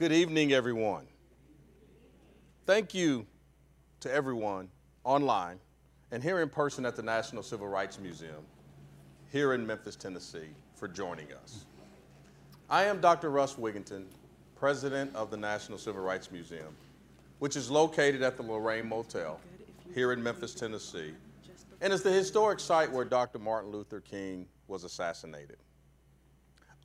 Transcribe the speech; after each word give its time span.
Good 0.00 0.12
evening, 0.12 0.54
everyone. 0.54 1.06
Thank 2.64 2.94
you 2.94 3.26
to 4.00 4.10
everyone 4.10 4.70
online 5.04 5.60
and 6.10 6.22
here 6.22 6.40
in 6.40 6.48
person 6.48 6.86
at 6.86 6.96
the 6.96 7.02
National 7.02 7.42
Civil 7.42 7.68
Rights 7.68 7.98
Museum 7.98 8.46
here 9.30 9.52
in 9.52 9.66
Memphis, 9.66 9.96
Tennessee, 9.96 10.48
for 10.74 10.88
joining 10.88 11.30
us. 11.34 11.66
I 12.70 12.84
am 12.84 13.02
Dr. 13.02 13.28
Russ 13.28 13.56
Wigginton, 13.56 14.06
president 14.56 15.14
of 15.14 15.30
the 15.30 15.36
National 15.36 15.76
Civil 15.76 16.00
Rights 16.00 16.32
Museum, 16.32 16.74
which 17.38 17.54
is 17.54 17.70
located 17.70 18.22
at 18.22 18.38
the 18.38 18.42
Lorraine 18.42 18.88
Motel 18.88 19.38
here 19.92 20.14
in 20.14 20.22
Memphis, 20.22 20.54
Tennessee, 20.54 21.12
and 21.82 21.92
is 21.92 22.02
the 22.02 22.10
historic 22.10 22.58
site 22.58 22.90
where 22.90 23.04
Dr. 23.04 23.38
Martin 23.38 23.70
Luther 23.70 24.00
King 24.00 24.46
was 24.66 24.84
assassinated. 24.84 25.58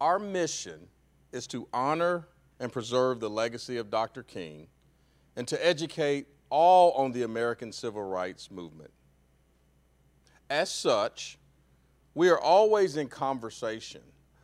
Our 0.02 0.20
mission 0.20 0.82
is 1.32 1.48
to 1.48 1.66
honor 1.72 2.27
and 2.59 2.72
preserve 2.72 3.20
the 3.20 3.30
legacy 3.30 3.77
of 3.77 3.90
Dr. 3.90 4.23
King 4.23 4.68
and 5.36 5.48
to 5.48 5.66
educate 5.66 6.27
all 6.50 6.91
on 6.94 7.12
the 7.12 7.23
American 7.23 7.72
civil 7.72 8.04
rights 8.04 8.50
movement. 8.50 8.91
As 10.50 10.70
such, 10.70 11.38
we 12.14 12.30
are 12.30 12.40
always 12.40 12.98
in 12.98 13.08
conversation 13.08 14.02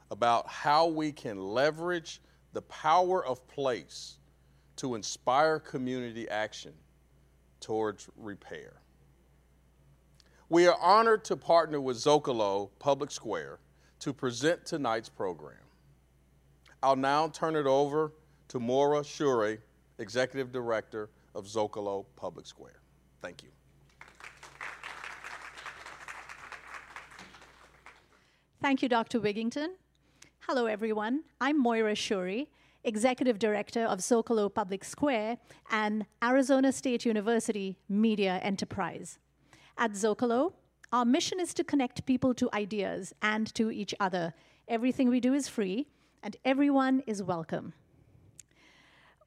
about 0.09 0.47
how 0.47 0.87
we 0.87 1.11
can 1.11 1.39
leverage 1.39 2.21
the 2.53 2.61
power 2.63 3.25
of 3.25 3.47
place 3.47 4.17
to 4.75 4.95
inspire 4.95 5.59
community 5.59 6.27
action 6.27 6.73
towards 7.61 8.09
repair. 8.17 8.81
We 10.49 10.67
are 10.67 10.77
honored 10.81 11.23
to 11.25 11.37
partner 11.37 11.79
with 11.79 11.95
Zocalo 11.95 12.71
Public 12.77 13.11
Square 13.11 13.59
to 13.99 14.11
present 14.11 14.65
tonight's 14.65 15.07
program. 15.07 15.55
I'll 16.83 16.95
now 16.95 17.27
turn 17.27 17.55
it 17.55 17.67
over 17.67 18.11
to 18.47 18.59
Moira 18.59 19.01
Shourie, 19.01 19.59
Executive 19.99 20.51
Director 20.51 21.11
of 21.35 21.45
Zocalo 21.45 22.05
Public 22.15 22.47
Square. 22.47 22.81
Thank 23.21 23.43
you. 23.43 23.49
Thank 28.61 28.81
you, 28.81 28.89
Dr. 28.89 29.19
Wigginton. 29.19 29.69
Hello, 30.39 30.65
everyone. 30.65 31.23
I'm 31.39 31.61
Moira 31.61 31.93
Shourie, 31.93 32.47
Executive 32.83 33.37
Director 33.37 33.83
of 33.85 33.99
Zocalo 33.99 34.51
Public 34.51 34.83
Square 34.83 35.37
and 35.69 36.07
Arizona 36.23 36.71
State 36.71 37.05
University 37.05 37.77
Media 37.89 38.39
Enterprise. 38.41 39.19
At 39.77 39.91
Zocalo, 39.91 40.53
our 40.91 41.05
mission 41.05 41.39
is 41.39 41.53
to 41.53 41.63
connect 41.63 42.07
people 42.07 42.33
to 42.33 42.49
ideas 42.53 43.13
and 43.21 43.53
to 43.53 43.69
each 43.69 43.93
other. 43.99 44.33
Everything 44.67 45.09
we 45.09 45.19
do 45.19 45.35
is 45.35 45.47
free, 45.47 45.87
and 46.23 46.37
everyone 46.45 47.01
is 47.07 47.23
welcome. 47.23 47.73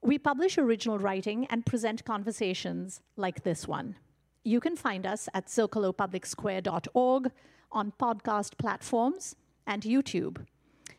We 0.01 0.17
publish 0.17 0.57
original 0.57 0.99
writing 0.99 1.45
and 1.47 1.65
present 1.65 2.05
conversations 2.05 3.01
like 3.17 3.43
this 3.43 3.67
one. 3.67 3.95
You 4.43 4.59
can 4.59 4.75
find 4.75 5.05
us 5.05 5.27
at 5.33 5.47
zocalopublicsquare.org 5.47 7.31
on 7.71 7.93
podcast 7.99 8.57
platforms 8.57 9.35
and 9.65 9.81
YouTube. 9.81 10.45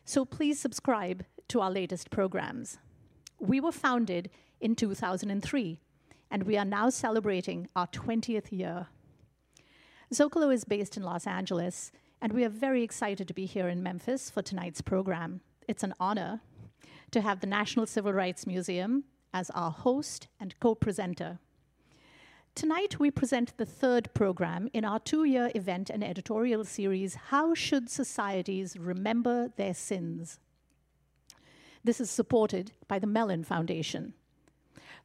So 0.03 0.25
please 0.25 0.59
subscribe 0.59 1.25
to 1.47 1.61
our 1.61 1.71
latest 1.71 2.09
programs. 2.09 2.77
We 3.39 3.59
were 3.59 3.71
founded 3.71 4.29
in 4.59 4.75
2003, 4.75 5.79
and 6.29 6.43
we 6.43 6.57
are 6.57 6.65
now 6.65 6.89
celebrating 6.89 7.69
our 7.75 7.87
20th 7.87 8.51
year. 8.51 8.87
Zocalo 10.13 10.53
is 10.53 10.65
based 10.65 10.97
in 10.97 11.03
Los 11.03 11.25
Angeles, 11.25 11.91
and 12.21 12.33
we 12.33 12.43
are 12.43 12.49
very 12.49 12.83
excited 12.83 13.27
to 13.27 13.33
be 13.33 13.45
here 13.45 13.69
in 13.69 13.81
Memphis 13.81 14.29
for 14.29 14.41
tonight's 14.41 14.81
program. 14.81 15.41
It's 15.67 15.83
an 15.83 15.93
honor 15.99 16.39
to 17.11 17.19
have 17.19 17.41
the 17.41 17.47
National 17.47 17.85
Civil 17.85 18.13
Rights 18.13 18.47
Museum 18.47 19.03
as 19.33 19.49
our 19.49 19.71
host 19.71 20.27
and 20.39 20.57
co 20.61 20.75
presenter. 20.75 21.39
Tonight, 22.55 22.99
we 22.99 23.11
present 23.11 23.55
the 23.57 23.65
third 23.65 24.13
program 24.13 24.69
in 24.73 24.85
our 24.85 24.99
two 24.99 25.25
year 25.25 25.51
event 25.55 25.89
and 25.89 26.05
editorial 26.05 26.63
series 26.63 27.15
How 27.15 27.53
Should 27.53 27.89
Societies 27.89 28.77
Remember 28.77 29.49
Their 29.57 29.73
Sins? 29.73 30.39
This 31.83 31.99
is 31.99 32.09
supported 32.09 32.71
by 32.87 32.97
the 32.97 33.05
Mellon 33.05 33.43
Foundation. 33.43 34.13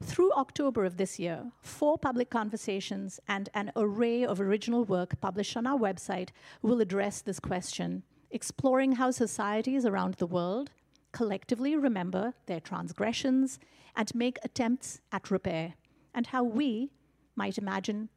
Through 0.01 0.31
October 0.31 0.85
of 0.85 0.95
this 0.95 1.19
year, 1.19 1.51
four 1.61 1.97
public 1.97 2.29
conversations 2.29 3.19
and 3.27 3.49
an 3.53 3.73
array 3.75 4.25
of 4.25 4.39
original 4.39 4.85
work 4.85 5.19
published 5.19 5.57
on 5.57 5.67
our 5.67 5.77
website 5.77 6.29
will 6.61 6.79
address 6.79 7.21
this 7.21 7.39
question, 7.39 8.03
exploring 8.33 8.93
how 8.93 9.11
societies 9.11 9.85
around 9.85 10.15
the 10.15 10.27
world 10.27 10.71
collectively 11.11 11.75
remember 11.75 12.33
their 12.47 12.59
transgressions 12.59 13.59
and 13.95 14.13
make 14.15 14.39
attempts 14.43 14.99
at 15.11 15.29
repair, 15.29 15.75
and 16.15 16.27
how 16.27 16.43
we 16.43 16.91
might 17.35 17.59
imagine 17.59 18.09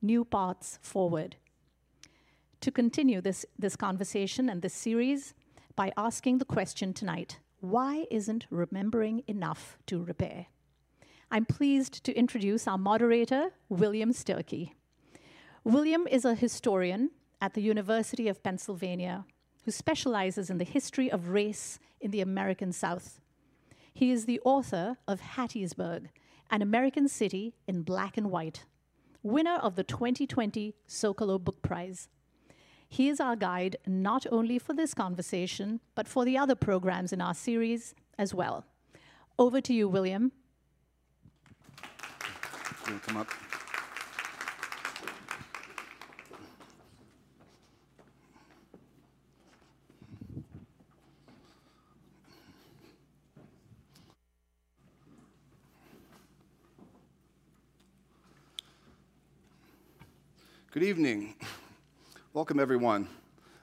new 0.00 0.24
paths 0.24 0.78
forward. 0.80 1.36
To 2.60 2.70
continue 2.70 3.20
this, 3.20 3.44
this 3.58 3.74
conversation 3.74 4.48
and 4.48 4.62
this 4.62 4.72
series 4.72 5.34
by 5.74 5.92
asking 5.96 6.38
the 6.38 6.44
question 6.44 6.94
tonight 6.94 7.40
why 7.60 8.06
isn't 8.10 8.46
remembering 8.50 9.22
enough 9.26 9.78
to 9.86 10.04
repair? 10.04 10.46
I'm 11.30 11.46
pleased 11.46 12.04
to 12.04 12.12
introduce 12.12 12.68
our 12.68 12.78
moderator, 12.78 13.50
William 13.68 14.12
Sturkey. 14.12 14.72
William 15.64 16.06
is 16.06 16.26
a 16.26 16.34
historian 16.34 17.10
at 17.40 17.54
the 17.54 17.62
University 17.62 18.28
of 18.28 18.42
Pennsylvania 18.42 19.24
who 19.64 19.70
specializes 19.70 20.50
in 20.50 20.58
the 20.58 20.64
history 20.64 21.10
of 21.10 21.28
race 21.28 21.78
in 22.00 22.10
the 22.10 22.20
American 22.20 22.72
South. 22.72 23.20
He 23.92 24.10
is 24.10 24.26
the 24.26 24.40
author 24.44 24.98
of 25.08 25.20
Hattiesburg, 25.20 26.08
an 26.50 26.62
American 26.62 27.08
city 27.08 27.54
in 27.66 27.82
black 27.82 28.16
and 28.16 28.30
white, 28.30 28.64
winner 29.22 29.56
of 29.56 29.76
the 29.76 29.84
2020 29.84 30.74
Zocalo 30.88 31.42
Book 31.42 31.62
Prize. 31.62 32.08
He 32.88 33.08
is 33.08 33.20
our 33.20 33.36
guide 33.36 33.76
not 33.86 34.26
only 34.30 34.58
for 34.58 34.74
this 34.74 34.94
conversation, 34.94 35.80
but 35.94 36.06
for 36.06 36.24
the 36.24 36.36
other 36.36 36.54
programs 36.54 37.12
in 37.12 37.20
our 37.20 37.34
series 37.34 37.94
as 38.18 38.34
well. 38.34 38.64
Over 39.38 39.60
to 39.62 39.72
you, 39.72 39.88
William. 39.88 40.32
Come 43.06 43.16
up. 43.16 43.28
Good 60.74 60.82
evening. 60.82 61.36
Welcome, 62.32 62.58
everyone. 62.58 63.06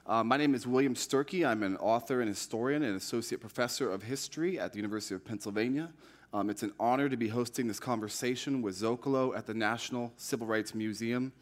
Uh, 0.06 0.24
my 0.24 0.38
name 0.38 0.54
is 0.54 0.66
William 0.66 0.94
Sturkey. 0.94 1.46
I'm 1.46 1.62
an 1.62 1.76
author 1.76 2.20
and 2.22 2.26
historian 2.26 2.82
and 2.82 2.96
associate 2.96 3.38
professor 3.38 3.92
of 3.92 4.02
history 4.02 4.58
at 4.58 4.72
the 4.72 4.78
University 4.78 5.14
of 5.14 5.22
Pennsylvania. 5.22 5.90
Um, 6.32 6.48
it's 6.48 6.62
an 6.62 6.72
honor 6.80 7.10
to 7.10 7.16
be 7.18 7.28
hosting 7.28 7.68
this 7.68 7.78
conversation 7.78 8.62
with 8.62 8.76
Zocalo 8.76 9.36
at 9.36 9.46
the 9.46 9.52
National 9.52 10.10
Civil 10.16 10.46
Rights 10.46 10.74
Museum, 10.74 11.34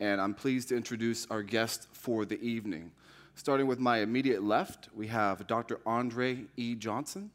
and 0.00 0.18
I'm 0.18 0.32
pleased 0.32 0.70
to 0.70 0.78
introduce 0.78 1.26
our 1.30 1.42
guest 1.42 1.88
for 1.92 2.24
the 2.24 2.40
evening. 2.40 2.90
Starting 3.34 3.66
with 3.66 3.78
my 3.78 3.98
immediate 3.98 4.42
left, 4.42 4.88
we 4.96 5.08
have 5.08 5.46
Dr. 5.46 5.78
Andre 5.84 6.46
E. 6.56 6.74
Johnson, 6.74 7.30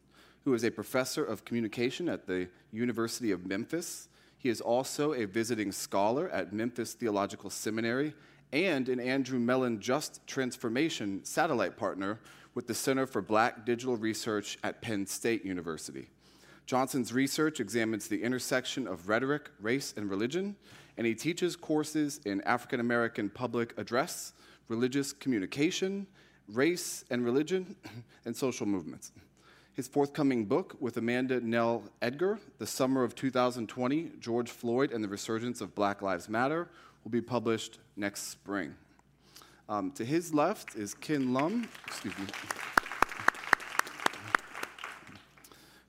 who 0.46 0.56
is 0.56 0.64
a 0.64 0.72
professor 0.72 1.24
of 1.24 1.46
communication 1.46 2.10
at 2.10 2.26
the 2.26 2.48
University 2.72 3.30
of 3.30 3.46
Memphis. 3.46 4.08
He 4.44 4.50
is 4.50 4.60
also 4.60 5.14
a 5.14 5.24
visiting 5.24 5.72
scholar 5.72 6.28
at 6.28 6.52
Memphis 6.52 6.94
Theological 6.94 7.50
Seminary 7.50 8.14
and 8.52 8.90
an 8.90 9.00
Andrew 9.00 9.40
Mellon 9.40 9.80
Just 9.80 10.20
Transformation 10.28 11.24
satellite 11.24 11.78
partner 11.78 12.20
with 12.54 12.68
the 12.68 12.74
Center 12.74 13.08
for 13.08 13.22
Black 13.22 13.66
Digital 13.66 13.96
Research 13.96 14.58
at 14.62 14.82
Penn 14.82 15.08
State 15.08 15.46
University. 15.46 16.10
Johnson's 16.66 17.14
research 17.14 17.62
examines 17.62 18.10
the 18.10 18.22
intersection 18.22 18.86
of 18.86 19.08
rhetoric, 19.08 19.50
race, 19.62 19.94
and 19.96 20.10
religion, 20.10 20.58
and 20.98 21.08
he 21.08 21.16
teaches 21.16 21.56
courses 21.56 22.20
in 22.26 22.42
African 22.42 22.82
American 22.82 23.30
public 23.30 23.74
address, 23.78 24.34
religious 24.68 25.14
communication, 25.14 26.06
race 26.50 27.06
and 27.10 27.24
religion, 27.24 27.78
and 28.26 28.36
social 28.36 28.66
movements. 28.66 29.14
His 29.76 29.88
forthcoming 29.88 30.46
book 30.46 30.76
with 30.80 30.98
Amanda 30.98 31.42
Nell 31.42 31.84
Edgar, 32.00 32.38
The 32.60 32.68
Summer 32.68 33.04
of 33.04 33.16
2020 33.16 34.12
George 34.20 34.52
Floyd 34.52 34.92
and 34.92 35.04
the 35.04 35.08
Resurgence 35.08 35.62
of 35.62 35.74
Black 35.74 36.04
Lives 36.04 36.30
Matter, 36.30 36.68
will 37.04 37.10
be 37.10 37.22
published 37.22 37.80
next 37.96 38.28
spring. 38.28 38.76
Um, 39.68 39.90
to 39.94 40.06
his 40.06 40.32
left 40.32 40.76
is 40.76 40.94
Ken 40.94 41.34
Lum. 41.34 41.68
Excuse 41.88 42.16
me. 42.20 42.26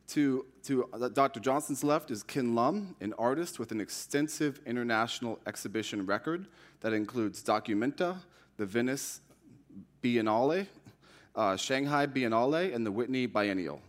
To, 0.09 0.47
to 0.63 0.89
uh, 0.95 1.09
Dr. 1.11 1.41
Johnson's 1.41 1.85
left 1.85 2.11
is 2.11 2.23
Ken 2.23 2.55
Lum, 2.55 2.97
an 3.03 3.13
artist 3.19 3.59
with 3.59 3.71
an 3.71 3.83
extensive 3.83 4.61
international 4.65 5.39
exhibition 5.47 6.07
record 6.07 6.47
that 6.81 6.95
includes 6.95 7.43
Documenta, 7.43 8.17
the 8.57 8.65
Venice 8.65 9.21
Biennale, 10.03 10.69
uh, 11.35 11.57
Shanghai 11.57 12.07
Biennale, 12.07 12.75
and 12.75 12.87
the 12.87 12.93
Whitney 12.93 13.27
Biennial. 13.27 13.81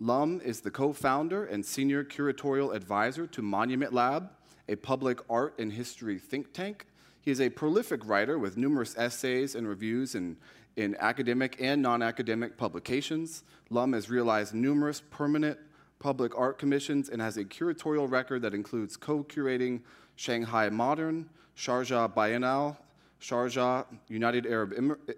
Lum 0.00 0.40
is 0.44 0.60
the 0.60 0.70
co 0.70 0.92
founder 0.92 1.44
and 1.44 1.64
senior 1.64 2.04
curatorial 2.04 2.74
advisor 2.74 3.26
to 3.28 3.42
Monument 3.42 3.92
Lab, 3.92 4.30
a 4.68 4.76
public 4.76 5.20
art 5.30 5.54
and 5.58 5.72
history 5.72 6.18
think 6.18 6.52
tank. 6.52 6.86
He 7.20 7.30
is 7.30 7.40
a 7.40 7.48
prolific 7.48 8.06
writer 8.06 8.38
with 8.38 8.56
numerous 8.56 8.96
essays 8.96 9.54
and 9.54 9.66
reviews 9.66 10.14
in, 10.14 10.36
in 10.76 10.96
academic 11.00 11.56
and 11.60 11.82
non 11.82 12.02
academic 12.02 12.56
publications. 12.56 13.42
Lum 13.70 13.92
has 13.94 14.10
realized 14.10 14.54
numerous 14.54 15.02
permanent 15.10 15.58
public 15.98 16.36
art 16.36 16.58
commissions 16.58 17.08
and 17.08 17.20
has 17.20 17.36
a 17.36 17.44
curatorial 17.44 18.10
record 18.10 18.42
that 18.42 18.54
includes 18.54 18.96
co 18.96 19.24
curating 19.24 19.80
Shanghai 20.14 20.68
Modern, 20.68 21.28
Sharjah 21.56 22.12
Biennale, 22.12 22.76
Sharjah, 23.20 23.86
United 24.08 24.46
Arab 24.46 24.72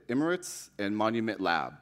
Emirates, 0.08 0.70
and 0.78 0.96
Monument 0.96 1.40
Lab. 1.40 1.74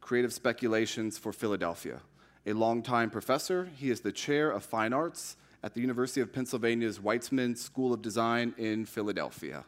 Creative 0.00 0.32
Speculations 0.32 1.18
for 1.18 1.32
Philadelphia. 1.32 2.00
A 2.46 2.52
longtime 2.52 3.10
professor, 3.10 3.70
he 3.76 3.90
is 3.90 4.00
the 4.00 4.12
chair 4.12 4.50
of 4.50 4.64
fine 4.64 4.92
arts 4.92 5.36
at 5.64 5.74
the 5.74 5.80
University 5.80 6.20
of 6.20 6.32
Pennsylvania's 6.32 7.00
Weitzman 7.00 7.58
School 7.58 7.92
of 7.92 8.02
Design 8.02 8.54
in 8.56 8.86
Philadelphia. 8.86 9.64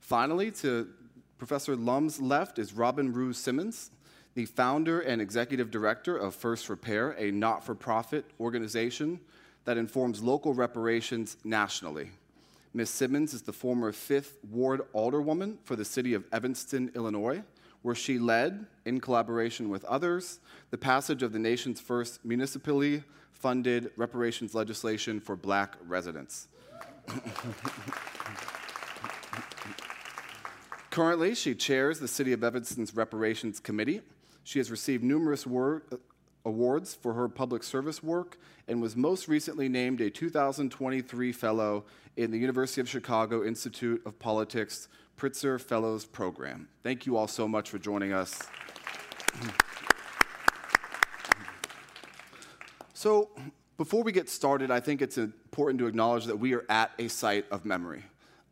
Finally, 0.00 0.50
to 0.50 0.88
Professor 1.38 1.76
Lum's 1.76 2.20
left 2.20 2.58
is 2.58 2.72
Robin 2.72 3.12
Rue 3.12 3.32
Simmons, 3.32 3.92
the 4.34 4.46
founder 4.46 5.00
and 5.00 5.22
executive 5.22 5.70
director 5.70 6.16
of 6.16 6.34
First 6.34 6.68
Repair, 6.68 7.14
a 7.18 7.30
not 7.30 7.64
for 7.64 7.76
profit 7.76 8.24
organization 8.40 9.20
that 9.68 9.76
informs 9.76 10.22
local 10.22 10.54
reparations 10.54 11.36
nationally. 11.44 12.08
Ms. 12.72 12.88
Simmons 12.88 13.34
is 13.34 13.42
the 13.42 13.52
former 13.52 13.92
5th 13.92 14.42
Ward 14.50 14.80
Alderwoman 14.94 15.58
for 15.64 15.76
the 15.76 15.84
city 15.84 16.14
of 16.14 16.24
Evanston, 16.32 16.90
Illinois, 16.94 17.42
where 17.82 17.94
she 17.94 18.18
led, 18.18 18.64
in 18.86 18.98
collaboration 18.98 19.68
with 19.68 19.84
others, 19.84 20.40
the 20.70 20.78
passage 20.78 21.22
of 21.22 21.34
the 21.34 21.38
nation's 21.38 21.82
first 21.82 22.24
municipally 22.24 23.02
funded 23.30 23.90
reparations 23.98 24.54
legislation 24.54 25.20
for 25.20 25.36
black 25.36 25.76
residents. 25.86 26.48
Currently, 30.88 31.34
she 31.34 31.54
chairs 31.54 32.00
the 32.00 32.08
City 32.08 32.32
of 32.32 32.42
Evanston's 32.42 32.96
Reparations 32.96 33.60
Committee. 33.60 34.00
She 34.44 34.60
has 34.60 34.70
received 34.70 35.04
numerous 35.04 35.46
wor- 35.46 35.82
awards 36.48 36.94
for 36.94 37.12
her 37.12 37.28
public 37.28 37.62
service 37.62 38.02
work 38.02 38.38
and 38.66 38.82
was 38.82 38.96
most 38.96 39.28
recently 39.28 39.68
named 39.68 40.00
a 40.00 40.10
2023 40.10 41.30
Fellow 41.30 41.84
in 42.16 42.30
the 42.30 42.38
University 42.38 42.80
of 42.80 42.88
Chicago 42.88 43.44
Institute 43.44 44.02
of 44.06 44.18
Politics 44.18 44.88
Pritzker 45.16 45.60
Fellows 45.60 46.06
Program. 46.06 46.66
Thank 46.82 47.04
you 47.06 47.16
all 47.16 47.28
so 47.28 47.46
much 47.46 47.68
for 47.68 47.78
joining 47.78 48.12
us. 48.12 48.42
so, 52.94 53.30
before 53.76 54.02
we 54.02 54.10
get 54.10 54.28
started, 54.28 54.70
I 54.70 54.80
think 54.80 55.02
it's 55.02 55.18
important 55.18 55.78
to 55.80 55.86
acknowledge 55.86 56.24
that 56.24 56.38
we 56.38 56.54
are 56.54 56.64
at 56.68 56.90
a 56.98 57.08
site 57.08 57.44
of 57.50 57.64
memory. 57.64 58.02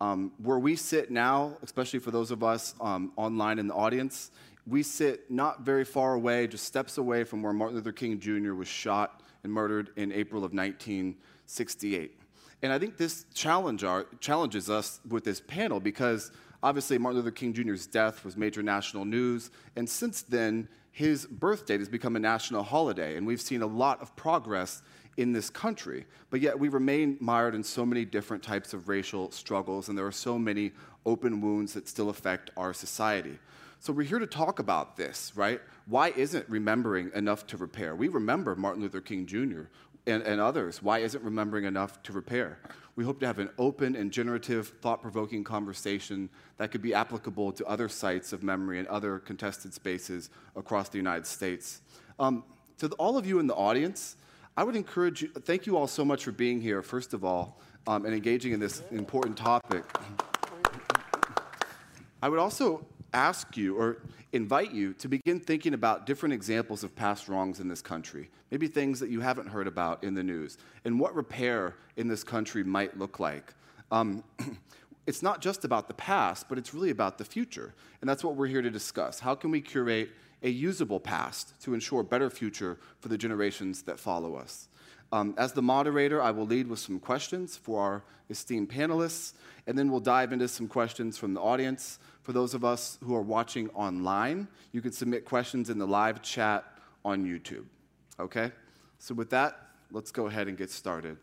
Um, 0.01 0.33
where 0.43 0.59
we 0.59 0.77
sit 0.77 1.11
now, 1.11 1.57
especially 1.63 2.01
for 2.01 2.11
those 2.11 2.31
of 2.31 2.45
us 2.45 2.75
um, 2.81 3.13
online 3.17 3.59
in 3.59 3.67
the 3.67 3.75
audience, 3.75 4.31
we 4.67 4.83
sit 4.83 5.31
not 5.31 5.61
very 5.61 5.85
far 5.85 6.15
away, 6.15 6.47
just 6.47 6.65
steps 6.65 6.99
away 6.99 7.25
from 7.25 7.43
where 7.43 7.53
Martin 7.53 7.77
Luther 7.77 7.93
King 7.93 8.19
Jr. 8.19 8.55
was 8.55 8.69
shot 8.69 9.23
and 9.45 9.53
murdered 9.53 9.91
in 9.97 10.11
April 10.13 10.45
of 10.45 10.53
1968. 10.53 12.19
And 12.63 12.73
I 12.73 12.79
think 12.79 12.97
this 12.97 13.27
challenge 13.33 13.85
our, 13.85 14.07
challenges 14.19 14.69
us 14.69 15.01
with 15.09 15.25
this 15.25 15.41
panel 15.41 15.79
because 15.79 16.33
obviously 16.63 16.99
Martin 16.99 17.21
Luther 17.21 17.31
King 17.31 17.53
Jr.'s 17.53 17.87
death 17.87 18.25
was 18.25 18.37
major 18.37 18.63
national 18.63 19.05
news, 19.05 19.51
and 19.77 19.89
since 19.89 20.23
then, 20.23 20.69
his 20.91 21.27
birth 21.27 21.67
date 21.67 21.81
has 21.81 21.91
become 21.91 22.17
a 22.17 22.19
national 22.19 22.63
holiday, 22.63 23.17
and 23.17 23.27
we've 23.27 23.41
seen 23.41 23.61
a 23.61 23.67
lot 23.67 24.01
of 24.01 24.17
progress 24.17 24.83
in 25.19 25.33
this 25.33 25.51
country. 25.51 26.07
But 26.31 26.41
yet, 26.41 26.59
we 26.59 26.69
remain 26.69 27.19
mired 27.21 27.55
in 27.55 27.63
so 27.63 27.85
many 27.85 28.05
different 28.07 28.43
types 28.43 28.73
of 28.73 28.89
racial 28.89 29.31
struggles, 29.31 29.89
and 29.89 29.97
there 29.97 30.07
are 30.07 30.13
so 30.13 30.39
many 30.39 30.73
open 31.05 31.43
wounds 31.43 31.75
that 31.75 31.87
still 31.87 32.09
affect 32.09 32.51
our 32.57 32.73
society. 32.73 33.39
So 33.81 33.93
we're 33.93 34.07
here 34.07 34.19
to 34.19 34.27
talk 34.27 34.59
about 34.59 34.97
this, 34.97 35.33
right? 35.37 35.61
Why 35.87 36.09
isn't 36.09 36.49
remembering 36.49 37.11
enough 37.15 37.47
to 37.49 37.57
repair? 37.57 37.95
We 37.95 38.09
remember 38.09 38.57
Martin 38.57 38.83
Luther 38.83 39.01
King 39.01 39.27
Jr. 39.27 39.63
And, 40.09 40.23
and, 40.23 40.41
others. 40.41 40.83
Why 40.83 40.99
isn't 40.99 41.23
remembering 41.25 41.65
enough 41.65 42.01
to 42.05 42.13
repair? 42.13 42.61
We 42.95 43.05
hope 43.05 43.19
to 43.21 43.27
have 43.27 43.41
an 43.41 43.51
open 43.59 43.97
and 43.97 44.13
generative, 44.13 44.69
thought 44.81 45.03
provoking 45.03 45.43
conversation 45.43 46.31
that 46.59 46.71
could 46.71 46.81
be 46.81 46.95
applicable 46.95 47.51
to 47.53 47.67
other 47.67 47.89
sites 47.89 48.33
of 48.33 48.45
memory 48.45 48.79
and 48.79 48.87
other 48.87 49.19
contested 49.19 49.75
spaces 49.75 50.31
across 50.55 50.89
the 50.89 50.97
United 50.97 51.27
States. 51.27 51.81
Um, 52.21 52.45
to 52.79 52.89
the, 52.89 52.95
all 52.97 53.19
of 53.19 53.27
you 53.27 53.41
in 53.41 53.49
the 53.49 53.55
audience, 53.55 54.17
I 54.57 54.65
would 54.65 54.77
encourage 54.77 55.23
you, 55.23 55.29
thank 55.29 55.67
you 55.67 55.77
all 55.77 55.89
so 55.89 56.05
much 56.05 56.25
for 56.25 56.33
being 56.33 56.61
here, 56.61 56.83
first 56.83 57.13
of 57.13 57.25
all, 57.25 57.61
um, 57.87 58.05
and 58.07 58.15
engaging 58.15 58.53
in 58.53 58.61
this 58.61 58.83
important 58.91 59.37
topic. 59.37 59.85
I 62.23 62.29
would 62.29 62.39
also 62.39 62.87
ask 63.13 63.57
you 63.57 63.77
or 63.77 63.99
invite 64.33 64.73
you 64.73 64.93
to 64.95 65.09
begin 65.09 65.41
thinking 65.41 65.75
about 65.75 66.07
different 66.07 66.33
examples 66.33 66.85
of 66.85 66.95
past 66.95 67.29
wrongs 67.29 67.61
in 67.61 67.69
this 67.69 67.83
country, 67.83 68.29
maybe 68.51 68.67
things 68.67 69.01
that 69.01 69.11
you 69.11 69.21
haven't 69.21 69.49
heard 69.49 69.67
about 69.67 70.05
in 70.05 70.15
the 70.15 70.23
news, 70.23 70.59
and 70.85 70.99
what 70.99 71.15
repair 71.15 71.75
in 71.97 72.09
this 72.09 72.23
country 72.23 72.63
might 72.63 72.99
look 72.99 73.19
like. 73.19 73.55
Um, 73.91 74.23
it's 75.07 75.23
not 75.23 75.41
just 75.41 75.65
about 75.65 75.89
the 75.89 75.95
past, 75.95 76.49
but 76.49 76.59
it's 76.59 76.75
really 76.75 76.91
about 76.91 77.19
the 77.19 77.25
future. 77.25 77.75
And 78.01 78.11
that's 78.11 78.25
what 78.25 78.37
we're 78.37 78.49
here 78.49 78.63
to 78.63 78.71
discuss. 78.71 79.21
How 79.21 79.35
can 79.35 79.51
we 79.51 79.61
curate 79.61 80.11
a 80.43 80.51
usable 80.51 81.01
past 81.01 81.61
to 81.63 81.75
ensure 81.75 82.01
a 82.01 82.05
better 82.05 82.29
future 82.29 82.79
for 83.01 83.09
the 83.09 83.17
generations 83.17 83.83
that 83.83 83.99
follow 83.99 84.35
us? 84.35 84.69
Um, 85.13 85.35
as 85.39 85.53
the 85.53 85.63
moderator, 85.63 86.21
I 86.21 86.33
will 86.33 86.47
lead 86.47 86.67
with 86.67 86.81
some 86.81 86.99
questions 86.99 87.57
for 87.57 87.81
our 87.81 88.03
esteemed 88.29 88.69
panelists, 88.69 89.35
and 89.67 89.79
then 89.79 89.91
we'll 89.91 90.01
dive 90.01 90.33
into 90.33 90.49
some 90.49 90.67
questions 90.67 91.17
from 91.17 91.33
the 91.33 91.41
audience. 91.41 92.01
For 92.27 92.33
those 92.33 92.55
of 92.55 92.65
us 92.65 92.99
who 93.05 93.15
are 93.15 93.23
watching 93.23 93.71
online, 93.71 94.49
you 94.73 94.83
can 94.83 94.91
submit 94.91 95.25
questions 95.25 95.71
in 95.71 95.79
the 95.79 95.87
live 95.87 96.23
chat 96.23 96.65
on 97.05 97.25
YouTube. 97.25 97.67
Okay? 98.19 98.51
So, 98.99 99.15
with 99.15 99.31
that, 99.31 99.69
let's 99.93 100.11
go 100.11 100.27
ahead 100.27 100.49
and 100.49 100.59
get 100.59 100.73
started. 100.73 101.19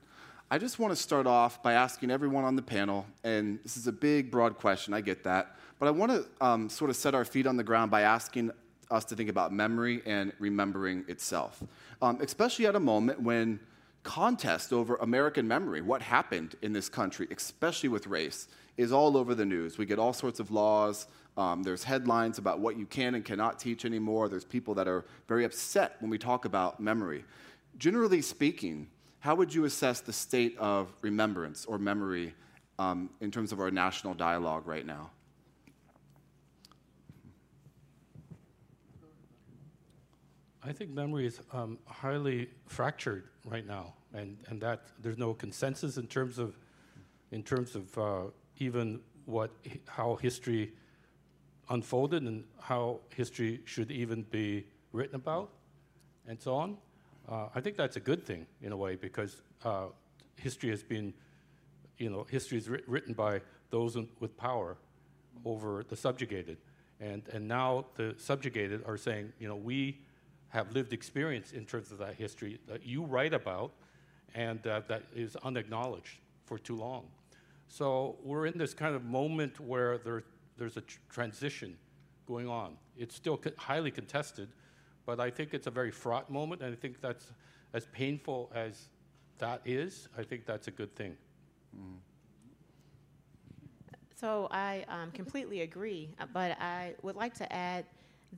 I 0.50 0.58
just 0.58 0.80
want 0.80 0.94
to 0.94 0.96
start 0.96 1.28
off 1.28 1.62
by 1.62 1.74
asking 1.74 2.10
everyone 2.10 2.46
on 2.46 2.56
the 2.56 2.62
panel, 2.62 3.06
and 3.26 3.60
this 3.64 3.76
is 3.76 3.86
a 3.88 3.92
big, 3.92 4.32
broad 4.32 4.58
question, 4.58 4.94
I 4.94 5.02
get 5.02 5.26
that, 5.26 5.58
but 5.78 5.88
I 5.88 5.92
want 5.92 6.14
to 6.14 6.26
um, 6.40 6.70
sort 6.70 6.90
of 6.90 6.96
set 6.96 7.14
our 7.14 7.26
feet 7.26 7.48
on 7.48 7.58
the 7.58 7.66
ground 7.66 7.92
by 7.92 8.04
asking 8.04 8.52
us 8.90 9.04
to 9.04 9.16
think 9.18 9.30
about 9.30 9.52
memory 9.52 10.02
and 10.06 10.32
remembering 10.40 11.04
itself, 11.10 11.62
um, 12.02 12.20
especially 12.22 12.66
at 12.66 12.78
a 12.78 12.80
moment 12.80 13.22
when 13.22 13.60
contest 14.04 14.72
over 14.72 14.96
American 14.98 15.50
memory, 15.50 15.82
what 15.82 16.02
happened 16.02 16.56
in 16.62 16.72
this 16.72 16.88
country, 16.88 17.28
especially 17.36 17.90
with 17.90 18.08
race, 18.08 18.48
is 18.78 18.92
all 18.92 19.18
over 19.18 19.36
the 19.36 19.46
news. 19.46 19.78
We 19.78 19.86
get 19.86 20.00
all 20.00 20.14
sorts 20.14 20.40
of 20.40 20.52
laws. 20.52 21.08
Um, 21.38 21.64
there's 21.64 21.84
headlines 21.84 22.38
about 22.38 22.60
what 22.60 22.78
you 22.78 22.86
can 22.86 23.16
and 23.16 23.26
cannot 23.26 23.60
teach 23.60 23.86
anymore. 23.86 24.30
There's 24.30 24.46
people 24.46 24.74
that 24.76 24.88
are 24.88 25.06
very 25.28 25.46
upset 25.46 25.96
when 26.00 26.10
we 26.10 26.18
talk 26.18 26.46
about 26.46 26.80
memory. 26.80 27.24
Generally 27.78 28.22
speaking, 28.22 28.88
how 29.20 29.36
would 29.36 29.54
you 29.54 29.66
assess 29.66 30.02
the 30.02 30.14
state 30.14 30.58
of 30.58 30.94
remembrance 31.02 31.66
or 31.66 31.78
memory 31.78 32.34
um, 32.78 33.10
in 33.22 33.32
terms 33.32 33.52
of 33.52 33.60
our 33.60 33.72
national 33.72 34.14
dialogue 34.14 34.68
right 34.68 34.86
now? 34.86 35.12
I 40.66 40.72
think 40.72 40.92
memory 40.92 41.26
is 41.26 41.42
um, 41.52 41.78
highly 41.86 42.50
fractured 42.68 43.26
right 43.44 43.66
now, 43.66 43.94
and, 44.14 44.38
and 44.48 44.62
that 44.62 44.88
there's 45.02 45.18
no 45.18 45.34
consensus 45.34 45.98
in 45.98 46.08
terms 46.08 46.40
of 46.40 46.58
in 47.32 47.44
terms 47.44 47.76
of 47.76 47.98
uh, 47.98 48.22
even 48.58 49.00
what 49.26 49.52
how 49.88 50.16
history 50.16 50.72
unfolded 51.70 52.24
and 52.24 52.44
how 52.60 53.00
history 53.16 53.62
should 53.66 53.92
even 53.92 54.24
be 54.24 54.66
written 54.92 55.16
about, 55.16 55.50
and 56.28 56.40
so 56.42 56.56
on. 56.56 56.78
Uh, 57.28 57.48
I 57.56 57.62
think 57.62 57.78
that's 57.78 57.96
a 57.96 58.02
good 58.02 58.26
thing 58.26 58.46
in 58.62 58.72
a 58.72 58.78
way 58.78 58.96
because 58.96 59.42
uh, 59.64 59.86
history 60.36 60.70
has 60.70 60.84
been, 60.84 61.14
you 61.98 62.10
know, 62.10 62.26
history 62.30 62.58
is 62.58 62.70
writ- 62.70 62.88
written 62.88 63.14
by 63.14 63.42
those 63.70 63.96
in, 63.96 64.10
with 64.20 64.36
power 64.38 64.78
over 65.46 65.84
the 65.88 65.96
subjugated, 65.96 66.58
and 67.00 67.24
and 67.32 67.48
now 67.48 67.86
the 67.96 68.16
subjugated 68.18 68.84
are 68.86 68.98
saying, 68.98 69.32
you 69.40 69.48
know, 69.48 69.56
we 69.56 70.00
have 70.50 70.72
lived 70.72 70.94
experience 70.94 71.52
in 71.52 71.66
terms 71.66 71.92
of 71.92 71.98
that 71.98 72.14
history 72.16 72.60
that 72.68 72.86
you 72.86 73.04
write 73.04 73.34
about 73.34 73.72
and 74.36 74.66
uh, 74.68 74.82
that 74.88 75.04
is 75.16 75.36
unacknowledged 75.38 76.20
for 76.46 76.58
too 76.58 76.76
long. 76.76 77.06
So 77.74 78.18
we're 78.24 78.46
in 78.46 78.56
this 78.56 78.76
kind 78.76 78.94
of 78.94 79.04
moment 79.04 79.60
where 79.60 79.98
there, 79.98 80.24
there's 80.60 80.78
a 80.78 80.82
tr- 80.82 81.00
transition 81.10 81.76
going 82.28 82.48
on. 82.48 82.78
It's 82.96 83.16
still 83.16 83.36
co- 83.36 83.50
highly 83.58 83.90
contested, 83.90 84.50
but 85.08 85.20
I 85.20 85.32
think 85.32 85.56
it's 85.56 85.66
a 85.66 85.72
very 85.72 85.90
fraught 85.90 86.30
moment, 86.30 86.62
and 86.62 86.72
I 86.72 86.76
think 86.76 87.02
that's 87.02 87.34
as 87.74 87.88
painful 87.88 88.52
as 88.54 88.90
that 89.40 89.62
is. 89.66 90.08
I 90.16 90.22
think 90.22 90.46
that's 90.46 90.68
a 90.68 90.72
good 90.72 90.96
thing. 90.96 91.18
Mm. 91.76 91.96
So 94.14 94.50
I 94.52 94.86
um, 94.88 95.10
completely 95.10 95.62
agree, 95.62 96.10
uh, 96.20 96.28
but 96.32 96.52
I 96.62 96.94
would 97.02 97.16
like 97.16 97.34
to 97.40 97.52
add 97.52 97.86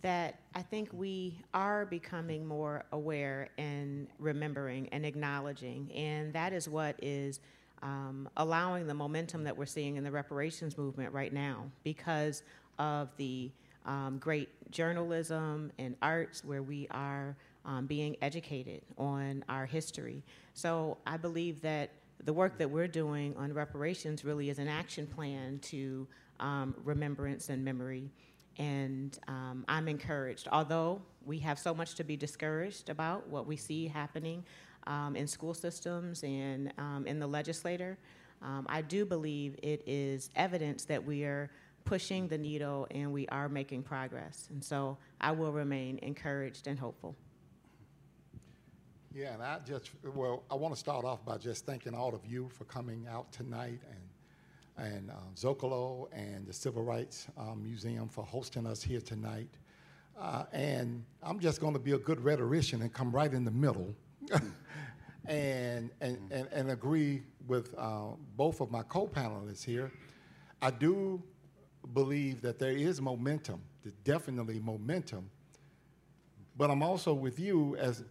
that 0.01 0.39
I 0.55 0.61
think 0.61 0.87
we 0.93 1.41
are 1.53 1.85
becoming 1.85 2.45
more 2.45 2.85
aware 2.93 3.49
and 3.57 4.07
remembering 4.17 4.87
and 4.93 5.05
acknowledging, 5.05 5.91
and 5.91 6.31
that 6.31 6.53
is 6.53 6.69
what 6.69 6.95
is 7.01 7.41
um, 7.81 8.29
allowing 8.37 8.87
the 8.87 8.93
momentum 8.93 9.43
that 9.43 9.55
we're 9.55 9.65
seeing 9.65 9.95
in 9.95 10.03
the 10.03 10.11
reparations 10.11 10.77
movement 10.77 11.13
right 11.13 11.33
now 11.33 11.65
because 11.83 12.43
of 12.79 13.09
the 13.17 13.51
um, 13.85 14.17
great 14.19 14.49
journalism 14.71 15.71
and 15.77 15.95
arts 16.01 16.43
where 16.43 16.63
we 16.63 16.87
are 16.91 17.35
um, 17.65 17.85
being 17.85 18.15
educated 18.21 18.81
on 18.97 19.43
our 19.49 19.65
history. 19.65 20.23
So 20.53 20.97
I 21.05 21.17
believe 21.17 21.61
that 21.61 21.91
the 22.23 22.33
work 22.33 22.57
that 22.57 22.69
we're 22.69 22.87
doing 22.87 23.35
on 23.37 23.53
reparations 23.53 24.23
really 24.23 24.49
is 24.49 24.59
an 24.59 24.67
action 24.67 25.05
plan 25.05 25.59
to 25.59 26.07
um, 26.39 26.75
remembrance 26.83 27.49
and 27.49 27.63
memory. 27.63 28.09
And 28.57 29.17
um, 29.27 29.65
I'm 29.67 29.87
encouraged, 29.87 30.47
although 30.51 31.01
we 31.25 31.39
have 31.39 31.59
so 31.59 31.73
much 31.73 31.95
to 31.95 32.03
be 32.03 32.15
discouraged 32.15 32.89
about 32.89 33.27
what 33.27 33.45
we 33.45 33.57
see 33.57 33.87
happening 33.87 34.43
um, 34.87 35.15
in 35.15 35.27
school 35.27 35.53
systems 35.53 36.23
and 36.23 36.73
um, 36.77 37.05
in 37.07 37.19
the 37.19 37.27
legislature. 37.27 37.97
Um, 38.41 38.65
I 38.69 38.81
do 38.81 39.05
believe 39.05 39.57
it 39.63 39.81
is 39.85 40.29
evidence 40.35 40.85
that 40.85 41.03
we 41.03 41.23
are 41.23 41.49
pushing 41.85 42.27
the 42.27 42.37
needle 42.37 42.87
and 42.91 43.11
we 43.11 43.27
are 43.27 43.47
making 43.47 43.83
progress. 43.83 44.47
And 44.51 44.63
so 44.63 44.97
I 45.21 45.31
will 45.31 45.51
remain 45.51 45.99
encouraged 46.01 46.67
and 46.67 46.77
hopeful. 46.77 47.15
Yeah, 49.13 49.33
and 49.33 49.41
I 49.41 49.59
just, 49.65 49.91
well, 50.03 50.43
I 50.51 50.55
want 50.55 50.73
to 50.73 50.79
start 50.79 51.05
off 51.05 51.23
by 51.23 51.37
just 51.37 51.65
thanking 51.65 51.93
all 51.93 52.13
of 52.13 52.25
you 52.25 52.49
for 52.49 52.65
coming 52.65 53.07
out 53.09 53.31
tonight 53.31 53.79
and, 53.89 54.85
and 54.93 55.09
uh, 55.09 55.13
Zocalo 55.35 56.09
and 56.11 56.45
the 56.45 56.51
Civil 56.51 56.83
Rights 56.83 57.27
um, 57.37 57.63
Museum 57.63 58.09
for 58.09 58.25
hosting 58.25 58.67
us 58.67 58.83
here 58.83 58.99
tonight. 58.99 59.47
Uh, 60.19 60.43
and 60.51 61.03
I'm 61.23 61.39
just 61.39 61.61
going 61.61 61.73
to 61.73 61.79
be 61.79 61.93
a 61.93 61.97
good 61.97 62.19
rhetorician 62.19 62.81
and 62.81 62.91
come 62.91 63.11
right 63.11 63.33
in 63.33 63.45
the 63.45 63.51
middle 63.51 63.95
and, 65.27 65.89
and, 66.01 66.31
and, 66.31 66.47
and, 66.51 66.71
agree 66.71 67.23
with 67.47 67.73
uh, 67.77 68.09
both 68.35 68.61
of 68.61 68.71
my 68.71 68.83
co-panelists 68.83 69.63
here. 69.63 69.91
I 70.61 70.71
do 70.71 71.21
believe 71.93 72.41
that 72.41 72.59
there 72.59 72.71
is 72.71 73.01
momentum, 73.01 73.61
there's 73.83 73.95
definitely 74.03 74.59
momentum, 74.59 75.29
but 76.57 76.69
I'm 76.69 76.83
also 76.83 77.13
with 77.13 77.39
you 77.39 77.75
as 77.77 78.03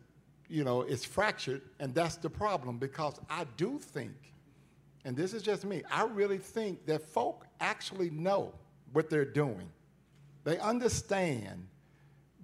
you 0.48 0.64
know, 0.64 0.82
it's 0.82 1.04
fractured, 1.04 1.62
and 1.80 1.94
that's 1.94 2.16
the 2.16 2.30
problem 2.30 2.78
because 2.78 3.18
I 3.30 3.44
do 3.56 3.78
think, 3.78 4.34
and 5.04 5.16
this 5.16 5.32
is 5.32 5.42
just 5.42 5.64
me, 5.64 5.82
I 5.90 6.04
really 6.04 6.38
think 6.38 6.86
that 6.86 7.02
folk 7.02 7.46
actually 7.60 8.10
know 8.10 8.52
what 8.92 9.08
they're 9.10 9.24
doing. 9.24 9.70
They 10.44 10.58
understand 10.58 11.66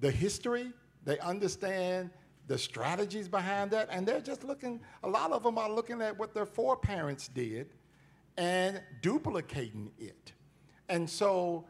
the 0.01 0.11
history, 0.11 0.73
they 1.05 1.19
understand 1.19 2.11
the 2.51 2.59
strategies 2.59 3.29
behind 3.29 3.71
that, 3.71 3.89
and 3.93 4.05
they're 4.05 4.21
just 4.21 4.43
looking, 4.43 4.81
a 5.05 5.09
lot 5.09 5.31
of 5.31 5.45
them 5.45 5.57
are 5.57 5.71
looking 5.71 6.03
at 6.03 6.19
what 6.19 6.35
their 6.35 6.45
foreparents 6.45 7.29
did 7.29 7.69
and 8.37 8.83
duplicating 9.03 9.93
it. 10.01 10.33
And 10.89 11.09
so, 11.09 11.65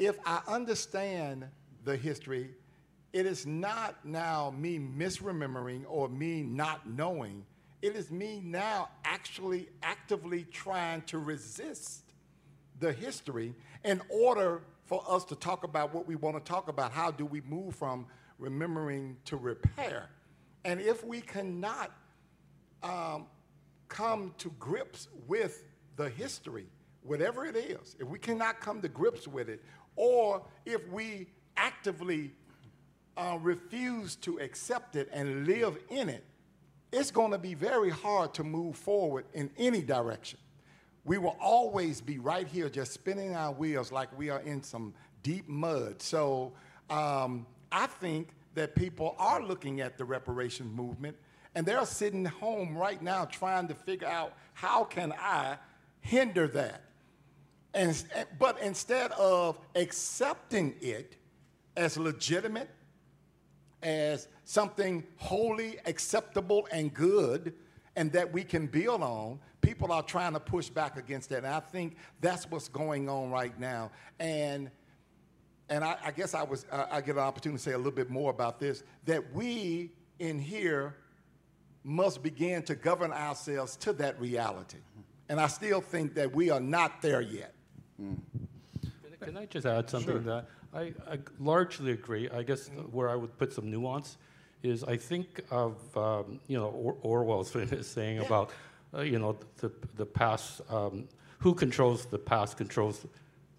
if 0.00 0.18
I 0.26 0.40
understand 0.48 1.46
the 1.84 1.96
history, 1.96 2.50
it 3.12 3.24
is 3.24 3.46
not 3.46 4.04
now 4.04 4.52
me 4.58 4.80
misremembering 4.80 5.84
or 5.86 6.08
me 6.08 6.42
not 6.42 6.90
knowing. 6.90 7.46
It 7.80 7.94
is 7.94 8.10
me 8.10 8.42
now 8.44 8.88
actually 9.04 9.68
actively 9.84 10.42
trying 10.50 11.02
to 11.02 11.18
resist 11.18 12.02
the 12.80 12.92
history 12.92 13.54
in 13.84 14.02
order 14.10 14.62
for 14.86 15.04
us 15.08 15.24
to 15.26 15.36
talk 15.36 15.62
about 15.62 15.94
what 15.94 16.08
we 16.08 16.16
want 16.16 16.36
to 16.36 16.42
talk 16.42 16.66
about. 16.66 16.90
How 16.90 17.12
do 17.12 17.24
we 17.24 17.42
move 17.42 17.76
from 17.76 18.06
remembering 18.40 19.18
to 19.26 19.36
repair? 19.36 20.08
And 20.66 20.80
if 20.80 21.04
we 21.04 21.20
cannot 21.20 21.92
um, 22.82 23.26
come 23.86 24.34
to 24.38 24.50
grips 24.58 25.06
with 25.28 25.62
the 25.94 26.08
history, 26.08 26.66
whatever 27.04 27.46
it 27.46 27.54
is, 27.54 27.94
if 28.00 28.08
we 28.08 28.18
cannot 28.18 28.60
come 28.60 28.82
to 28.82 28.88
grips 28.88 29.28
with 29.28 29.48
it, 29.48 29.62
or 29.94 30.42
if 30.64 30.86
we 30.88 31.28
actively 31.56 32.32
uh, 33.16 33.38
refuse 33.40 34.16
to 34.16 34.40
accept 34.40 34.96
it 34.96 35.08
and 35.12 35.46
live 35.46 35.78
in 35.88 36.08
it, 36.08 36.24
it's 36.92 37.12
going 37.12 37.30
to 37.30 37.38
be 37.38 37.54
very 37.54 37.90
hard 37.90 38.34
to 38.34 38.42
move 38.42 38.74
forward 38.74 39.24
in 39.34 39.48
any 39.56 39.82
direction. 39.82 40.40
We 41.04 41.18
will 41.18 41.36
always 41.40 42.00
be 42.00 42.18
right 42.18 42.48
here 42.48 42.68
just 42.68 42.92
spinning 42.92 43.36
our 43.36 43.52
wheels 43.52 43.92
like 43.92 44.16
we 44.18 44.30
are 44.30 44.40
in 44.40 44.64
some 44.64 44.94
deep 45.22 45.48
mud. 45.48 46.02
So 46.02 46.54
um, 46.90 47.46
I 47.70 47.86
think 47.86 48.30
that 48.56 48.74
people 48.74 49.14
are 49.18 49.42
looking 49.42 49.80
at 49.80 49.96
the 49.96 50.04
reparations 50.04 50.74
movement 50.74 51.16
and 51.54 51.64
they're 51.64 51.86
sitting 51.86 52.24
home 52.24 52.76
right 52.76 53.00
now 53.00 53.24
trying 53.24 53.68
to 53.68 53.74
figure 53.74 54.08
out 54.08 54.34
how 54.52 54.84
can 54.84 55.12
I 55.18 55.56
hinder 56.00 56.48
that. 56.48 56.82
And, 57.72 58.02
but 58.38 58.60
instead 58.60 59.12
of 59.12 59.58
accepting 59.74 60.74
it 60.80 61.16
as 61.76 61.96
legitimate 61.96 62.70
as 63.82 64.28
something 64.44 65.04
wholly 65.16 65.78
acceptable 65.86 66.66
and 66.72 66.92
good 66.92 67.54
and 67.94 68.10
that 68.12 68.32
we 68.32 68.42
can 68.42 68.66
build 68.66 69.02
on, 69.02 69.38
people 69.60 69.92
are 69.92 70.02
trying 70.02 70.32
to 70.32 70.40
push 70.40 70.68
back 70.68 70.96
against 70.96 71.28
that. 71.30 71.38
And 71.38 71.48
I 71.48 71.60
think 71.60 71.96
that's 72.20 72.50
what's 72.50 72.68
going 72.68 73.08
on 73.08 73.30
right 73.30 73.58
now. 73.58 73.90
And 74.18 74.70
and 75.68 75.84
I, 75.84 75.96
I 76.04 76.10
guess 76.10 76.34
I 76.34 76.42
was 76.42 76.66
uh, 76.70 76.86
I 76.90 77.00
get 77.00 77.16
an 77.16 77.22
opportunity 77.22 77.58
to 77.58 77.62
say 77.62 77.72
a 77.72 77.76
little 77.76 77.92
bit 77.92 78.10
more 78.10 78.30
about 78.30 78.60
this. 78.60 78.82
That 79.04 79.32
we 79.34 79.90
in 80.18 80.38
here 80.38 80.96
must 81.84 82.22
begin 82.22 82.62
to 82.64 82.74
govern 82.74 83.12
ourselves 83.12 83.76
to 83.76 83.92
that 83.94 84.20
reality. 84.20 84.78
And 85.28 85.40
I 85.40 85.46
still 85.46 85.80
think 85.80 86.14
that 86.14 86.34
we 86.34 86.50
are 86.50 86.60
not 86.60 87.02
there 87.02 87.20
yet. 87.20 87.54
Mm. 88.00 88.16
Can 89.20 89.36
I 89.36 89.46
just 89.46 89.66
add 89.66 89.90
something 89.90 90.14
sure. 90.14 90.18
to 90.20 90.26
that? 90.26 90.46
I, 90.72 90.80
I, 91.10 91.18
largely 91.40 91.92
agree. 91.92 92.28
I 92.28 92.42
guess 92.42 92.68
where 92.90 93.08
I 93.08 93.16
would 93.16 93.36
put 93.38 93.52
some 93.52 93.70
nuance 93.70 94.18
is 94.62 94.84
I 94.84 94.96
think 94.96 95.40
of 95.50 95.96
um, 95.96 96.40
you 96.46 96.58
know 96.58 96.68
or- 96.68 96.96
Orwell's 97.02 97.50
saying 97.86 98.16
yeah. 98.16 98.26
about 98.26 98.50
uh, 98.94 99.00
you 99.00 99.18
know 99.18 99.36
the 99.58 99.72
the 99.96 100.06
past. 100.06 100.60
Um, 100.70 101.08
who 101.38 101.54
controls 101.54 102.06
the 102.06 102.18
past 102.18 102.56
controls 102.56 103.06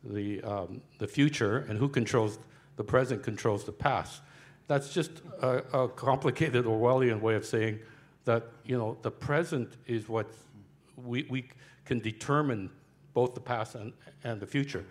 the 0.07 0.41
um, 0.43 0.81
the 0.97 1.07
future, 1.07 1.65
and 1.69 1.77
who 1.77 1.89
controls 1.89 2.39
the 2.75 2.83
present 2.83 3.23
controls 3.23 3.63
the 3.63 3.71
past. 3.71 4.21
That's 4.67 4.93
just 4.93 5.11
a, 5.41 5.63
a, 5.73 5.87
complicated 5.87 6.65
Orwellian 6.65 7.21
way 7.21 7.35
of 7.35 7.45
saying 7.45 7.79
that 8.25 8.47
you 8.65 8.77
know 8.77 8.97
the 9.01 9.11
present 9.11 9.73
is 9.85 10.07
what 10.09 10.27
we 10.95 11.25
we 11.29 11.49
can 11.85 11.99
determine 11.99 12.69
both 13.13 13.33
the 13.33 13.41
past 13.41 13.75
and, 13.75 13.93
and 14.23 14.39
the 14.39 14.47
future. 14.47 14.85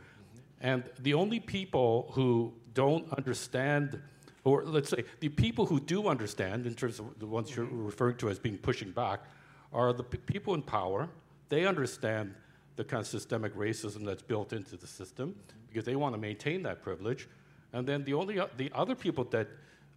And 0.61 0.85
the 1.01 1.15
only 1.15 1.39
people 1.39 2.11
who 2.15 2.53
don't 2.75 3.13
understand, 3.13 4.01
or 4.45 4.65
let's 4.65 4.91
say 4.91 5.05
the 5.21 5.29
people 5.29 5.67
who 5.67 5.79
do 5.79 6.09
understand, 6.09 6.67
in 6.67 6.75
terms 6.75 6.99
of 6.99 7.19
the 7.19 7.27
ones 7.27 7.55
you're 7.55 7.67
referring 7.67 8.17
to 8.17 8.31
as 8.31 8.39
being 8.39 8.59
pushing 8.59 8.91
back, 8.91 9.21
are 9.73 9.93
the 9.93 10.03
p- 10.03 10.19
people 10.19 10.55
in 10.55 10.63
power. 10.63 11.09
They 11.51 11.67
understand 11.67 12.35
the 12.77 12.85
kind 12.85 13.01
of 13.01 13.07
systemic 13.07 13.55
racism 13.57 14.05
that's 14.05 14.23
built 14.23 14.53
into 14.53 14.77
the 14.77 14.87
system 14.87 15.35
because 15.69 15.85
they 15.85 15.97
want 15.97 16.15
to 16.15 16.21
maintain 16.21 16.63
that 16.63 16.83
privilege. 16.83 17.29
And 17.73 17.87
then 17.87 18.05
the 18.05 18.15
only 18.15 18.41
the 18.57 18.71
other 18.75 18.95
people 18.95 19.25
that 19.25 19.49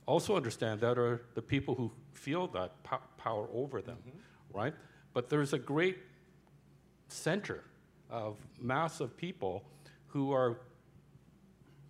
also 0.06 0.36
understand 0.36 0.82
that 0.82 0.98
are 0.98 1.22
the 1.36 1.42
people 1.42 1.76
who 1.76 1.92
feel 2.14 2.48
that 2.48 2.82
po- 2.84 3.02
power 3.18 3.48
over 3.54 3.82
them, 3.82 3.98
mm-hmm. 4.08 4.58
right? 4.58 4.74
But 5.14 5.30
there's 5.30 5.54
a 5.54 5.60
great 5.60 5.98
center 7.10 7.64
of 8.10 8.38
mass 8.60 9.00
of 9.00 9.16
people 9.16 9.64
who 10.08 10.32
are 10.32 10.60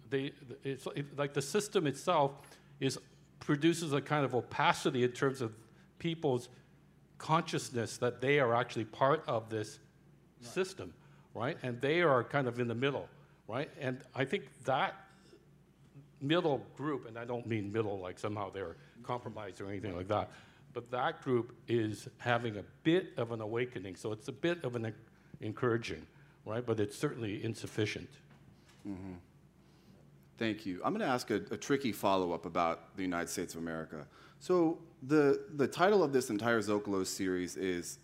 they 0.10 0.32
it's 0.64 0.88
like 1.18 1.34
the 1.34 1.42
system 1.42 1.88
itself 1.88 2.32
is 2.80 2.98
produces 3.40 3.94
a 3.94 4.02
kind 4.02 4.26
of 4.26 4.36
opacity 4.36 5.04
in 5.04 5.12
terms 5.12 5.42
of 5.42 5.54
people's 5.98 6.50
consciousness 7.18 7.98
that 7.98 8.22
they 8.22 8.40
are 8.40 8.54
actually 8.54 8.86
part 8.86 9.24
of 9.28 9.50
this 9.50 9.80
right. 10.42 10.52
system, 10.52 10.94
right? 11.34 11.58
And 11.64 11.80
they 11.82 12.02
are 12.02 12.24
kind 12.24 12.48
of 12.48 12.60
in 12.60 12.68
the 12.68 12.76
middle, 12.76 13.08
right? 13.48 13.70
And 13.80 14.02
I 14.16 14.26
think 14.26 14.46
that 14.66 14.96
middle 16.22 16.66
group, 16.76 17.08
and 17.08 17.18
I 17.18 17.26
don't 17.26 17.48
mean 17.48 17.72
middle 17.72 18.00
like 18.00 18.20
somehow 18.20 18.50
they're 18.50 18.76
compromised 19.04 19.62
or 19.62 19.70
anything 19.70 19.96
like 19.96 20.08
that, 20.10 20.32
but 20.74 20.92
that 20.92 21.24
group 21.24 21.56
is 21.68 22.08
having 22.18 22.58
a 22.58 22.64
bit 22.84 23.14
of 23.18 23.32
an 23.32 23.42
awakening. 23.42 23.96
So 23.96 24.12
it's 24.12 24.28
a 24.28 24.34
bit 24.34 24.64
of 24.64 24.76
an 24.76 24.94
encouraging 25.42 26.06
right? 26.50 26.66
But 26.66 26.80
it's 26.80 26.98
certainly 26.98 27.44
insufficient. 27.44 28.10
Mm-hmm. 28.88 29.14
Thank 30.38 30.66
you. 30.66 30.82
I'm 30.84 30.94
going 30.94 31.06
to 31.06 31.12
ask 31.12 31.30
a, 31.32 31.42
a 31.52 31.58
tricky 31.58 31.92
follow 31.92 32.32
up 32.32 32.46
about 32.46 32.96
the 32.96 33.04
United 33.04 33.30
States 33.30 33.54
of 33.54 33.62
America. 33.62 34.06
So, 34.40 34.80
the, 35.04 35.46
the 35.56 35.68
title 35.68 36.04
of 36.04 36.12
this 36.12 36.30
entire 36.30 36.62
Zocalo 36.62 37.06
series 37.06 37.56
is 37.56 38.00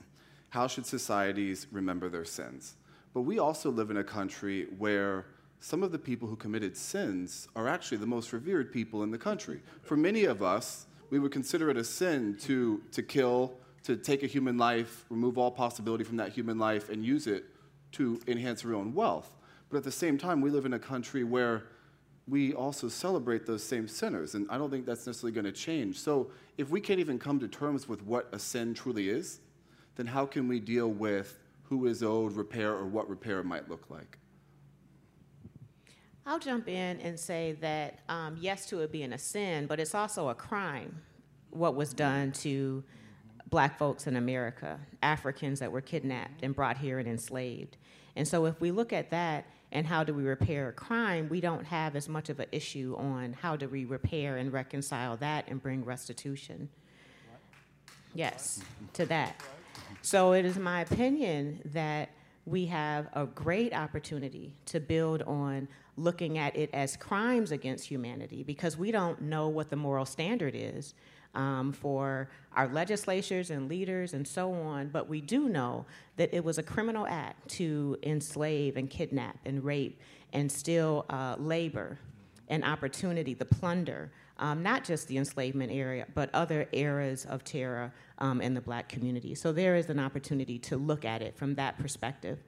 How 0.56 0.68
Should 0.68 0.86
Societies 0.86 1.68
Remember 1.70 2.08
Their 2.08 2.24
Sins? 2.24 2.76
But 3.14 3.24
we 3.24 3.40
also 3.40 3.70
live 3.70 3.92
in 3.92 3.98
a 3.98 4.06
country 4.06 4.68
where 4.78 5.26
some 5.60 5.84
of 5.84 5.92
the 5.92 6.00
people 6.00 6.30
who 6.30 6.38
committed 6.38 6.78
sins 6.78 7.50
are 7.58 7.68
actually 7.68 7.98
the 7.98 8.08
most 8.08 8.32
revered 8.32 8.72
people 8.72 9.04
in 9.04 9.12
the 9.12 9.18
country. 9.18 9.62
For 9.82 9.98
many 9.98 10.24
of 10.24 10.42
us, 10.42 10.86
we 11.10 11.20
would 11.20 11.34
consider 11.34 11.70
it 11.72 11.76
a 11.76 11.84
sin 11.84 12.38
to, 12.44 12.82
to 12.94 13.04
kill, 13.04 13.56
to 13.84 13.98
take 13.98 14.24
a 14.24 14.28
human 14.28 14.58
life, 14.58 15.04
remove 15.10 15.38
all 15.38 15.52
possibility 15.52 16.06
from 16.06 16.16
that 16.16 16.32
human 16.32 16.58
life, 16.58 16.88
and 16.88 17.04
use 17.04 17.28
it 17.28 17.44
to 17.92 18.22
enhance 18.26 18.64
our 18.64 18.76
own 18.76 18.94
wealth. 18.94 19.36
But 19.70 19.80
at 19.80 19.84
the 19.84 19.92
same 19.92 20.18
time, 20.18 20.40
we 20.40 20.52
live 20.52 20.66
in 20.66 20.72
a 20.72 20.80
country 20.80 21.26
where 21.26 21.64
we 22.30 22.54
also 22.54 22.88
celebrate 22.88 23.46
those 23.46 23.62
same 23.62 23.90
sinners, 23.90 24.36
and 24.36 24.50
I 24.50 24.58
don't 24.58 24.70
think 24.70 24.86
that's 24.86 25.06
necessarily 25.06 25.34
going 25.34 25.44
to 25.44 25.52
change. 25.52 26.00
So 26.00 26.32
if 26.58 26.70
we 26.70 26.80
can't 26.80 27.02
even 27.02 27.20
come 27.20 27.42
to 27.42 27.50
terms 27.50 27.90
with 27.90 28.02
what 28.04 28.30
a 28.32 28.40
sin 28.40 28.74
truly 28.74 29.10
is, 29.10 29.42
then 29.96 30.08
how 30.08 30.26
can 30.26 30.48
we 30.48 30.60
deal 30.60 30.90
with 30.90 31.40
who 31.64 31.86
is 31.88 32.04
owed 32.04 32.34
repair 32.34 32.74
or 32.74 32.86
what 32.86 33.10
repair 33.10 33.44
might 33.44 33.70
look 33.70 33.90
like? 33.90 34.18
I'll 36.26 36.40
jump 36.40 36.68
in 36.68 37.00
and 37.02 37.20
say 37.20 37.56
that 37.62 38.00
um, 38.10 38.38
yes, 38.40 38.66
to 38.68 38.80
it 38.80 38.92
being 38.92 39.14
a 39.14 39.18
sin, 39.18 39.68
but 39.68 39.80
it's 39.80 39.94
also 39.94 40.30
a 40.30 40.36
crime 40.36 41.02
what 41.52 41.76
was 41.76 41.94
done 41.94 42.32
to 42.32 42.84
black 43.50 43.78
folks 43.78 44.08
in 44.08 44.16
America, 44.16 44.80
Africans 45.02 45.60
that 45.60 45.72
were 45.72 45.82
kidnapped 45.82 46.44
and 46.44 46.56
brought 46.56 46.78
here 46.78 47.00
and 47.00 47.08
enslaved. 47.08 47.78
And 48.16 48.28
so 48.28 48.46
if 48.46 48.60
we 48.60 48.72
look 48.72 48.92
at 48.92 49.12
that 49.12 49.46
and 49.72 49.86
how 49.86 50.04
do 50.04 50.14
we 50.14 50.24
repair 50.24 50.70
a 50.70 50.74
crime, 50.74 51.30
we 51.30 51.42
don't 51.42 51.66
have 51.66 51.96
as 51.96 52.10
much 52.10 52.30
of 52.30 52.40
an 52.40 52.48
issue 52.52 52.96
on 52.98 53.34
how 53.34 53.56
do 53.56 53.68
we 53.68 53.86
repair 53.86 54.38
and 54.38 54.52
reconcile 54.52 55.18
that 55.18 55.46
and 55.48 55.62
bring 55.62 55.86
restitution. 55.86 56.70
Yes, 58.14 58.62
to 58.94 59.06
that. 59.08 59.42
So 60.06 60.34
it 60.34 60.46
is 60.46 60.60
my 60.60 60.82
opinion 60.82 61.62
that 61.74 62.10
we 62.46 62.68
have 62.68 63.08
a 63.14 63.26
great 63.26 63.74
opportunity 63.74 64.54
to 64.66 64.80
build 64.80 65.24
on 65.24 65.68
looking 65.98 66.38
at 66.38 66.56
it 66.56 66.70
as 66.74 66.96
crimes 66.96 67.52
against 67.52 67.88
humanity 67.88 68.44
because 68.44 68.78
we 68.78 68.92
don't 68.92 69.20
know 69.20 69.48
what 69.48 69.72
the 69.72 69.76
moral 69.76 70.06
standard 70.06 70.54
is 70.56 70.94
um, 71.34 71.74
for 71.74 72.30
our 72.56 72.68
legislatures 72.68 73.50
and 73.50 73.68
leaders 73.68 74.14
and 74.14 74.28
so 74.28 74.54
on, 74.54 74.90
but 74.90 75.10
we 75.10 75.22
do 75.22 75.50
know 75.50 75.88
that 76.18 76.32
it 76.32 76.44
was 76.44 76.60
a 76.60 76.64
criminal 76.64 77.08
act 77.08 77.50
to 77.50 77.98
enslave 78.04 78.78
and 78.78 78.92
kidnap 78.92 79.40
and 79.44 79.64
rape 79.64 80.00
and 80.34 80.52
steal 80.52 81.08
uh, 81.10 81.36
labor 81.40 81.98
and 82.48 82.64
opportunity, 82.64 83.34
the 83.34 83.44
plunder, 83.44 84.12
um, 84.38 84.64
not 84.64 84.84
just 84.84 85.08
the 85.08 85.18
enslavement 85.18 85.72
era, 85.72 86.06
but 86.14 86.30
other 86.34 86.68
eras 86.72 87.26
of 87.26 87.44
terror 87.44 87.94
um, 88.20 88.42
in 88.42 88.54
the 88.54 88.62
black 88.62 88.90
community. 88.90 89.36
So 89.36 89.52
there 89.52 89.76
is 89.76 89.90
an 89.90 90.00
opportunity 90.00 90.60
to 90.60 90.78
look 90.78 91.06
at 91.06 91.22
it 91.22 91.38
from 91.38 91.56
that 91.56 91.78
perspective. 91.78 92.40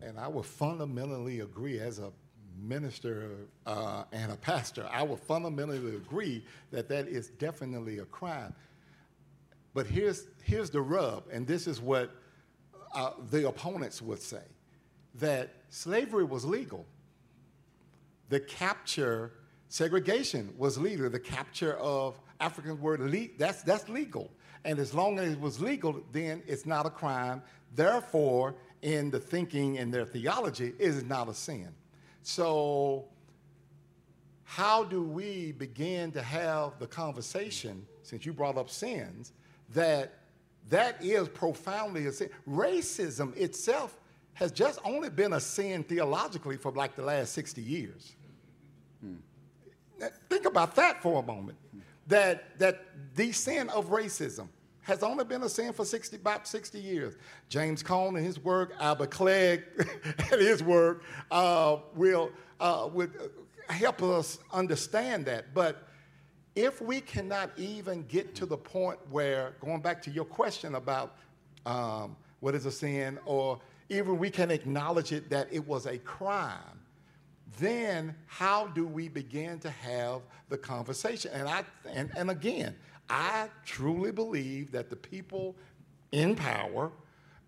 And 0.00 0.18
I 0.18 0.28
would 0.28 0.46
fundamentally 0.46 1.40
agree 1.40 1.80
as 1.80 1.98
a 1.98 2.12
minister 2.58 3.30
uh, 3.66 4.04
and 4.12 4.32
a 4.32 4.36
pastor, 4.36 4.88
I 4.90 5.02
would 5.02 5.20
fundamentally 5.20 5.96
agree 5.96 6.44
that 6.70 6.88
that 6.88 7.08
is 7.08 7.28
definitely 7.30 7.98
a 7.98 8.04
crime. 8.04 8.54
But 9.74 9.86
here's, 9.86 10.26
here's 10.42 10.70
the 10.70 10.80
rub, 10.80 11.24
and 11.30 11.46
this 11.46 11.66
is 11.66 11.80
what 11.80 12.10
uh, 12.94 13.10
the 13.30 13.46
opponents 13.48 14.00
would 14.00 14.22
say 14.22 14.42
that 15.16 15.54
slavery 15.68 16.24
was 16.24 16.44
legal. 16.44 16.86
The 18.28 18.40
capture, 18.40 19.32
segregation 19.68 20.52
was 20.56 20.78
legal. 20.78 21.08
The 21.10 21.18
capture 21.18 21.74
of 21.74 22.20
African 22.40 22.80
word, 22.80 23.00
le- 23.00 23.28
that's, 23.38 23.62
that's 23.62 23.88
legal. 23.88 24.30
And 24.64 24.78
as 24.78 24.94
long 24.94 25.18
as 25.18 25.32
it 25.32 25.40
was 25.40 25.60
legal, 25.60 26.02
then 26.12 26.42
it's 26.46 26.66
not 26.66 26.86
a 26.86 26.90
crime. 26.90 27.42
Therefore, 27.74 28.54
in 28.82 29.10
the 29.10 29.20
thinking 29.20 29.78
and 29.78 29.92
their 29.92 30.04
theology, 30.04 30.68
it 30.78 30.80
is 30.80 31.04
not 31.04 31.28
a 31.28 31.34
sin. 31.34 31.68
So, 32.22 33.06
how 34.44 34.84
do 34.84 35.02
we 35.02 35.52
begin 35.52 36.12
to 36.12 36.22
have 36.22 36.78
the 36.78 36.86
conversation, 36.86 37.84
since 38.02 38.24
you 38.24 38.32
brought 38.32 38.56
up 38.56 38.70
sins, 38.70 39.32
that 39.74 40.14
that 40.68 41.02
is 41.02 41.28
profoundly 41.28 42.06
a 42.06 42.12
sin? 42.12 42.30
Racism 42.48 43.36
itself 43.36 43.98
has 44.34 44.52
just 44.52 44.78
only 44.84 45.10
been 45.10 45.32
a 45.32 45.40
sin 45.40 45.82
theologically 45.82 46.56
for 46.56 46.70
like 46.72 46.94
the 46.94 47.02
last 47.02 47.32
60 47.32 47.62
years. 47.62 48.14
Hmm. 49.00 49.14
Think 50.28 50.46
about 50.46 50.74
that 50.76 51.02
for 51.02 51.22
a 51.22 51.26
moment. 51.26 51.58
That, 52.08 52.58
that 52.58 52.84
the 53.14 53.32
sin 53.32 53.68
of 53.70 53.90
racism 53.90 54.48
has 54.82 55.02
only 55.02 55.24
been 55.24 55.42
a 55.42 55.48
sin 55.48 55.72
for 55.72 55.84
60, 55.84 56.16
about 56.16 56.46
60 56.46 56.78
years. 56.78 57.14
James 57.48 57.82
Cone 57.82 58.16
and 58.16 58.24
his 58.24 58.38
work, 58.38 58.72
Albert 58.78 59.10
Cleage 59.10 59.64
and 60.30 60.40
his 60.40 60.62
work 60.62 61.02
uh, 61.32 61.78
will 61.96 62.30
uh, 62.60 62.88
would 62.92 63.12
help 63.68 64.02
us 64.02 64.38
understand 64.52 65.26
that. 65.26 65.52
But 65.52 65.88
if 66.54 66.80
we 66.80 67.00
cannot 67.00 67.50
even 67.56 68.04
get 68.04 68.34
to 68.36 68.46
the 68.46 68.56
point 68.56 68.98
where, 69.10 69.54
going 69.60 69.80
back 69.80 70.00
to 70.02 70.10
your 70.10 70.24
question 70.24 70.76
about 70.76 71.16
um, 71.66 72.16
what 72.40 72.54
is 72.54 72.64
a 72.64 72.72
sin, 72.72 73.18
or 73.26 73.60
even 73.88 74.18
we 74.18 74.30
can 74.30 74.50
acknowledge 74.50 75.12
it 75.12 75.28
that 75.30 75.48
it 75.50 75.66
was 75.66 75.86
a 75.86 75.98
crime, 75.98 76.80
then 77.58 78.14
how 78.26 78.66
do 78.68 78.86
we 78.86 79.08
begin 79.08 79.58
to 79.60 79.70
have 79.70 80.22
the 80.48 80.58
conversation? 80.58 81.30
And 81.34 81.48
I 81.48 81.64
and, 81.92 82.10
and 82.16 82.30
again, 82.30 82.74
I 83.08 83.48
truly 83.64 84.12
believe 84.12 84.72
that 84.72 84.90
the 84.90 84.96
people 84.96 85.56
in 86.12 86.34
power 86.34 86.92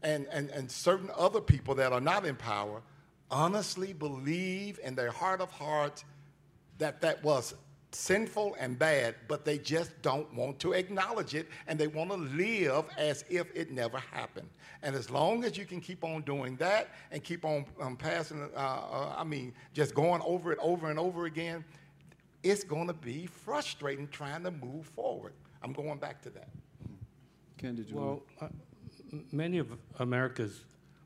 and, 0.03 0.27
and, 0.31 0.51
and 0.51 0.71
certain 0.71 1.11
other 1.17 1.41
people 1.41 1.75
that 1.77 1.93
are 1.93 2.01
not 2.01 2.25
in 2.25 2.37
power 2.37 2.83
honestly 3.31 3.93
believe 3.93 4.79
in 4.83 4.95
their 4.95 5.11
heart 5.11 5.41
of 5.41 5.51
hearts 5.51 6.05
that 6.79 7.01
that 7.01 7.23
was 7.23 7.55
sinful 7.99 8.57
and 8.61 8.79
bad, 8.79 9.17
but 9.27 9.45
they 9.45 9.59
just 9.59 9.91
don't 10.03 10.33
want 10.33 10.59
to 10.61 10.73
acknowledge 10.73 11.35
it 11.35 11.49
and 11.67 11.79
they 11.79 11.89
want 11.89 12.11
to 12.11 12.17
live 12.17 12.85
as 12.97 13.25
if 13.29 13.49
it 13.55 13.73
never 13.73 13.99
happened. 13.99 14.49
And 14.83 14.95
as 14.95 15.11
long 15.11 15.45
as 15.45 15.57
you 15.57 15.65
can 15.65 15.81
keep 15.81 16.05
on 16.05 16.23
doing 16.23 16.55
that 16.57 16.91
and 17.11 17.23
keep 17.25 17.45
on 17.45 17.65
um, 17.81 17.97
passing, 17.97 18.49
uh, 18.55 18.59
uh, 18.59 19.15
I 19.17 19.25
mean, 19.25 19.53
just 19.75 19.95
going 19.95 20.23
over 20.25 20.53
it 20.53 20.59
over 20.63 20.91
and 20.91 20.99
over 20.99 21.27
again, 21.27 21.65
it's 22.45 22.63
going 22.63 22.87
to 22.87 22.95
be 22.95 23.27
frustrating 23.27 24.07
trying 24.09 24.45
to 24.45 24.53
move 24.53 24.87
forward. 24.87 25.33
I'm 25.63 25.73
going 25.73 25.99
back 25.99 26.23
to 26.23 26.31
that. 26.31 26.49
Ken, 27.59 27.75
did 27.75 27.91
you 27.91 27.97
Well, 27.97 28.23
uh, 28.41 28.47
many 29.33 29.59
of 29.59 29.73
America's 29.99 30.61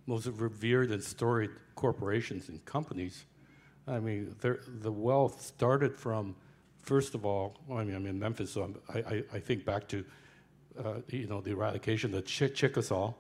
most 0.06 0.26
revered 0.26 0.90
and 0.90 1.02
storied 1.02 1.52
corporations 1.74 2.50
and 2.50 2.62
companies, 2.66 3.24
I 3.88 3.98
mean, 3.98 4.36
the 4.42 4.92
wealth 4.92 5.40
started 5.40 5.96
from, 5.96 6.36
first 6.82 7.14
of 7.14 7.24
all, 7.24 7.56
I 7.72 7.84
mean, 7.84 7.94
I'm 7.94 8.06
in 8.06 8.18
Memphis, 8.18 8.52
so 8.52 8.74
I, 8.92 8.98
I, 8.98 9.22
I, 9.34 9.38
think 9.38 9.64
back 9.64 9.88
to, 9.88 10.04
uh, 10.84 10.94
you 11.08 11.26
know, 11.26 11.40
the 11.40 11.52
eradication 11.52 12.14
of 12.14 12.26
Ch- 12.26 12.52
Chickasaw 12.54 13.14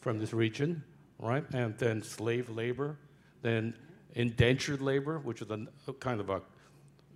from 0.00 0.18
this 0.18 0.32
region, 0.32 0.82
right? 1.18 1.44
And 1.52 1.76
then 1.78 2.02
slave 2.02 2.50
labor, 2.50 2.98
then 3.42 3.74
indentured 4.14 4.80
labor, 4.80 5.18
which 5.20 5.42
is 5.42 5.50
a, 5.50 5.66
a 5.86 5.92
kind 5.94 6.20
of 6.20 6.30
a 6.30 6.42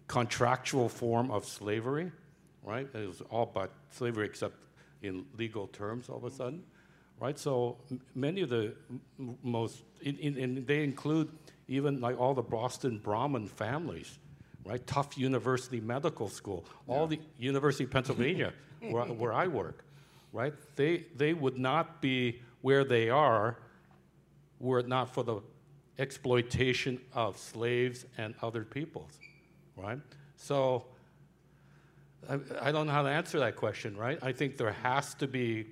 contractual 0.07 0.89
form 0.89 1.31
of 1.31 1.45
slavery, 1.45 2.11
right? 2.63 2.89
It 2.95 3.07
was 3.07 3.21
all 3.23 3.47
but 3.47 3.73
slavery 3.91 4.27
except 4.27 4.57
in 5.03 5.25
legal 5.37 5.67
terms 5.69 6.09
all 6.09 6.19
of 6.19 6.25
a 6.25 6.31
sudden, 6.31 6.63
right? 7.21 7.39
So 7.39 7.79
m- 7.91 8.01
many 8.15 8.43
of 8.43 8.51
the 8.51 8.75
m- 9.19 9.39
most, 9.43 9.83
in, 10.01 10.17
in, 10.19 10.39
and 10.39 10.67
they 10.67 10.85
include 10.85 11.31
even 11.67 12.01
like 12.01 12.19
all 12.21 12.35
the 12.35 12.43
Boston 12.43 13.01
Brahmin 13.03 13.49
families, 13.49 14.19
right? 14.65 14.87
Tufts 14.87 15.19
University 15.19 15.81
Medical 15.81 16.29
School, 16.29 16.65
all 16.87 17.07
the 17.07 17.21
University 17.39 17.85
of 17.85 17.91
Pennsylvania, 17.91 18.53
where, 18.81 19.05
where 19.05 19.33
I 19.33 19.47
work, 19.47 19.85
right? 20.33 20.55
They, 20.77 21.07
they 21.17 21.35
would 21.35 21.59
not 21.59 22.01
be 22.01 22.41
where 22.61 22.85
they 22.85 23.11
are 23.11 23.59
were 24.63 24.79
it 24.79 24.89
not 24.89 25.13
for 25.13 25.25
the 25.25 25.41
exploitation 25.99 27.01
of 27.13 27.37
slaves 27.37 28.07
and 28.17 28.35
other 28.41 28.65
peoples, 28.65 29.19
right? 29.77 29.99
So 30.37 30.87
I, 32.29 32.39
I 32.61 32.73
don't 32.73 32.87
know 32.87 32.93
how 32.93 33.03
to 33.03 33.11
answer 33.11 33.41
that 33.41 33.57
question, 33.57 33.97
right? 33.97 34.19
I 34.23 34.33
think 34.33 34.57
there 34.57 34.73
has 34.73 35.15
to 35.15 35.27
be, 35.27 35.67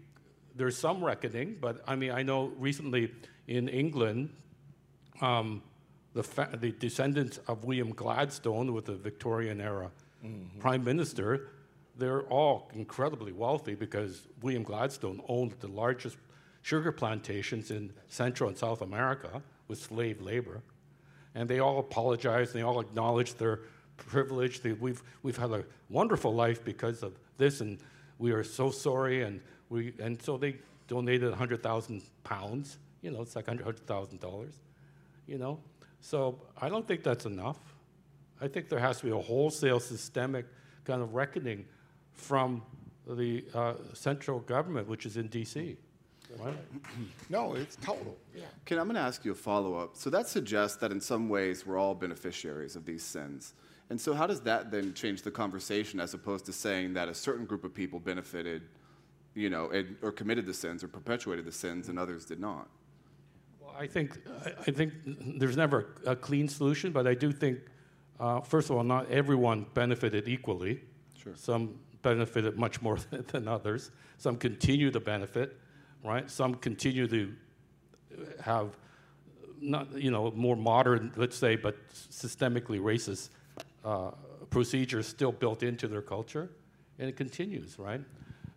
there's 0.57 0.77
some 0.77 1.03
reckoning, 1.03 1.57
but 1.61 1.83
I 1.87 1.97
mean, 1.97 2.11
I 2.11 2.23
know 2.23 2.53
recently 2.59 3.13
in 3.47 3.69
England, 3.69 4.31
um, 5.21 5.63
the, 6.15 6.23
fa- 6.23 6.51
the 6.61 6.73
descendants 6.73 7.39
of 7.49 7.65
William 7.65 7.91
Gladstone 7.91 8.73
with 8.73 8.87
the 8.87 8.95
Victorian 8.95 9.61
era 9.61 9.91
mm-hmm. 10.25 10.59
prime 10.59 10.85
minister, 10.85 11.49
they're 11.97 12.23
all 12.23 12.71
incredibly 12.75 13.33
wealthy 13.33 13.75
because 13.75 14.27
William 14.43 14.63
Gladstone 14.63 15.21
owned 15.29 15.55
the 15.61 15.69
largest 15.69 16.17
sugar 16.63 16.93
plantations 16.93 17.71
in 17.71 17.93
Central 18.09 18.49
and 18.49 18.57
South 18.57 18.83
America 18.83 19.43
with 19.69 19.81
slave 19.81 20.21
labor. 20.21 20.63
And 21.35 21.49
they 21.49 21.61
all 21.61 21.79
apologized, 21.79 22.55
and 22.55 22.61
they 22.61 22.67
all 22.67 22.81
acknowledged 22.81 23.39
their 23.39 23.61
privileged. 23.97 24.65
We've, 24.65 25.03
we've 25.23 25.37
had 25.37 25.51
a 25.53 25.65
wonderful 25.89 26.35
life 26.35 26.65
because 26.65 27.03
of 27.03 27.13
this, 27.39 27.61
and 27.61 27.79
we 28.19 28.33
are 28.33 28.43
so 28.43 28.71
sorry. 28.71 29.23
And, 29.23 29.41
we, 29.69 29.93
and 30.01 30.21
so 30.21 30.37
they 30.37 30.57
donated 30.89 31.31
100,000 31.31 32.03
pounds 32.25 32.79
You 33.01 33.13
know, 33.13 33.23
it's 33.23 33.37
like 33.37 33.47
$100,000, 33.47 34.53
you 35.27 35.39
know? 35.39 35.61
So 36.01 36.41
I 36.61 36.69
don't 36.69 36.87
think 36.87 37.03
that's 37.03 37.27
enough. 37.27 37.59
I 38.41 38.49
think 38.49 38.69
there 38.69 38.79
has 38.79 38.99
to 39.01 39.07
be 39.07 39.13
a 39.13 39.19
wholesale 39.19 39.81
systemic 39.81 40.47
kind 40.85 41.03
of 41.03 41.15
reckoning 41.15 41.67
from 42.13 42.63
the 43.07 43.45
uh, 43.55 43.75
central 43.93 44.41
government, 44.41 44.89
which 44.89 45.05
is 45.05 45.17
in 45.17 45.29
D.C. 45.29 45.77
Right? 46.39 46.55
No, 47.29 47.55
it's 47.55 47.77
total. 47.77 48.17
Ken, 48.65 48.79
I'm 48.79 48.87
going 48.87 48.97
to 48.97 49.01
ask 49.01 49.25
you 49.25 49.33
a 49.33 49.37
follow 49.37 49.75
up. 49.75 49.97
So 49.97 50.11
that 50.11 50.27
suggests 50.27 50.77
that 50.79 50.91
in 50.91 51.01
some 51.01 51.29
ways 51.29 51.65
we're 51.67 51.79
all 51.79 51.95
beneficiaries 51.95 52.77
of 52.77 52.85
these 52.85 53.03
sins. 53.03 53.55
And 53.89 54.01
so, 54.01 54.15
how 54.15 54.27
does 54.27 54.41
that 54.43 54.71
then 54.71 54.95
change 54.95 55.23
the 55.23 55.31
conversation 55.31 55.99
as 55.99 56.15
opposed 56.15 56.47
to 56.47 56.53
saying 56.53 56.95
that 56.95 57.09
a 57.09 57.15
certain 57.15 57.45
group 57.45 57.65
of 57.65 57.75
people 57.75 57.99
benefited, 57.99 58.63
you 59.35 59.51
know, 59.51 59.71
and, 59.71 59.97
or 60.03 60.13
committed 60.13 60.47
the 60.47 60.55
sins 60.55 60.85
or 60.85 60.89
perpetuated 60.89 61.45
the 61.45 61.53
sins 61.53 61.89
and 61.89 61.99
others 61.99 62.25
did 62.25 62.39
not? 62.39 62.69
I 63.81 63.87
think, 63.87 64.19
I 64.67 64.71
think 64.71 64.93
there's 65.07 65.57
never 65.57 65.95
a 66.05 66.15
clean 66.15 66.49
solution, 66.49 66.93
but 66.93 67.07
I 67.07 67.15
do 67.15 67.33
think, 67.33 67.61
uh, 68.19 68.43
first 68.43 68.69
of 68.69 68.77
all, 68.77 68.85
not 68.85 69.11
everyone 69.11 69.65
benefited 69.73 70.29
equally. 70.29 70.83
Sure. 71.17 71.33
Some 71.35 71.77
benefited 72.03 72.59
much 72.59 72.83
more 72.83 72.99
than 73.29 73.49
others. 73.49 73.91
Some 74.19 74.37
continue 74.37 74.91
to 74.91 75.01
benefit, 75.01 75.57
right? 76.05 76.31
Some 76.31 76.57
continue 76.57 77.09
to 77.09 77.33
have 78.43 78.77
not, 79.63 79.91
you 79.99 80.11
know, 80.11 80.31
more 80.33 80.57
modern, 80.57 81.11
let's 81.17 81.37
say, 81.37 81.57
but 81.57 81.75
systemically 81.89 82.81
racist 82.81 83.31
uh, 83.83 84.11
procedures 84.51 85.07
still 85.09 85.33
built 85.33 85.63
into 85.63 85.89
their 85.89 86.03
culture, 86.03 86.51
and 86.99 87.09
it 87.09 87.17
continues, 87.17 87.79
right? 87.79 88.03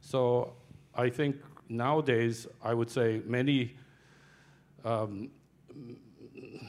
So 0.02 0.52
I 0.94 1.10
think 1.10 1.38
nowadays, 1.70 2.46
I 2.62 2.74
would 2.74 2.90
say 2.90 3.22
many 3.26 3.76
um, 4.84 5.30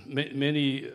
many 0.06 0.90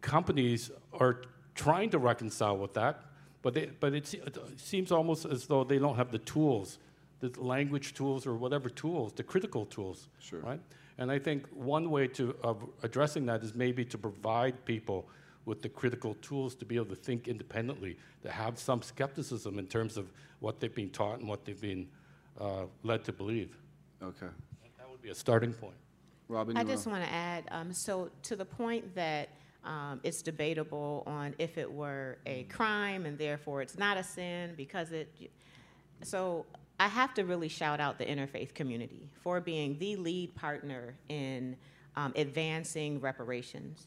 companies 0.00 0.70
are 0.92 1.22
trying 1.54 1.90
to 1.90 1.98
reconcile 1.98 2.56
with 2.56 2.74
that, 2.74 3.02
but, 3.42 3.54
they, 3.54 3.66
but 3.80 3.94
it, 3.94 4.06
se- 4.06 4.20
it 4.26 4.38
seems 4.56 4.92
almost 4.92 5.24
as 5.24 5.46
though 5.46 5.64
they 5.64 5.78
don't 5.78 5.96
have 5.96 6.10
the 6.10 6.18
tools, 6.18 6.78
the 7.20 7.30
language 7.40 7.94
tools 7.94 8.26
or 8.26 8.34
whatever 8.34 8.68
tools, 8.68 9.12
the 9.12 9.22
critical 9.22 9.66
tools, 9.66 10.08
Sure. 10.18 10.40
right? 10.40 10.60
And 10.98 11.10
I 11.10 11.18
think 11.18 11.46
one 11.48 11.90
way 11.90 12.06
to 12.08 12.36
of 12.42 12.62
addressing 12.82 13.26
that 13.26 13.42
is 13.42 13.54
maybe 13.54 13.84
to 13.86 13.98
provide 13.98 14.64
people 14.64 15.08
with 15.46 15.62
the 15.62 15.68
critical 15.68 16.14
tools 16.22 16.54
to 16.56 16.64
be 16.64 16.76
able 16.76 16.86
to 16.86 16.94
think 16.94 17.26
independently, 17.26 17.96
to 18.22 18.30
have 18.30 18.58
some 18.58 18.82
skepticism 18.82 19.58
in 19.58 19.66
terms 19.66 19.96
of 19.96 20.12
what 20.40 20.60
they've 20.60 20.74
been 20.74 20.90
taught 20.90 21.18
and 21.18 21.28
what 21.28 21.44
they've 21.44 21.60
been 21.60 21.88
uh, 22.40 22.64
led 22.84 23.02
to 23.04 23.12
believe. 23.12 23.56
Okay. 24.02 24.26
That 24.78 24.88
would 24.90 25.02
be 25.02 25.08
a 25.10 25.14
starting 25.14 25.52
point. 25.52 25.74
Robin, 26.32 26.56
I 26.56 26.64
just 26.64 26.86
want 26.86 27.04
to 27.04 27.12
add, 27.12 27.44
um, 27.50 27.72
so 27.72 28.10
to 28.22 28.36
the 28.36 28.44
point 28.44 28.94
that 28.94 29.28
um, 29.64 30.00
it's 30.02 30.22
debatable 30.22 31.04
on 31.06 31.34
if 31.38 31.58
it 31.58 31.70
were 31.70 32.18
a 32.26 32.44
crime 32.44 33.06
and 33.06 33.16
therefore 33.18 33.62
it's 33.62 33.78
not 33.78 33.96
a 33.96 34.02
sin 34.02 34.54
because 34.56 34.92
it. 34.92 35.08
So 36.02 36.46
I 36.80 36.88
have 36.88 37.14
to 37.14 37.24
really 37.24 37.48
shout 37.48 37.78
out 37.78 37.98
the 37.98 38.04
interfaith 38.04 38.54
community 38.54 39.08
for 39.22 39.40
being 39.40 39.78
the 39.78 39.96
lead 39.96 40.34
partner 40.34 40.94
in 41.08 41.56
um, 41.96 42.12
advancing 42.16 43.00
reparations. 43.00 43.86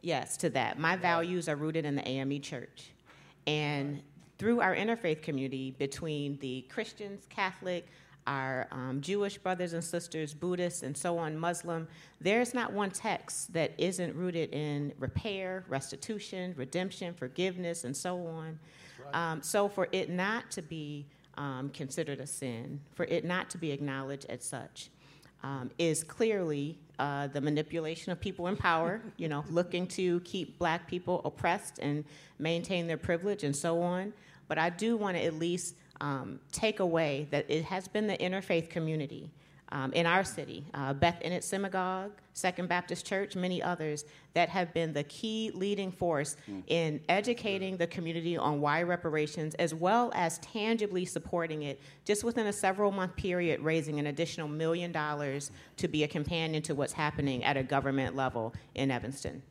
Yes, 0.00 0.36
to 0.38 0.50
that. 0.50 0.78
My 0.78 0.96
values 0.96 1.48
are 1.48 1.56
rooted 1.56 1.84
in 1.84 1.96
the 1.96 2.08
AME 2.08 2.40
Church. 2.40 2.92
And 3.46 4.00
through 4.38 4.60
our 4.60 4.74
interfaith 4.74 5.22
community, 5.22 5.72
between 5.72 6.38
the 6.38 6.62
Christians, 6.62 7.26
Catholic, 7.28 7.86
our 8.26 8.68
um, 8.70 9.00
Jewish 9.00 9.38
brothers 9.38 9.72
and 9.72 9.82
sisters, 9.82 10.34
Buddhists, 10.34 10.82
and 10.82 10.96
so 10.96 11.18
on, 11.18 11.36
Muslim, 11.36 11.88
there's 12.20 12.54
not 12.54 12.72
one 12.72 12.90
text 12.90 13.52
that 13.52 13.72
isn't 13.78 14.14
rooted 14.14 14.52
in 14.52 14.92
repair, 14.98 15.64
restitution, 15.68 16.54
redemption, 16.56 17.14
forgiveness, 17.14 17.84
and 17.84 17.96
so 17.96 18.26
on. 18.26 18.58
Um, 19.12 19.42
so 19.42 19.68
for 19.68 19.88
it 19.92 20.10
not 20.10 20.50
to 20.52 20.62
be 20.62 21.06
um, 21.36 21.70
considered 21.70 22.20
a 22.20 22.26
sin, 22.26 22.80
for 22.94 23.04
it 23.04 23.24
not 23.24 23.50
to 23.50 23.58
be 23.58 23.70
acknowledged 23.72 24.26
as 24.28 24.44
such, 24.44 24.90
um, 25.42 25.70
is 25.78 26.04
clearly 26.04 26.78
uh, 26.98 27.26
the 27.26 27.40
manipulation 27.40 28.12
of 28.12 28.20
people 28.20 28.46
in 28.46 28.56
power, 28.56 29.00
you 29.16 29.28
know, 29.28 29.44
looking 29.50 29.86
to 29.88 30.20
keep 30.20 30.58
black 30.58 30.86
people 30.86 31.20
oppressed 31.24 31.78
and 31.80 32.04
maintain 32.38 32.86
their 32.86 32.96
privilege 32.96 33.44
and 33.44 33.54
so 33.54 33.82
on. 33.82 34.12
But 34.48 34.58
I 34.58 34.70
do 34.70 34.96
want 34.96 35.16
to 35.16 35.24
at 35.24 35.34
least 35.34 35.76
um, 36.02 36.40
take 36.50 36.80
away 36.80 37.28
that 37.30 37.46
it 37.48 37.64
has 37.64 37.88
been 37.88 38.06
the 38.06 38.18
interfaith 38.18 38.68
community 38.68 39.30
um, 39.70 39.90
in 39.94 40.04
our 40.04 40.22
city, 40.22 40.66
uh, 40.74 40.92
Beth 40.92 41.18
Emet 41.24 41.42
Synagogue, 41.42 42.10
Second 42.34 42.68
Baptist 42.68 43.06
Church, 43.06 43.34
many 43.36 43.62
others, 43.62 44.04
that 44.34 44.50
have 44.50 44.74
been 44.74 44.92
the 44.92 45.04
key 45.04 45.50
leading 45.54 45.90
force 45.90 46.36
in 46.66 47.00
educating 47.08 47.78
the 47.78 47.86
community 47.86 48.36
on 48.36 48.60
why 48.60 48.82
reparations, 48.82 49.54
as 49.54 49.72
well 49.72 50.12
as 50.14 50.38
tangibly 50.40 51.06
supporting 51.06 51.62
it, 51.62 51.80
just 52.04 52.22
within 52.22 52.48
a 52.48 52.52
several 52.52 52.90
month 52.92 53.16
period, 53.16 53.60
raising 53.60 53.98
an 53.98 54.08
additional 54.08 54.46
million 54.46 54.92
dollars 54.92 55.50
to 55.78 55.88
be 55.88 56.04
a 56.04 56.08
companion 56.08 56.62
to 56.62 56.74
what's 56.74 56.92
happening 56.92 57.42
at 57.42 57.56
a 57.56 57.62
government 57.62 58.14
level 58.14 58.52
in 58.74 58.90
Evanston. 58.90 59.42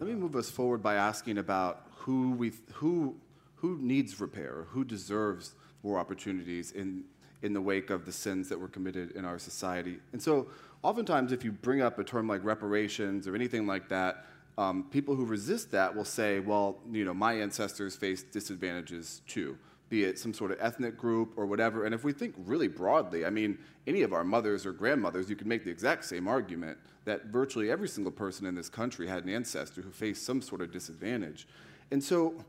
Let 0.00 0.08
me 0.08 0.14
move 0.14 0.34
us 0.34 0.50
forward 0.50 0.82
by 0.82 0.96
asking 0.96 1.38
about 1.38 1.86
who 1.94 2.32
we 2.32 2.52
who 2.72 3.14
who 3.62 3.78
needs 3.80 4.20
repair, 4.20 4.66
who 4.70 4.84
deserves 4.84 5.54
more 5.84 5.96
opportunities 5.96 6.72
in 6.72 7.04
in 7.42 7.52
the 7.52 7.60
wake 7.60 7.90
of 7.90 8.04
the 8.04 8.12
sins 8.12 8.48
that 8.48 8.58
were 8.58 8.68
committed 8.68 9.12
in 9.12 9.24
our 9.24 9.38
society. 9.38 9.98
And 10.12 10.22
so, 10.22 10.46
oftentimes, 10.82 11.32
if 11.32 11.44
you 11.44 11.50
bring 11.50 11.80
up 11.80 11.98
a 11.98 12.04
term 12.04 12.28
like 12.28 12.44
reparations 12.44 13.26
or 13.26 13.34
anything 13.34 13.66
like 13.66 13.88
that, 13.88 14.26
um, 14.58 14.84
people 14.90 15.16
who 15.16 15.24
resist 15.24 15.72
that 15.72 15.94
will 15.94 16.04
say, 16.04 16.40
"Well, 16.40 16.80
you 16.90 17.04
know, 17.04 17.14
my 17.14 17.34
ancestors 17.34 17.96
faced 17.96 18.30
disadvantages 18.32 19.22
too." 19.26 19.56
Be 19.88 20.04
it 20.04 20.18
some 20.18 20.34
sort 20.34 20.50
of 20.50 20.58
ethnic 20.60 20.96
group 20.96 21.34
or 21.36 21.44
whatever. 21.46 21.84
And 21.84 21.94
if 21.94 22.02
we 22.02 22.12
think 22.12 22.34
really 22.38 22.68
broadly, 22.68 23.26
I 23.26 23.30
mean, 23.30 23.58
any 23.86 24.02
of 24.02 24.12
our 24.12 24.24
mothers 24.24 24.64
or 24.64 24.72
grandmothers, 24.72 25.28
you 25.28 25.36
can 25.36 25.48
make 25.48 25.64
the 25.64 25.70
exact 25.70 26.06
same 26.06 26.26
argument 26.26 26.78
that 27.04 27.26
virtually 27.26 27.70
every 27.70 27.88
single 27.88 28.12
person 28.12 28.46
in 28.46 28.54
this 28.54 28.70
country 28.70 29.06
had 29.06 29.24
an 29.24 29.30
ancestor 29.30 29.82
who 29.82 29.90
faced 29.90 30.24
some 30.24 30.40
sort 30.40 30.62
of 30.62 30.72
disadvantage. 30.72 31.46
And 31.90 32.02
so, 32.02 32.42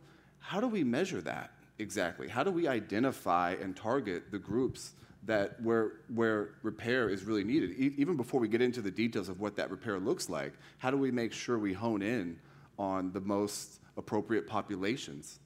how 0.43 0.60
do 0.60 0.67
we 0.67 0.84
measure 0.84 1.21
that 1.21 1.51
exactly? 1.79 2.27
How 2.27 2.43
do 2.43 2.51
we 2.51 2.67
identify 2.67 3.56
and 3.62 3.73
target 3.75 4.29
the 4.29 4.38
groups 4.38 4.91
that 5.25 5.60
where 5.62 5.93
where 6.13 6.56
repair 6.63 7.10
is 7.10 7.23
really 7.23 7.45
needed? 7.45 7.71
E- 7.71 7.93
even 7.97 8.17
before 8.17 8.41
we 8.41 8.49
get 8.49 8.62
into 8.62 8.82
the 8.82 8.91
details 8.91 9.29
of 9.29 9.39
what 9.39 9.56
that 9.56 9.71
repair 9.71 9.99
looks 9.99 10.29
like, 10.29 10.51
how 10.79 10.91
do 10.91 10.97
we 10.97 11.12
make 11.12 11.32
sure 11.32 11.58
we 11.58 11.71
hone 11.71 12.01
in 12.01 12.38
on 12.77 13.13
the 13.13 13.21
most 13.21 13.79
appropriate 13.95 14.45
populations? 14.45 15.39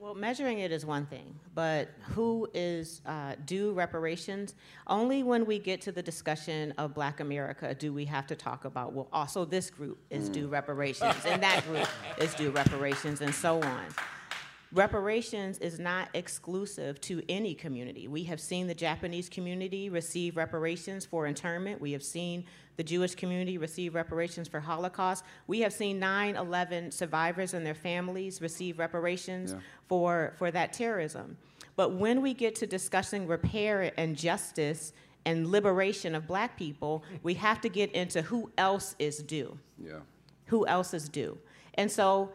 Well, 0.00 0.14
measuring 0.14 0.60
it 0.60 0.72
is 0.72 0.86
one 0.86 1.04
thing, 1.04 1.38
but 1.54 1.90
who 2.14 2.48
is 2.54 3.02
uh, 3.04 3.34
due 3.44 3.72
reparations? 3.72 4.54
Only 4.86 5.22
when 5.22 5.44
we 5.44 5.58
get 5.58 5.82
to 5.82 5.92
the 5.92 6.02
discussion 6.02 6.72
of 6.78 6.94
Black 6.94 7.20
America 7.20 7.74
do 7.74 7.92
we 7.92 8.06
have 8.06 8.26
to 8.28 8.34
talk 8.34 8.64
about, 8.64 8.94
well, 8.94 9.08
also 9.12 9.44
this 9.44 9.68
group 9.68 9.98
is 10.08 10.30
due 10.30 10.48
reparations, 10.48 11.16
and 11.26 11.42
that 11.42 11.62
group 11.66 11.86
is 12.18 12.32
due 12.32 12.50
reparations, 12.50 13.20
and 13.20 13.34
so 13.34 13.60
on. 13.60 13.84
Reparations 14.72 15.58
is 15.58 15.78
not 15.78 16.08
exclusive 16.14 16.98
to 17.02 17.22
any 17.28 17.54
community. 17.54 18.08
We 18.08 18.24
have 18.24 18.40
seen 18.40 18.68
the 18.68 18.74
Japanese 18.74 19.28
community 19.28 19.90
receive 19.90 20.34
reparations 20.34 21.04
for 21.04 21.26
internment. 21.26 21.78
We 21.78 21.92
have 21.92 22.02
seen 22.02 22.46
the 22.80 22.84
Jewish 22.84 23.14
community 23.14 23.58
receive 23.58 23.94
reparations 23.94 24.48
for 24.48 24.58
Holocaust. 24.58 25.22
We 25.46 25.60
have 25.60 25.70
seen 25.74 25.98
9 25.98 26.34
11 26.34 26.90
survivors 26.92 27.52
and 27.52 27.66
their 27.66 27.74
families 27.74 28.40
receive 28.40 28.78
reparations 28.78 29.52
Yeah. 29.52 29.58
for, 29.86 30.32
for 30.38 30.50
that 30.50 30.72
terrorism. 30.72 31.36
But 31.76 31.92
when 31.92 32.22
we 32.22 32.32
get 32.32 32.54
to 32.54 32.66
discussing 32.66 33.26
repair 33.26 33.92
and 33.98 34.16
justice 34.16 34.94
and 35.26 35.48
liberation 35.50 36.14
of 36.14 36.26
black 36.26 36.56
people, 36.56 37.04
we 37.22 37.34
have 37.34 37.60
to 37.60 37.68
get 37.68 37.92
into 37.92 38.22
who 38.22 38.50
else 38.56 38.96
is 38.98 39.18
due 39.22 39.58
Yeah. 39.78 39.98
who 40.46 40.66
else 40.66 40.94
is 40.94 41.06
due. 41.10 41.36
And 41.74 41.90
so, 41.92 42.32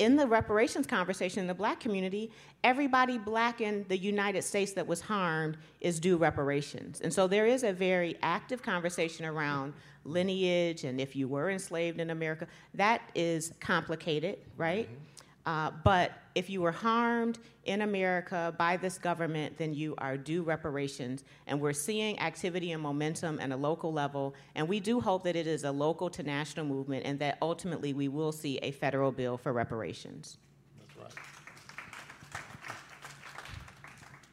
in 0.00 0.16
the 0.16 0.26
reparations 0.26 0.86
conversation 0.86 1.40
in 1.40 1.46
the 1.46 1.54
black 1.54 1.78
community, 1.78 2.30
everybody 2.64 3.18
black 3.18 3.60
in 3.60 3.84
the 3.88 3.96
United 3.96 4.42
States 4.42 4.72
that 4.72 4.86
was 4.86 5.00
harmed 5.00 5.58
is 5.80 6.00
due 6.00 6.16
reparations. 6.16 7.02
And 7.02 7.12
so, 7.12 7.26
there 7.26 7.46
is 7.46 7.62
a 7.62 7.72
very 7.72 8.16
active 8.22 8.62
conversation 8.62 9.26
around 9.26 9.74
lineage 10.04 10.84
and 10.84 11.00
if 11.00 11.14
you 11.14 11.28
were 11.28 11.50
enslaved 11.50 12.00
in 12.00 12.10
America. 12.10 12.46
That 12.74 13.02
is 13.14 13.52
complicated, 13.60 14.38
right? 14.56 14.86
Mm-hmm. 14.86 15.04
Uh, 15.50 15.68
but 15.82 16.12
if 16.36 16.48
you 16.48 16.60
were 16.60 16.70
harmed 16.70 17.40
in 17.64 17.82
America 17.82 18.54
by 18.56 18.76
this 18.76 18.98
government, 18.98 19.58
then 19.58 19.74
you 19.74 19.96
are 19.98 20.16
due 20.16 20.44
reparations. 20.44 21.24
And 21.48 21.60
we're 21.60 21.72
seeing 21.72 22.20
activity 22.20 22.70
and 22.70 22.80
momentum 22.80 23.40
at 23.40 23.50
a 23.50 23.56
local 23.56 23.92
level. 23.92 24.36
And 24.54 24.68
we 24.68 24.78
do 24.78 25.00
hope 25.00 25.24
that 25.24 25.34
it 25.34 25.48
is 25.48 25.64
a 25.64 25.72
local 25.72 26.08
to 26.10 26.22
national 26.22 26.66
movement 26.66 27.04
and 27.04 27.18
that 27.18 27.36
ultimately 27.42 27.92
we 27.92 28.06
will 28.06 28.30
see 28.30 28.58
a 28.58 28.70
federal 28.70 29.10
bill 29.10 29.36
for 29.36 29.52
reparations. 29.52 30.38
That's 30.78 30.96
right. 30.96 31.24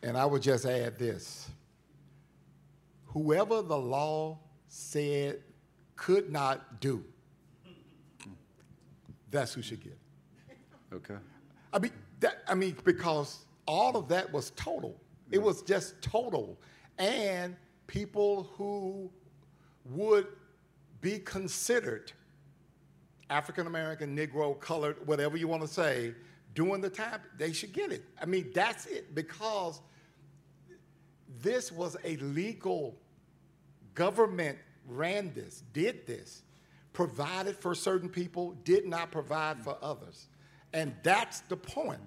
And 0.04 0.16
I 0.16 0.24
would 0.24 0.44
just 0.44 0.68
add 0.68 1.00
this 1.00 1.50
whoever 3.06 3.64
the 3.64 3.78
law 3.78 4.38
said 4.68 5.40
could 5.96 6.32
not 6.32 6.80
do, 6.80 7.04
that's 9.32 9.56
who 9.56 9.64
should 9.64 9.82
get 9.82 9.94
it. 9.94 10.07
Okay. 10.94 11.16
I 11.74 11.80
mean, 11.80 11.92
that, 12.20 12.44
I 12.48 12.56
mean, 12.56 12.76
because 12.84 13.46
all 13.68 13.98
of 13.98 14.08
that 14.10 14.32
was 14.32 14.52
total. 14.52 15.00
It 15.32 15.42
was 15.42 15.62
just 15.62 16.02
total. 16.02 16.58
And 16.98 17.56
people 17.88 18.50
who 18.58 19.10
would 19.86 20.28
be 21.02 21.20
considered 21.20 22.12
African 23.30 23.68
American, 23.68 24.16
Negro, 24.16 24.60
colored, 24.60 25.06
whatever 25.06 25.38
you 25.38 25.48
want 25.48 25.62
to 25.62 25.68
say, 25.68 26.14
during 26.56 26.82
the 26.82 26.90
time, 26.90 27.20
they 27.38 27.52
should 27.52 27.74
get 27.74 27.92
it. 27.92 28.04
I 28.22 28.26
mean, 28.26 28.52
that's 28.54 28.86
it, 28.86 29.14
because 29.14 29.82
this 31.42 31.72
was 31.72 31.98
a 32.04 32.16
legal 32.18 32.98
government 33.94 34.58
ran 34.88 35.34
this, 35.34 35.64
did 35.74 36.08
this, 36.08 36.44
provided 36.94 37.56
for 37.58 37.76
certain 37.76 38.10
people, 38.10 38.54
did 38.64 38.88
not 38.88 39.12
provide 39.12 39.62
for 39.62 39.78
others. 39.82 40.28
And 40.74 40.96
that's 41.04 41.42
the 41.42 41.58
point. 41.58 42.02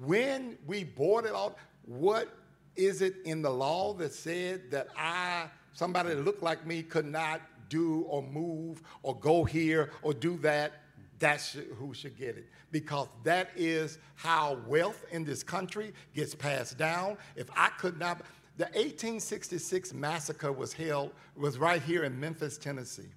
When 0.00 0.56
we 0.66 0.84
bought 0.84 1.24
it 1.24 1.34
out, 1.34 1.56
what 1.84 2.28
is 2.76 3.02
it 3.02 3.16
in 3.24 3.42
the 3.42 3.50
law 3.50 3.94
that 3.94 4.12
said 4.12 4.70
that 4.70 4.88
I, 4.96 5.46
somebody 5.72 6.10
that 6.10 6.24
looked 6.24 6.42
like 6.42 6.66
me, 6.66 6.82
could 6.82 7.06
not 7.06 7.40
do 7.68 8.02
or 8.02 8.22
move 8.22 8.82
or 9.02 9.18
go 9.18 9.44
here 9.44 9.90
or 10.02 10.14
do 10.14 10.36
that? 10.38 10.72
That's 11.18 11.56
who 11.76 11.92
should 11.92 12.16
get 12.16 12.36
it. 12.36 12.48
Because 12.72 13.08
that 13.24 13.50
is 13.54 13.98
how 14.14 14.58
wealth 14.66 15.04
in 15.10 15.24
this 15.24 15.42
country 15.42 15.92
gets 16.14 16.34
passed 16.34 16.78
down. 16.78 17.18
If 17.36 17.48
I 17.54 17.68
could 17.78 17.98
not, 17.98 18.22
the 18.56 18.64
1866 18.64 19.92
massacre 19.92 20.52
was 20.52 20.72
held, 20.72 21.12
was 21.36 21.58
right 21.58 21.82
here 21.82 22.04
in 22.04 22.18
Memphis, 22.18 22.56
Tennessee. 22.56 23.08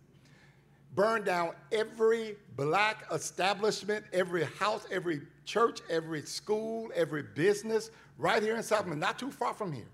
Burned 0.96 1.26
down 1.26 1.54
every 1.72 2.36
black 2.56 3.06
establishment, 3.12 4.06
every 4.14 4.44
house, 4.44 4.86
every 4.92 5.22
church, 5.46 5.80
every 5.90 6.22
school, 6.22 6.92
every 6.94 7.24
business, 7.24 7.90
right 8.18 8.44
here 8.44 8.56
in 8.56 8.64
South 8.64 8.86
not 8.88 9.18
too 9.18 9.32
far 9.32 9.54
from 9.54 9.72
here. 9.72 9.90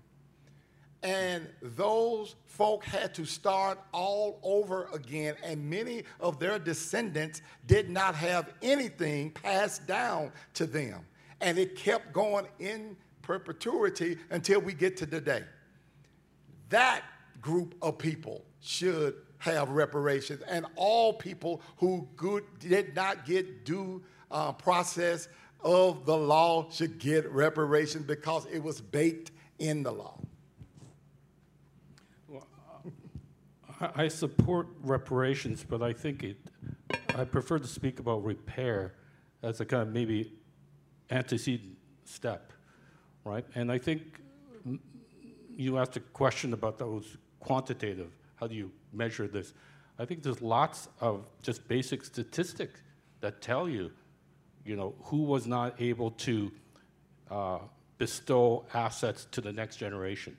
And 1.02 1.48
those 1.62 2.36
folk 2.46 2.84
had 2.84 3.14
to 3.14 3.24
start 3.24 3.78
all 3.92 4.38
over 4.42 4.88
again, 4.92 5.34
and 5.42 5.68
many 5.70 6.04
of 6.20 6.38
their 6.38 6.58
descendants 6.58 7.40
did 7.66 7.88
not 7.88 8.14
have 8.14 8.52
anything 8.60 9.30
passed 9.30 9.86
down 9.86 10.30
to 10.54 10.66
them. 10.66 11.06
And 11.40 11.58
it 11.58 11.74
kept 11.74 12.12
going 12.12 12.46
in 12.58 12.96
perpetuity 13.22 14.18
until 14.28 14.60
we 14.60 14.74
get 14.74 14.98
to 14.98 15.06
today. 15.06 15.44
That 16.68 17.02
group 17.40 17.74
of 17.80 17.96
people 17.96 18.44
should 18.60 19.14
have 19.40 19.68
reparations, 19.70 20.42
and 20.42 20.64
all 20.76 21.12
people 21.12 21.60
who 21.76 22.08
good, 22.16 22.44
did 22.58 22.94
not 22.94 23.26
get 23.26 23.64
due 23.64 24.02
uh, 24.30 24.52
process 24.52 25.28
of 25.62 26.06
the 26.06 26.16
law 26.16 26.70
should 26.70 26.98
get 26.98 27.30
reparations 27.30 28.04
because 28.04 28.46
it 28.46 28.62
was 28.62 28.80
baked 28.80 29.32
in 29.58 29.82
the 29.82 29.92
law. 29.92 30.18
Well, 32.28 32.46
I 33.94 34.08
support 34.08 34.68
reparations, 34.82 35.64
but 35.68 35.82
I 35.82 35.92
think 35.92 36.22
it, 36.22 36.36
I 37.14 37.24
prefer 37.24 37.58
to 37.58 37.66
speak 37.66 37.98
about 37.98 38.24
repair 38.24 38.94
as 39.42 39.60
a 39.60 39.64
kind 39.64 39.82
of 39.82 39.92
maybe 39.92 40.32
antecedent 41.10 41.76
step 42.04 42.52
right? 43.24 43.44
And 43.54 43.70
I 43.70 43.78
think 43.78 44.20
you 45.56 45.78
asked 45.78 45.96
a 45.96 46.00
question 46.00 46.52
about 46.52 46.78
those 46.78 47.16
quantitative. 47.38 48.10
How 48.36 48.46
do 48.46 48.54
you 48.54 48.70
measure 48.92 49.26
this? 49.26 49.52
I 49.98 50.04
think 50.04 50.22
there's 50.22 50.40
lots 50.40 50.88
of 51.00 51.26
just 51.42 51.66
basic 51.68 52.04
statistics 52.04 52.80
that 53.20 53.42
tell 53.42 53.68
you, 53.68 53.90
you 54.64 54.76
know, 54.76 54.94
who 55.02 55.24
was 55.24 55.46
not 55.46 55.80
able 55.80 56.12
to 56.12 56.50
uh, 57.30 57.58
bestow 57.98 58.64
assets 58.72 59.26
to 59.30 59.40
the 59.40 59.52
next 59.52 59.76
generation, 59.76 60.36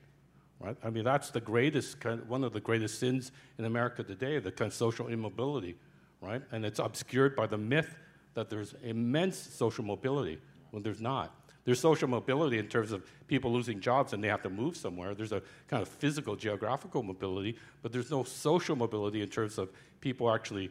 right? 0.58 0.76
I 0.84 0.90
mean, 0.90 1.04
that's 1.04 1.30
the 1.30 1.40
greatest 1.40 2.00
kind 2.00 2.20
of, 2.20 2.28
one 2.28 2.42
of 2.42 2.52
the 2.52 2.60
greatest 2.60 2.98
sins 2.98 3.30
in 3.58 3.64
America 3.64 4.02
today, 4.02 4.38
the 4.40 4.50
kind 4.50 4.68
of 4.68 4.74
social 4.74 5.06
immobility, 5.06 5.76
right? 6.20 6.42
And 6.50 6.64
it's 6.64 6.80
obscured 6.80 7.36
by 7.36 7.46
the 7.46 7.58
myth 7.58 7.94
that 8.34 8.50
there's 8.50 8.74
immense 8.82 9.36
social 9.36 9.84
mobility 9.84 10.38
when 10.72 10.82
there's 10.82 11.00
not. 11.00 11.34
There's 11.64 11.80
social 11.80 12.08
mobility 12.08 12.58
in 12.58 12.66
terms 12.66 12.90
of 12.90 13.04
people 13.28 13.52
losing 13.52 13.80
jobs 13.80 14.12
and 14.12 14.22
they 14.22 14.28
have 14.28 14.42
to 14.42 14.50
move 14.50 14.76
somewhere. 14.76 15.14
There's 15.14 15.32
a 15.32 15.42
kind 15.68 15.80
of 15.80 15.88
physical, 15.88 16.34
geographical 16.34 17.02
mobility, 17.02 17.56
but 17.82 17.92
there's 17.92 18.10
no 18.10 18.24
social 18.24 18.74
mobility 18.74 19.22
in 19.22 19.28
terms 19.28 19.58
of 19.58 19.70
people 20.00 20.32
actually 20.32 20.70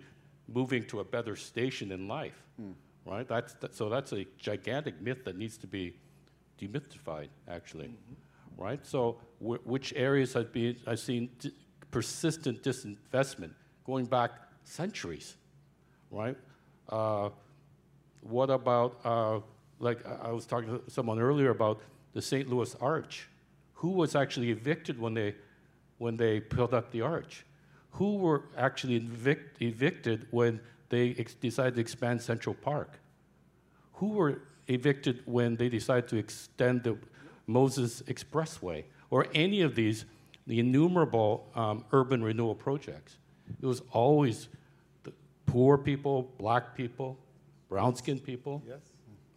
moving 0.53 0.85
to 0.87 0.99
a 0.99 1.03
better 1.03 1.35
station 1.35 1.91
in 1.91 2.07
life, 2.07 2.43
mm. 2.61 2.73
right? 3.05 3.27
That's, 3.27 3.53
that, 3.55 3.73
so 3.73 3.87
that's 3.87 4.11
a 4.11 4.25
gigantic 4.37 5.01
myth 5.01 5.23
that 5.23 5.37
needs 5.37 5.57
to 5.59 5.67
be 5.67 5.95
demystified, 6.59 7.29
actually, 7.47 7.87
mm-hmm. 7.87 8.61
right? 8.61 8.85
So 8.85 9.17
wh- 9.39 9.65
which 9.65 9.93
areas 9.95 10.33
have 10.33 10.51
been, 10.51 10.75
I've 10.85 10.99
seen 10.99 11.29
d- 11.39 11.53
persistent 11.89 12.63
disinvestment 12.63 13.51
going 13.85 14.05
back 14.05 14.31
centuries, 14.63 15.37
right? 16.09 16.37
Uh, 16.89 17.29
what 18.21 18.49
about 18.49 18.99
uh, 19.05 19.39
like 19.81 20.05
I 20.05 20.31
was 20.31 20.45
talking 20.45 20.79
to 20.79 20.81
someone 20.89 21.19
earlier 21.19 21.49
about 21.49 21.81
the 22.13 22.21
St. 22.21 22.49
Louis 22.49 22.75
Arch. 22.79 23.27
Who 23.75 23.89
was 23.89 24.15
actually 24.15 24.51
evicted 24.51 24.99
when 24.99 25.13
they, 25.15 25.35
when 25.97 26.17
they 26.17 26.39
built 26.39 26.73
up 26.73 26.91
the 26.91 27.01
arch? 27.01 27.45
Who 27.91 28.17
were 28.17 28.43
actually 28.55 28.97
evict, 28.97 29.61
evicted 29.61 30.27
when 30.31 30.61
they 30.89 31.15
ex- 31.17 31.33
decided 31.33 31.75
to 31.75 31.81
expand 31.81 32.21
Central 32.21 32.55
Park? 32.55 32.99
Who 33.93 34.09
were 34.09 34.41
evicted 34.67 35.23
when 35.25 35.55
they 35.55 35.67
decided 35.67 36.07
to 36.09 36.17
extend 36.17 36.83
the 36.83 36.97
Moses 37.47 38.03
Expressway 38.03 38.83
or 39.09 39.27
any 39.33 39.61
of 39.61 39.75
these, 39.75 40.05
the 40.47 40.59
innumerable 40.59 41.49
um, 41.55 41.83
urban 41.91 42.23
renewal 42.23 42.55
projects? 42.55 43.17
It 43.61 43.65
was 43.65 43.81
always 43.91 44.47
the 45.03 45.11
poor 45.47 45.77
people, 45.77 46.31
black 46.37 46.75
people, 46.75 47.17
brown 47.67 47.95
skinned 47.95 48.23
people. 48.23 48.61
Yes 48.65 48.90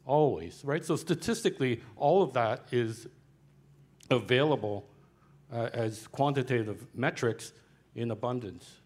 always, 0.06 0.62
right? 0.64 0.84
So 0.84 0.96
statistically, 0.96 1.80
all 1.96 2.22
of 2.22 2.32
that 2.34 2.66
is 2.70 3.06
available 4.10 4.86
uh, 5.52 5.70
as 5.72 6.06
quantitative 6.08 6.86
metrics 6.94 7.52
in 7.94 8.10
abundance. 8.10 8.80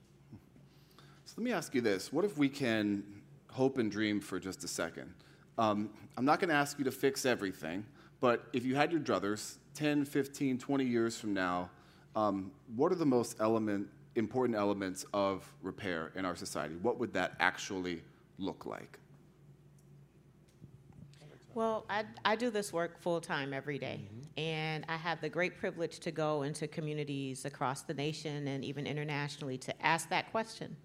So 1.25 1.35
let 1.37 1.45
me 1.45 1.53
ask 1.53 1.75
you 1.75 1.81
this 1.81 2.13
what 2.13 2.25
if 2.25 2.39
we 2.39 2.49
can 2.49 3.05
hope 3.51 3.79
and 3.79 3.91
dream 3.91 4.21
for 4.21 4.39
just 4.39 4.65
a 4.65 4.69
second? 4.69 5.13
Um, 5.57 5.91
I'm 6.17 6.25
not 6.25 6.41
going 6.41 6.51
to 6.51 6.55
ask 6.55 6.79
you 6.79 6.85
to 6.85 6.93
fix 6.93 7.27
everything, 7.27 7.85
but 8.21 8.47
if 8.53 8.65
you 8.65 8.77
had 8.77 8.93
your 8.93 9.01
druthers 9.01 9.57
10, 9.75 10.05
15, 10.05 10.59
20 10.59 10.85
years 10.85 11.19
from 11.19 11.35
now, 11.35 11.71
um, 12.15 12.51
what 12.77 12.93
are 12.93 12.97
the 12.97 13.07
most 13.07 13.37
element, 13.41 13.89
important 14.15 14.57
elements 14.57 15.05
of 15.13 15.51
repair 15.63 16.13
in 16.15 16.25
our 16.25 16.37
society? 16.37 16.77
What 16.83 16.99
would 16.99 17.13
that 17.15 17.35
actually 17.41 18.03
look 18.39 18.67
like? 18.67 18.99
Well, 21.59 21.87
I, 21.91 22.05
I 22.25 22.37
do 22.37 22.51
this 22.51 22.73
work 22.73 23.01
full 23.01 23.21
time 23.21 23.53
every 23.53 23.81
day, 23.81 24.03
mm-hmm. 24.05 24.41
and 24.41 24.85
I 24.89 24.95
have 24.95 25.21
the 25.21 25.29
great 25.29 25.59
privilege 25.59 25.99
to 25.99 26.13
go 26.13 26.43
into 26.43 26.69
communities 26.69 27.45
across 27.45 27.83
the 27.83 27.95
nation 27.95 28.47
and 28.47 28.65
even 28.65 28.87
internationally 28.87 29.59
to 29.59 29.85
ask 29.85 30.09
that 30.11 30.31
question 30.31 30.77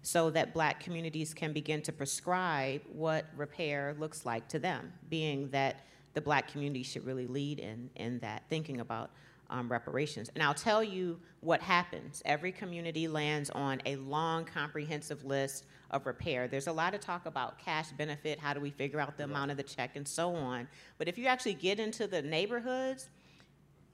so 0.00 0.30
that 0.30 0.54
black 0.54 0.80
communities 0.80 1.34
can 1.34 1.52
begin 1.52 1.82
to 1.82 1.92
prescribe 1.92 2.80
what 2.90 3.26
repair 3.36 3.94
looks 3.98 4.24
like 4.24 4.48
to 4.48 4.58
them, 4.58 4.94
being 5.10 5.50
that 5.50 5.84
the 6.14 6.20
black 6.22 6.50
community 6.50 6.82
should 6.82 7.04
really 7.04 7.26
lead 7.26 7.58
in, 7.58 7.90
in 7.96 8.18
that, 8.20 8.44
thinking 8.48 8.80
about 8.80 9.10
um, 9.52 9.68
reparations. 9.70 10.30
And 10.34 10.42
I'll 10.42 10.54
tell 10.54 10.82
you 10.82 11.20
what 11.40 11.60
happens. 11.60 12.22
Every 12.24 12.50
community 12.50 13.06
lands 13.06 13.50
on 13.50 13.80
a 13.84 13.96
long, 13.96 14.44
comprehensive 14.46 15.24
list 15.24 15.66
of 15.90 16.06
repair. 16.06 16.48
There's 16.48 16.68
a 16.68 16.72
lot 16.72 16.94
of 16.94 17.00
talk 17.00 17.26
about 17.26 17.58
cash 17.58 17.90
benefit, 17.92 18.38
how 18.38 18.54
do 18.54 18.60
we 18.60 18.70
figure 18.70 18.98
out 18.98 19.16
the 19.18 19.24
amount 19.24 19.50
of 19.50 19.58
the 19.58 19.62
check, 19.62 19.94
and 19.94 20.08
so 20.08 20.34
on. 20.34 20.66
But 20.96 21.06
if 21.06 21.18
you 21.18 21.26
actually 21.26 21.54
get 21.54 21.78
into 21.78 22.06
the 22.06 22.22
neighborhoods, 22.22 23.10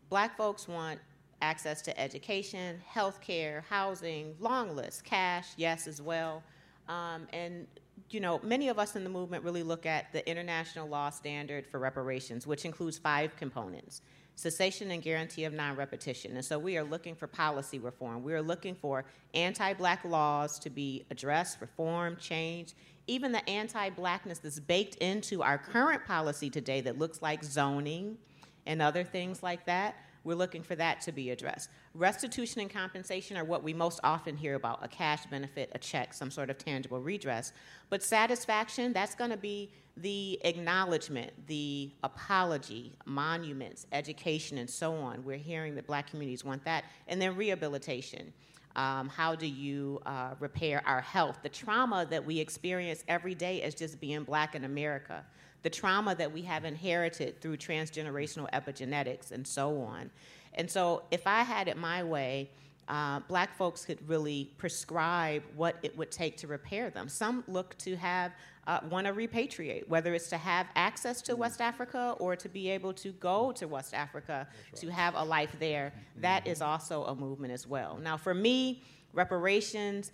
black 0.09 0.37
folks 0.37 0.69
want 0.69 1.01
access 1.43 1.83
to 1.83 2.01
education, 2.01 2.81
health 2.87 3.21
care, 3.21 3.65
housing, 3.69 4.37
long 4.39 4.77
list, 4.77 5.05
cash, 5.05 5.49
yes, 5.57 5.89
as 5.89 6.01
well. 6.01 6.43
Um, 6.89 7.27
and 7.33 7.67
you 8.11 8.21
know, 8.21 8.41
many 8.45 8.69
of 8.69 8.79
us 8.79 8.95
in 8.95 9.03
the 9.03 9.11
movement 9.11 9.43
really 9.43 9.65
look 9.65 9.85
at 9.85 10.13
the 10.13 10.27
international 10.29 10.89
law 10.89 11.11
standard 11.11 11.67
for 11.67 11.81
reparations, 11.81 12.47
which 12.47 12.65
includes 12.65 12.97
five 12.97 13.37
components 13.37 14.03
cessation 14.39 14.93
and 14.93 15.03
guarantee 15.03 15.45
of 15.45 15.53
non 15.53 15.75
repetition. 15.75 16.37
And 16.37 16.45
so 16.45 16.61
we 16.61 16.79
are 16.79 16.85
looking 16.85 17.17
for 17.17 17.27
policy 17.27 17.81
reform. 17.81 18.23
We 18.23 18.35
are 18.35 18.43
looking 18.43 18.77
for 18.77 19.05
anti 19.35 19.73
black 19.73 20.05
laws 20.05 20.61
to 20.61 20.71
be 20.71 21.05
addressed, 21.11 21.61
reformed, 21.61 22.21
changed. 22.21 22.75
Even 23.09 23.33
the 23.33 23.47
anti 23.51 23.91
blackness 23.91 24.39
that's 24.39 24.61
baked 24.61 24.95
into 24.97 25.43
our 25.43 25.59
current 25.59 26.05
policy 26.07 26.51
today 26.51 26.81
that 26.83 26.99
looks 26.99 27.21
like 27.21 27.43
zoning 27.43 28.17
and 28.65 28.81
other 28.81 29.03
things 29.03 29.43
like 29.43 29.67
that. 29.67 29.97
We're 30.29 30.35
looking 30.35 30.63
for 30.63 30.77
that 30.77 31.01
to 31.01 31.11
be 31.11 31.31
addressed. 31.31 31.71
Restitution 31.95 32.61
and 32.61 32.71
compensation 32.71 33.37
are 33.39 33.45
what 33.45 33.63
we 33.63 33.73
most 33.73 33.99
often 34.05 34.37
hear 34.37 34.55
about 34.57 34.85
a 34.85 34.89
cash 34.89 35.25
benefit, 35.27 35.71
a 35.73 35.79
check, 35.79 36.13
some 36.13 36.31
sort 36.31 36.51
of 36.51 36.59
tangible 36.59 37.01
redress. 37.01 37.53
But 37.89 38.03
satisfaction, 38.03 38.93
that's 38.93 39.15
going 39.15 39.31
to 39.31 39.39
be 39.39 39.71
the 39.97 40.39
acknowledgement, 40.45 41.33
the 41.47 41.91
apology, 42.05 42.93
monuments, 43.07 43.87
education, 43.91 44.59
and 44.59 44.69
so 44.69 44.95
on. 44.95 45.25
We're 45.25 45.39
hearing 45.39 45.75
that 45.77 45.87
black 45.87 46.11
communities 46.11 46.45
want 46.45 46.63
that. 46.67 46.85
And 47.09 47.21
then 47.21 47.35
rehabilitation. 47.35 48.33
Um, 48.77 49.09
how 49.09 49.35
do 49.35 49.47
you 49.47 50.01
uh, 50.05 50.35
repair 50.39 50.83
our 50.87 51.01
health? 51.01 51.39
The 51.43 51.49
trauma 51.49 52.07
that 52.11 52.25
we 52.25 52.39
experience 52.39 53.03
every 53.09 53.35
day 53.35 53.63
as 53.63 53.75
just 53.75 53.99
being 53.99 54.25
black 54.25 54.55
in 54.55 54.65
America, 54.65 55.25
the 55.63 55.71
trauma 55.71 56.15
that 56.15 56.33
we 56.33 56.43
have 56.43 56.65
inherited 56.65 57.41
through 57.41 57.57
transgenerational 57.57 58.49
epigenetics 58.53 59.33
and 59.33 59.47
so 59.47 59.81
on. 59.81 60.11
And 60.55 60.71
so, 60.71 61.03
if 61.11 61.27
I 61.27 61.43
had 61.43 61.69
it 61.69 61.77
my 61.77 62.03
way, 62.03 62.51
uh, 62.89 63.21
black 63.29 63.55
folks 63.57 63.85
could 63.85 63.99
really 64.09 64.51
prescribe 64.57 65.43
what 65.55 65.77
it 65.83 65.97
would 65.97 66.11
take 66.11 66.37
to 66.39 66.47
repair 66.47 66.89
them. 66.89 67.09
Some 67.09 67.45
look 67.47 67.77
to 67.79 67.97
have 67.97 68.33
uh, 68.67 68.81
want 68.91 69.07
to 69.07 69.13
repatriate, 69.13 69.89
whether 69.89 70.13
it's 70.15 70.29
to 70.29 70.37
have 70.37 70.67
access 70.77 71.23
to 71.23 71.37
West 71.37 71.61
Africa 71.61 72.15
or 72.19 72.37
to 72.37 72.49
be 72.49 72.69
able 72.69 72.93
to 72.93 73.13
go 73.13 73.51
to 73.53 73.67
West 73.67 73.95
Africa 73.95 74.47
right. 74.51 74.81
to 74.81 74.89
have 74.89 75.15
a 75.15 75.25
life 75.25 75.57
there. 75.59 75.93
That 76.17 76.47
is 76.47 76.61
also 76.61 77.05
a 77.05 77.15
movement 77.15 77.53
as 77.53 77.67
well. 77.67 77.99
Now, 78.03 78.19
for 78.19 78.35
me, 78.35 78.83
reparations 79.15 80.13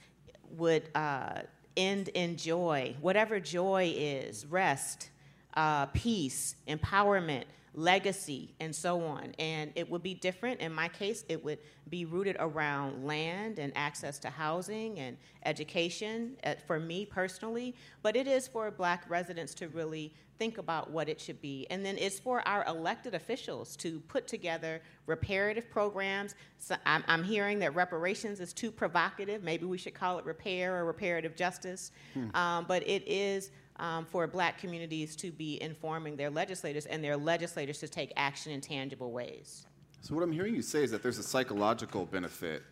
would 0.50 0.88
uh, 0.94 1.40
end 1.76 2.08
in 2.08 2.36
joy, 2.36 2.94
whatever 3.00 3.40
joy 3.40 3.92
is, 3.96 4.46
rest, 4.46 5.10
uh, 5.54 5.86
peace, 5.86 6.56
empowerment 6.68 7.44
legacy, 7.76 8.54
and 8.60 8.74
so 8.74 9.02
on. 9.02 9.34
And 9.38 9.72
it 9.74 9.90
would 9.90 10.02
be 10.02 10.14
different. 10.14 10.60
In 10.60 10.72
my 10.72 10.88
case, 10.88 11.24
it 11.28 11.44
would 11.44 11.58
be 11.88 12.04
rooted 12.04 12.36
around 12.38 13.04
land 13.04 13.58
and 13.58 13.72
access 13.74 14.18
to 14.20 14.30
housing 14.30 14.98
and 14.98 15.16
education 15.44 16.36
uh, 16.44 16.54
for 16.66 16.78
me 16.78 17.04
personally. 17.04 17.74
But 18.02 18.16
it 18.16 18.26
is 18.26 18.46
for 18.46 18.70
black 18.70 19.04
residents 19.08 19.54
to 19.54 19.68
really 19.68 20.12
think 20.38 20.58
about 20.58 20.90
what 20.90 21.08
it 21.08 21.20
should 21.20 21.40
be. 21.40 21.66
And 21.70 21.84
then 21.84 21.96
it's 21.98 22.18
for 22.18 22.46
our 22.46 22.64
elected 22.66 23.14
officials 23.14 23.76
to 23.76 24.00
put 24.00 24.26
together 24.26 24.80
reparative 25.06 25.70
programs. 25.70 26.34
So 26.58 26.76
I'm, 26.84 27.04
I'm, 27.06 27.22
hearing 27.22 27.60
that 27.60 27.74
reparations 27.74 28.40
is 28.40 28.52
too 28.52 28.70
provocative. 28.72 29.42
Maybe 29.42 29.64
we 29.64 29.78
should 29.78 29.94
call 29.94 30.18
it 30.18 30.24
repair 30.24 30.76
or 30.76 30.84
reparative 30.86 31.36
justice. 31.36 31.92
Hmm. 32.14 32.34
Um, 32.34 32.64
but 32.66 32.86
it 32.88 33.04
is 33.06 33.50
um, 33.76 34.04
for 34.04 34.26
black 34.26 34.58
communities 34.58 35.16
to 35.16 35.30
be 35.30 35.60
informing 35.62 36.16
their 36.16 36.30
legislators 36.30 36.86
and 36.86 37.02
their 37.02 37.16
legislators 37.16 37.78
to 37.78 37.88
take 37.88 38.12
action 38.16 38.52
in 38.52 38.60
tangible 38.60 39.12
ways. 39.12 39.66
So, 40.00 40.14
what 40.14 40.22
I'm 40.22 40.32
hearing 40.32 40.54
you 40.54 40.62
say 40.62 40.84
is 40.84 40.90
that 40.90 41.02
there's 41.02 41.18
a 41.18 41.22
psychological 41.22 42.04
benefit 42.06 42.62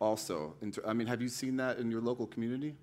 also. 0.00 0.54
I 0.86 0.92
mean, 0.92 1.06
have 1.06 1.22
you 1.22 1.28
seen 1.28 1.56
that 1.58 1.78
in 1.78 1.90
your 1.90 2.00
local 2.00 2.26
community? 2.26 2.74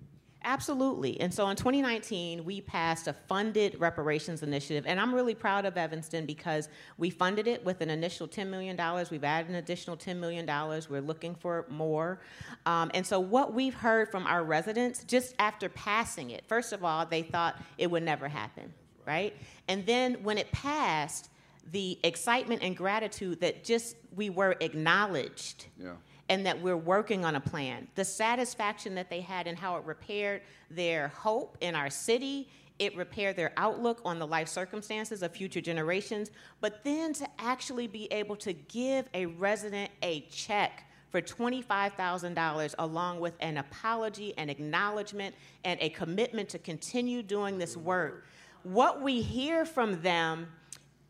Absolutely. 0.44 1.20
And 1.20 1.32
so 1.32 1.48
in 1.48 1.56
2019, 1.56 2.44
we 2.44 2.60
passed 2.60 3.06
a 3.06 3.12
funded 3.12 3.78
reparations 3.78 4.42
initiative. 4.42 4.84
And 4.86 4.98
I'm 4.98 5.14
really 5.14 5.34
proud 5.34 5.64
of 5.64 5.76
Evanston 5.76 6.26
because 6.26 6.68
we 6.98 7.10
funded 7.10 7.46
it 7.46 7.64
with 7.64 7.80
an 7.80 7.90
initial 7.90 8.26
$10 8.26 8.48
million. 8.48 8.76
We've 9.10 9.24
added 9.24 9.50
an 9.50 9.56
additional 9.56 9.96
$10 9.96 10.18
million. 10.18 10.46
We're 10.88 11.00
looking 11.00 11.34
for 11.34 11.66
more. 11.68 12.20
Um, 12.66 12.90
and 12.94 13.06
so, 13.06 13.20
what 13.20 13.54
we've 13.54 13.74
heard 13.74 14.10
from 14.10 14.26
our 14.26 14.42
residents 14.42 15.04
just 15.04 15.34
after 15.38 15.68
passing 15.68 16.30
it, 16.30 16.44
first 16.48 16.72
of 16.72 16.84
all, 16.84 17.06
they 17.06 17.22
thought 17.22 17.60
it 17.78 17.90
would 17.90 18.02
never 18.02 18.28
happen, 18.28 18.72
right? 19.06 19.34
And 19.68 19.86
then 19.86 20.22
when 20.22 20.38
it 20.38 20.50
passed, 20.50 21.28
the 21.70 21.98
excitement 22.02 22.62
and 22.62 22.76
gratitude 22.76 23.40
that 23.40 23.62
just 23.62 23.96
we 24.16 24.30
were 24.30 24.56
acknowledged. 24.60 25.66
Yeah 25.80 25.92
and 26.32 26.46
that 26.46 26.62
we're 26.62 26.78
working 26.78 27.26
on 27.26 27.36
a 27.36 27.40
plan. 27.40 27.86
The 27.94 28.06
satisfaction 28.06 28.94
that 28.94 29.10
they 29.10 29.20
had 29.20 29.46
in 29.46 29.54
how 29.54 29.76
it 29.76 29.84
repaired 29.84 30.40
their 30.70 31.08
hope 31.08 31.58
in 31.60 31.74
our 31.74 31.90
city, 31.90 32.48
it 32.78 32.96
repaired 32.96 33.36
their 33.36 33.52
outlook 33.58 34.00
on 34.02 34.18
the 34.18 34.26
life 34.26 34.48
circumstances 34.48 35.22
of 35.22 35.32
future 35.32 35.60
generations, 35.60 36.30
but 36.62 36.82
then 36.84 37.12
to 37.12 37.28
actually 37.38 37.86
be 37.86 38.10
able 38.10 38.34
to 38.36 38.54
give 38.54 39.10
a 39.12 39.26
resident 39.26 39.90
a 40.02 40.22
check 40.30 40.84
for 41.10 41.20
$25,000 41.20 42.74
along 42.78 43.20
with 43.20 43.34
an 43.40 43.58
apology, 43.58 44.32
an 44.38 44.48
acknowledgement, 44.48 45.34
and 45.66 45.78
a 45.82 45.90
commitment 45.90 46.48
to 46.48 46.58
continue 46.58 47.22
doing 47.22 47.58
this 47.58 47.76
work. 47.76 48.24
What 48.62 49.02
we 49.02 49.20
hear 49.20 49.66
from 49.66 50.00
them 50.00 50.46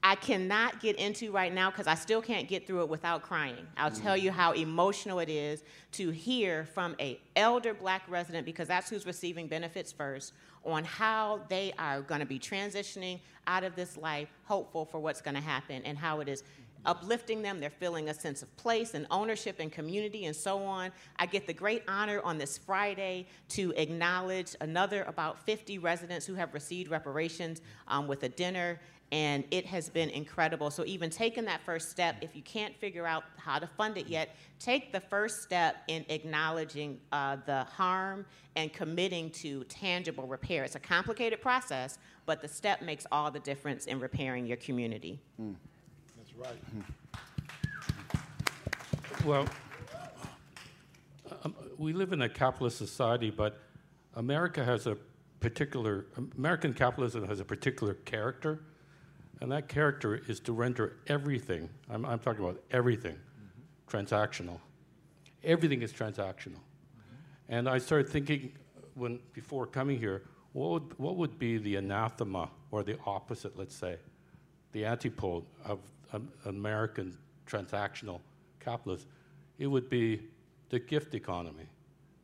I 0.04 0.16
cannot 0.16 0.80
get 0.80 0.96
into 0.96 1.30
right 1.30 1.52
now 1.52 1.70
because 1.70 1.86
I 1.86 1.94
still 1.94 2.20
can't 2.20 2.48
get 2.48 2.66
through 2.66 2.82
it 2.82 2.88
without 2.88 3.22
crying. 3.22 3.66
I'll 3.76 3.90
mm. 3.90 4.02
tell 4.02 4.16
you 4.16 4.32
how 4.32 4.52
emotional 4.52 5.20
it 5.20 5.28
is 5.28 5.62
to 5.92 6.10
hear 6.10 6.64
from 6.64 6.96
a 6.98 7.20
elder 7.36 7.72
black 7.72 8.02
resident 8.08 8.44
because 8.44 8.66
that's 8.66 8.90
who's 8.90 9.06
receiving 9.06 9.46
benefits 9.46 9.92
first 9.92 10.32
on 10.64 10.84
how 10.84 11.40
they 11.48 11.72
are 11.78 12.00
going 12.00 12.20
to 12.20 12.26
be 12.26 12.38
transitioning 12.38 13.20
out 13.46 13.62
of 13.62 13.76
this 13.76 13.96
life 13.96 14.28
hopeful 14.44 14.84
for 14.84 14.98
what's 14.98 15.20
going 15.20 15.34
to 15.34 15.40
happen 15.40 15.82
and 15.84 15.96
how 15.96 16.20
it 16.20 16.28
is 16.28 16.42
uplifting 16.84 17.42
them. 17.42 17.60
They're 17.60 17.70
feeling 17.70 18.08
a 18.08 18.14
sense 18.14 18.42
of 18.42 18.54
place 18.56 18.94
and 18.94 19.06
ownership 19.10 19.60
and 19.60 19.70
community 19.70 20.26
and 20.26 20.34
so 20.34 20.58
on. 20.64 20.90
I 21.16 21.26
get 21.26 21.46
the 21.46 21.52
great 21.52 21.84
honor 21.86 22.20
on 22.24 22.38
this 22.38 22.58
Friday 22.58 23.26
to 23.50 23.72
acknowledge 23.76 24.56
another 24.60 25.04
about 25.04 25.44
50 25.46 25.78
residents 25.78 26.26
who 26.26 26.34
have 26.34 26.52
received 26.54 26.90
reparations 26.90 27.60
um, 27.88 28.08
with 28.08 28.24
a 28.24 28.28
dinner 28.28 28.80
and 29.12 29.44
it 29.50 29.66
has 29.66 29.90
been 29.90 30.08
incredible. 30.08 30.70
So, 30.70 30.84
even 30.86 31.10
taking 31.10 31.44
that 31.44 31.60
first 31.60 31.90
step, 31.90 32.16
if 32.22 32.34
you 32.34 32.40
can't 32.42 32.74
figure 32.74 33.06
out 33.06 33.24
how 33.36 33.58
to 33.58 33.66
fund 33.66 33.98
it 33.98 34.06
yet, 34.06 34.34
take 34.58 34.90
the 34.90 35.00
first 35.00 35.42
step 35.42 35.76
in 35.86 36.04
acknowledging 36.08 36.98
uh, 37.12 37.36
the 37.44 37.64
harm 37.64 38.24
and 38.56 38.72
committing 38.72 39.30
to 39.30 39.64
tangible 39.64 40.26
repair. 40.26 40.64
It's 40.64 40.76
a 40.76 40.80
complicated 40.80 41.42
process, 41.42 41.98
but 42.24 42.40
the 42.40 42.48
step 42.48 42.80
makes 42.80 43.06
all 43.12 43.30
the 43.30 43.40
difference 43.40 43.84
in 43.84 44.00
repairing 44.00 44.46
your 44.46 44.56
community. 44.56 45.20
Mm. 45.40 45.56
That's 46.16 46.34
right. 46.34 46.58
Well, 49.26 49.46
um, 51.44 51.54
we 51.76 51.92
live 51.92 52.14
in 52.14 52.22
a 52.22 52.28
capitalist 52.30 52.78
society, 52.78 53.30
but 53.30 53.60
America 54.14 54.64
has 54.64 54.86
a 54.86 54.96
particular, 55.40 56.06
American 56.38 56.72
capitalism 56.72 57.28
has 57.28 57.40
a 57.40 57.44
particular 57.44 57.94
character 57.94 58.60
and 59.40 59.50
that 59.50 59.68
character 59.68 60.20
is 60.28 60.40
to 60.40 60.52
render 60.52 60.96
everything, 61.06 61.68
I'm, 61.90 62.04
I'm 62.04 62.18
talking 62.18 62.44
about 62.44 62.62
everything, 62.70 63.14
mm-hmm. 63.14 63.96
transactional. 63.96 64.58
Everything 65.42 65.82
is 65.82 65.92
transactional. 65.92 66.60
Mm-hmm. 66.60 67.14
And 67.48 67.68
I 67.68 67.78
started 67.78 68.08
thinking 68.08 68.52
when, 68.94 69.18
before 69.32 69.66
coming 69.66 69.98
here, 69.98 70.22
what 70.52 70.70
would, 70.70 70.98
what 70.98 71.16
would 71.16 71.38
be 71.38 71.58
the 71.58 71.76
anathema 71.76 72.50
or 72.70 72.82
the 72.82 72.98
opposite, 73.06 73.58
let's 73.58 73.74
say, 73.74 73.96
the 74.72 74.84
antipode 74.84 75.44
of 75.64 75.80
um, 76.12 76.28
American 76.44 77.16
transactional 77.46 78.20
capitalism? 78.60 79.08
It 79.58 79.66
would 79.66 79.88
be 79.88 80.22
the 80.68 80.78
gift 80.78 81.14
economy, 81.14 81.66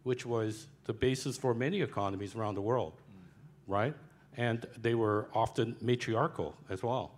which 0.02 0.24
was 0.24 0.68
the 0.84 0.92
basis 0.92 1.36
for 1.36 1.54
many 1.54 1.80
economies 1.80 2.34
around 2.34 2.54
the 2.54 2.62
world, 2.62 2.94
mm-hmm. 2.94 3.72
right? 3.72 3.94
And 4.36 4.66
they 4.80 4.94
were 4.94 5.28
often 5.34 5.76
matriarchal 5.80 6.54
as 6.68 6.82
well, 6.82 7.12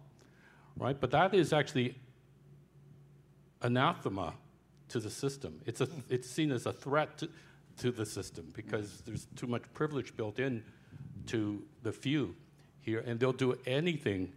right? 0.76 0.98
But 0.98 1.10
that 1.10 1.34
is 1.34 1.52
actually 1.52 1.96
anathema 3.62 4.34
to 4.88 5.00
the 5.00 5.10
system. 5.10 5.60
It's, 5.66 5.80
a, 5.80 5.88
it's 6.08 6.28
seen 6.28 6.50
as 6.50 6.66
a 6.66 6.72
threat 6.72 7.18
to, 7.18 7.28
to 7.78 7.90
the 7.90 8.06
system 8.06 8.50
because 8.54 9.02
there's 9.02 9.26
too 9.36 9.46
much 9.46 9.62
privilege 9.74 10.16
built 10.16 10.38
in 10.38 10.62
to 11.26 11.62
the 11.82 11.92
few 11.92 12.34
here, 12.80 13.02
and 13.06 13.20
they'll 13.20 13.32
do 13.32 13.58
anything 13.66 14.32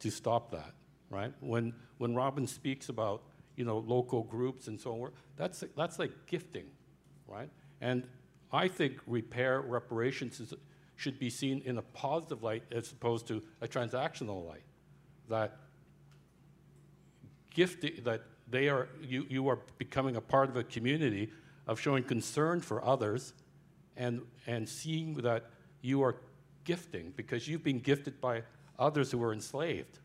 to 0.00 0.10
stop 0.10 0.50
that, 0.50 0.72
right? 1.08 1.32
When, 1.40 1.74
when 1.98 2.14
Robin 2.14 2.46
speaks 2.46 2.88
about 2.88 3.22
you 3.56 3.64
know, 3.64 3.78
local 3.78 4.22
groups 4.22 4.68
and 4.68 4.80
so 4.80 4.92
on, 4.92 5.10
that's, 5.36 5.64
that's 5.76 5.98
like 5.98 6.12
gifting, 6.26 6.66
right? 7.26 7.50
And 7.80 8.04
I 8.52 8.68
think 8.68 9.00
repair 9.06 9.60
reparations 9.60 10.40
is, 10.40 10.54
should 11.00 11.18
be 11.18 11.30
seen 11.30 11.62
in 11.64 11.78
a 11.78 11.82
positive 11.82 12.42
light 12.42 12.62
as 12.70 12.92
opposed 12.92 13.26
to 13.26 13.42
a 13.62 13.66
transactional 13.66 14.46
light. 14.46 14.64
That 15.30 15.56
gift 17.48 18.04
that 18.04 18.20
they 18.46 18.68
are 18.68 18.86
you, 19.00 19.24
you 19.30 19.48
are 19.48 19.60
becoming 19.78 20.16
a 20.16 20.20
part 20.20 20.50
of 20.50 20.56
a 20.56 20.62
community 20.62 21.30
of 21.66 21.80
showing 21.80 22.04
concern 22.04 22.60
for 22.60 22.84
others 22.84 23.32
and 23.96 24.20
and 24.46 24.68
seeing 24.68 25.14
that 25.14 25.46
you 25.80 26.02
are 26.02 26.16
gifting 26.64 27.14
because 27.16 27.48
you've 27.48 27.64
been 27.64 27.80
gifted 27.80 28.20
by 28.20 28.42
others 28.78 29.10
who 29.10 29.16
were 29.16 29.32
enslaved. 29.32 30.00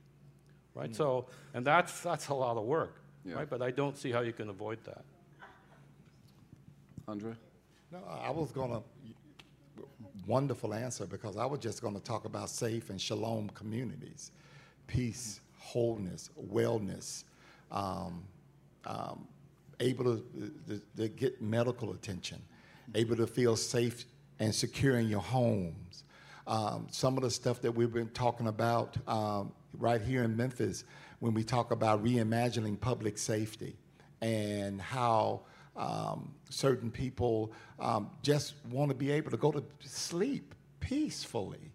Right? 0.75 0.91
Mm. 0.91 0.95
So 0.95 1.25
and 1.53 1.67
that's 1.67 1.99
that's 1.99 2.29
a 2.29 2.33
lot 2.33 2.55
of 2.55 2.63
work. 2.63 3.01
Yeah. 3.25 3.35
Right? 3.35 3.49
But 3.49 3.61
I 3.61 3.71
don't 3.71 3.97
see 3.97 4.11
how 4.11 4.21
you 4.21 4.31
can 4.31 4.47
avoid 4.47 4.81
that. 4.85 5.03
Andre? 7.05 7.33
No, 7.91 7.99
I 8.07 8.31
was 8.31 8.53
gonna 8.53 8.81
wonderful 10.27 10.73
answer 10.73 11.05
because 11.05 11.37
I 11.37 11.45
was 11.45 11.59
just 11.59 11.81
going 11.81 11.93
to 11.93 12.01
talk 12.01 12.25
about 12.25 12.49
safe 12.49 12.89
and 12.89 12.99
shalom 12.99 13.49
communities, 13.49 14.31
peace, 14.87 15.41
wholeness, 15.57 16.29
wellness, 16.51 17.23
um, 17.71 18.23
um, 18.85 19.27
able 19.79 20.05
to, 20.05 20.51
to, 20.67 20.81
to 20.97 21.07
get 21.09 21.41
medical 21.41 21.91
attention, 21.91 22.41
able 22.93 23.15
to 23.15 23.27
feel 23.27 23.55
safe 23.55 24.05
and 24.39 24.53
secure 24.53 24.97
in 24.99 25.07
your 25.07 25.21
homes. 25.21 26.03
Um, 26.47 26.87
some 26.91 27.17
of 27.17 27.23
the 27.23 27.31
stuff 27.31 27.61
that 27.61 27.71
we've 27.71 27.91
been 27.91 28.09
talking 28.09 28.47
about 28.47 28.97
um, 29.07 29.51
right 29.77 30.01
here 30.01 30.23
in 30.23 30.37
Memphis 30.37 30.83
when 31.19 31.33
we 31.33 31.43
talk 31.43 31.71
about 31.71 32.03
reimagining 32.03 32.79
public 32.79 33.17
safety 33.17 33.75
and 34.21 34.79
how 34.79 35.41
um, 35.75 36.33
certain 36.49 36.89
people 36.89 37.51
um, 37.79 38.09
just 38.21 38.53
want 38.71 38.89
to 38.89 38.95
be 38.95 39.11
able 39.11 39.31
to 39.31 39.37
go 39.37 39.51
to 39.51 39.63
sleep 39.81 40.55
peacefully. 40.79 41.71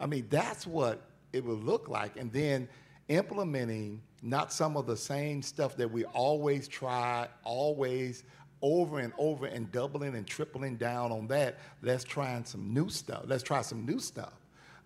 I 0.00 0.06
mean, 0.06 0.26
that's 0.30 0.66
what 0.66 1.02
it 1.32 1.44
would 1.44 1.64
look 1.64 1.88
like. 1.88 2.16
And 2.16 2.32
then 2.32 2.68
implementing 3.08 4.02
not 4.22 4.52
some 4.52 4.76
of 4.76 4.86
the 4.86 4.96
same 4.96 5.42
stuff 5.42 5.76
that 5.76 5.90
we 5.90 6.04
always 6.04 6.68
try, 6.68 7.28
always 7.44 8.24
over 8.60 8.98
and 8.98 9.12
over 9.18 9.46
and 9.46 9.70
doubling 9.70 10.16
and 10.16 10.26
tripling 10.26 10.76
down 10.76 11.12
on 11.12 11.26
that. 11.28 11.58
Let's 11.82 12.04
try 12.04 12.40
some 12.44 12.72
new 12.72 12.88
stuff. 12.88 13.22
Let's 13.26 13.42
try 13.42 13.62
some 13.62 13.86
new 13.86 14.00
stuff 14.00 14.34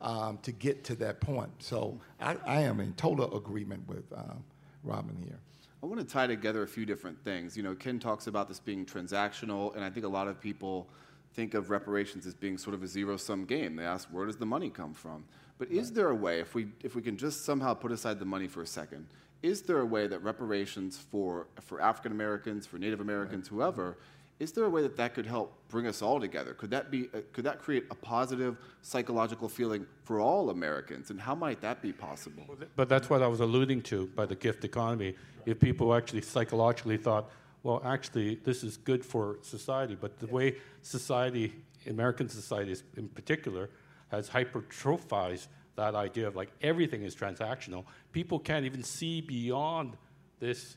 um, 0.00 0.38
to 0.42 0.52
get 0.52 0.84
to 0.84 0.94
that 0.96 1.20
point. 1.20 1.50
So 1.58 1.98
I, 2.20 2.36
I 2.44 2.60
am 2.62 2.80
in 2.80 2.92
total 2.94 3.36
agreement 3.36 3.88
with 3.88 4.04
um, 4.14 4.44
Robin 4.82 5.16
here. 5.24 5.38
I 5.82 5.86
want 5.86 6.00
to 6.00 6.06
tie 6.06 6.28
together 6.28 6.62
a 6.62 6.68
few 6.68 6.86
different 6.86 7.22
things. 7.24 7.56
You 7.56 7.64
know, 7.64 7.74
Ken 7.74 7.98
talks 7.98 8.28
about 8.28 8.46
this 8.46 8.60
being 8.60 8.86
transactional, 8.86 9.74
and 9.74 9.84
I 9.84 9.90
think 9.90 10.06
a 10.06 10.08
lot 10.08 10.28
of 10.28 10.40
people 10.40 10.88
think 11.34 11.54
of 11.54 11.70
reparations 11.70 12.24
as 12.24 12.34
being 12.34 12.56
sort 12.56 12.74
of 12.74 12.82
a 12.82 12.86
zero-sum 12.86 13.46
game. 13.46 13.74
They 13.74 13.84
ask, 13.84 14.08
where 14.10 14.26
does 14.26 14.36
the 14.36 14.46
money 14.46 14.70
come 14.70 14.94
from? 14.94 15.24
But 15.58 15.70
right. 15.70 15.78
is 15.78 15.92
there 15.92 16.10
a 16.10 16.14
way, 16.14 16.38
if 16.38 16.54
we 16.54 16.68
if 16.82 16.94
we 16.94 17.02
can 17.02 17.16
just 17.16 17.44
somehow 17.44 17.74
put 17.74 17.90
aside 17.90 18.20
the 18.20 18.24
money 18.24 18.46
for 18.46 18.62
a 18.62 18.66
second, 18.66 19.06
is 19.42 19.62
there 19.62 19.80
a 19.80 19.86
way 19.86 20.06
that 20.06 20.20
reparations 20.20 20.98
for 20.98 21.48
for 21.60 21.80
African 21.80 22.12
Americans, 22.12 22.66
for 22.66 22.78
Native 22.78 23.00
Americans, 23.00 23.50
right. 23.50 23.56
whoever, 23.56 23.98
is 24.42 24.50
there 24.50 24.64
a 24.64 24.70
way 24.70 24.82
that 24.82 24.96
that 24.96 25.14
could 25.14 25.24
help 25.24 25.56
bring 25.68 25.86
us 25.86 26.02
all 26.02 26.18
together? 26.18 26.52
Could 26.52 26.70
that 26.70 26.90
be 26.90 27.08
uh, 27.14 27.20
could 27.32 27.44
that 27.44 27.60
create 27.60 27.84
a 27.92 27.94
positive 27.94 28.56
psychological 28.82 29.48
feeling 29.48 29.86
for 30.02 30.18
all 30.18 30.50
Americans? 30.50 31.10
And 31.10 31.20
how 31.20 31.36
might 31.36 31.60
that 31.60 31.80
be 31.80 31.92
possible? 31.92 32.42
But 32.74 32.88
that's 32.88 33.08
what 33.08 33.22
I 33.22 33.28
was 33.28 33.38
alluding 33.38 33.82
to 33.82 34.08
by 34.08 34.26
the 34.26 34.34
gift 34.34 34.64
economy. 34.64 35.14
If 35.46 35.60
people 35.60 35.94
actually 35.94 36.22
psychologically 36.22 36.96
thought, 36.96 37.30
well, 37.62 37.80
actually, 37.84 38.34
this 38.42 38.64
is 38.64 38.76
good 38.76 39.04
for 39.04 39.38
society, 39.42 39.96
but 39.98 40.18
the 40.18 40.26
way 40.26 40.56
society, 40.82 41.54
American 41.86 42.28
society 42.28 42.74
in 42.96 43.08
particular, 43.08 43.70
has 44.10 44.28
hypertrophized 44.28 45.46
that 45.76 45.94
idea 45.94 46.26
of 46.26 46.34
like 46.34 46.50
everything 46.62 47.02
is 47.04 47.14
transactional. 47.14 47.84
People 48.10 48.40
can't 48.40 48.66
even 48.66 48.82
see 48.82 49.20
beyond 49.20 49.96
this, 50.40 50.76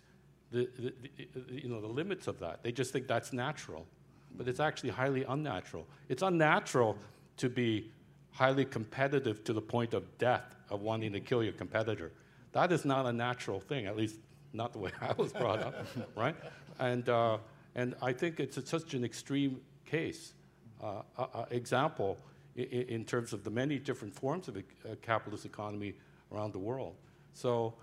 the, 0.52 0.70
the, 0.78 0.94
you 1.50 1.70
know, 1.70 1.82
the 1.82 1.88
limits 1.88 2.28
of 2.28 2.40
that. 2.40 2.64
They 2.64 2.72
just 2.72 2.94
think 2.94 3.08
that's 3.08 3.34
natural, 3.34 3.86
but 4.38 4.48
it's 4.48 4.60
actually 4.60 4.92
highly 4.92 5.24
unnatural. 5.24 5.86
It's 6.10 6.22
unnatural 6.22 6.98
to 7.38 7.50
be 7.50 7.92
highly 8.32 8.66
competitive 8.66 9.44
to 9.46 9.54
the 9.54 9.62
point 9.62 9.94
of 9.94 10.18
death, 10.18 10.56
of 10.70 10.82
wanting 10.82 11.14
to 11.14 11.20
kill 11.20 11.44
your 11.44 11.54
competitor. 11.54 12.12
That 12.52 12.72
is 12.72 12.86
not 12.86 13.06
a 13.06 13.14
natural 13.14 13.60
thing, 13.60 13.86
at 13.86 13.96
least 13.98 14.18
not 14.54 14.74
the 14.74 14.80
way 14.80 14.92
I 15.02 15.14
was 15.14 15.34
brought 15.34 15.60
up, 15.60 15.86
right? 16.16 16.36
And, 16.80 17.08
uh, 17.10 17.38
and 17.76 17.96
I 18.02 18.14
think 18.14 18.40
it's 18.40 18.58
such 18.70 18.94
an 18.94 19.04
extreme 19.04 19.62
case, 19.86 20.34
uh, 20.84 21.02
uh, 21.18 21.28
uh 21.34 21.46
example 21.52 22.18
in, 22.56 22.66
in, 22.66 23.06
terms 23.06 23.34
of 23.34 23.44
the 23.44 23.50
many 23.50 23.78
different 23.78 24.14
forms 24.14 24.48
of 24.48 24.58
a, 24.58 24.64
a, 24.92 24.96
capitalist 24.98 25.46
economy 25.46 25.94
around 26.32 26.54
the 26.54 26.60
world. 26.60 26.96
So, 27.34 27.74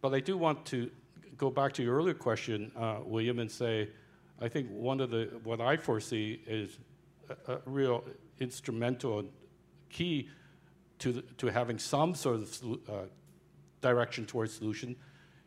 but 0.00 0.14
I 0.14 0.20
do 0.20 0.36
want 0.36 0.64
to 0.66 0.90
go 1.40 1.48
back 1.48 1.72
to 1.72 1.82
your 1.82 1.96
earlier 1.96 2.12
question, 2.12 2.70
uh, 2.76 2.98
William, 3.02 3.38
and 3.38 3.50
say, 3.50 3.88
I 4.42 4.48
think 4.48 4.68
one 4.68 5.00
of 5.00 5.10
the, 5.10 5.30
what 5.42 5.58
I 5.58 5.78
foresee 5.78 6.42
is 6.46 6.78
a, 7.30 7.54
a 7.54 7.58
real 7.64 8.04
instrumental 8.40 9.24
key 9.88 10.28
to, 10.98 11.12
the, 11.12 11.22
to 11.38 11.46
having 11.46 11.78
some 11.78 12.14
sort 12.14 12.36
of 12.36 12.62
uh, 12.62 12.92
direction 13.80 14.26
towards 14.26 14.52
solution 14.52 14.94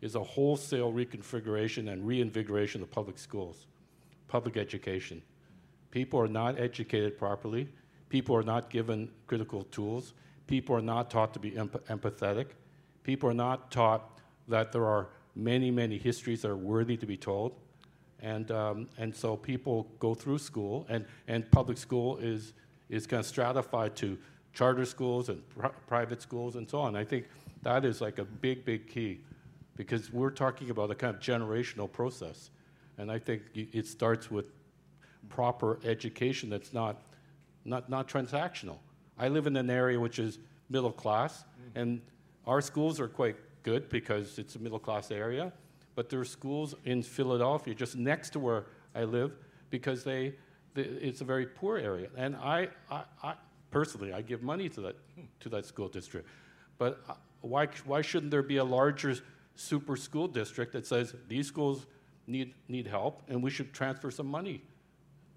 is 0.02 0.16
a 0.16 0.24
wholesale 0.24 0.92
reconfiguration 0.92 1.92
and 1.94 2.08
reinvigoration 2.08 2.82
of 2.82 2.90
public 2.90 3.20
schools, 3.20 3.68
public 4.28 4.58
education. 4.58 5.22
People 5.92 6.20
are 6.20 6.28
not 6.28 6.60
educated 6.60 7.20
properly. 7.20 7.70
People 8.10 8.36
are 8.36 8.42
not 8.42 8.72
given 8.72 9.12
critical 9.28 9.62
tools. 9.66 10.16
People 10.48 10.76
are 10.76 10.82
not 10.82 11.12
taught 11.12 11.36
to 11.36 11.40
be 11.40 11.52
empathetic. 11.52 12.48
People 13.04 13.30
are 13.30 13.36
not 13.36 13.70
taught 13.70 14.20
that 14.48 14.72
there 14.72 14.86
are 14.86 15.10
many, 15.36 15.72
many 15.72 15.98
histories 15.98 16.46
are 16.46 16.56
worthy 16.56 16.98
to 16.98 17.06
be 17.06 17.18
told. 17.18 17.56
And, 18.22 18.52
um, 18.52 18.88
and 18.98 19.14
so 19.14 19.36
people 19.36 19.88
go 20.00 20.14
through 20.14 20.38
school, 20.38 20.86
and, 20.90 21.06
and 21.28 21.50
public 21.52 21.78
school 21.78 22.18
is, 22.18 22.54
is 22.90 23.06
kind 23.06 23.20
of 23.20 23.26
stratified 23.26 23.96
to 23.98 24.18
charter 24.54 24.86
schools 24.86 25.30
and 25.30 25.48
pr- 25.50 25.68
private 25.88 26.22
schools 26.22 26.56
and 26.56 26.70
so 26.70 26.80
on. 26.80 26.96
I 26.96 27.04
think 27.04 27.26
that 27.64 27.84
is 27.84 28.00
like 28.00 28.20
a 28.20 28.26
big, 28.26 28.64
big 28.64 28.88
key 28.88 29.20
because 29.76 30.14
we're 30.14 30.30
talking 30.30 30.70
about 30.70 30.92
a 30.92 30.96
kind 30.96 31.16
of 31.16 31.22
generational 31.22 31.92
process. 31.92 32.50
And 32.98 33.12
I 33.12 33.20
think 33.20 33.42
it 33.56 33.88
starts 33.88 34.30
with 34.30 34.52
proper 35.30 35.80
education 35.84 36.50
that's 36.50 36.74
not, 36.74 37.02
not, 37.66 37.90
not 37.90 38.08
transactional. 38.08 38.78
I 39.18 39.28
live 39.28 39.48
in 39.48 39.56
an 39.58 39.70
area 39.70 40.00
which 40.00 40.20
is 40.20 40.40
middle 40.70 40.92
class, 40.92 41.44
mm. 41.44 41.82
and 41.82 42.02
our 42.46 42.62
schools 42.62 43.00
are 43.00 43.08
quite 43.08 43.36
good 43.64 43.90
because 43.90 44.38
it's 44.38 44.56
a 44.56 44.60
middle 44.60 44.80
class 44.80 45.12
area, 45.12 45.52
but 45.96 46.10
there 46.10 46.20
are 46.20 46.26
schools 46.26 46.76
in 46.86 47.02
Philadelphia 47.02 47.74
just 47.74 47.96
next 47.96 48.32
to 48.32 48.40
where 48.40 48.66
I 48.94 49.04
live 49.04 49.34
because 49.70 50.04
they, 50.04 50.36
they 50.74 50.84
it's 50.84 51.22
a 51.22 51.26
very 51.26 51.46
poor 51.46 51.78
area. 51.78 52.10
And 52.16 52.36
I, 52.36 52.70
I, 52.92 53.04
I, 53.24 53.34
personally, 53.72 54.14
I 54.14 54.22
give 54.22 54.44
money 54.44 54.70
to 54.70 54.82
that, 54.82 54.96
to 55.40 55.50
that 55.50 55.66
school 55.66 55.88
district. 55.88 56.28
But 56.78 57.02
uh, 57.10 57.14
why, 57.42 57.68
why 57.86 58.02
shouldn't 58.02 58.32
there 58.32 58.44
be 58.44 58.58
a 58.58 58.64
larger 58.64 59.16
super 59.56 59.96
school 59.96 60.28
district 60.28 60.74
that 60.74 60.86
says 60.86 61.16
these 61.28 61.48
schools 61.48 61.86
need, 62.28 62.54
need 62.68 62.88
help 62.88 63.22
and 63.28 63.42
we 63.42 63.50
should 63.50 63.74
transfer 63.74 64.12
some 64.12 64.28
money 64.28 64.62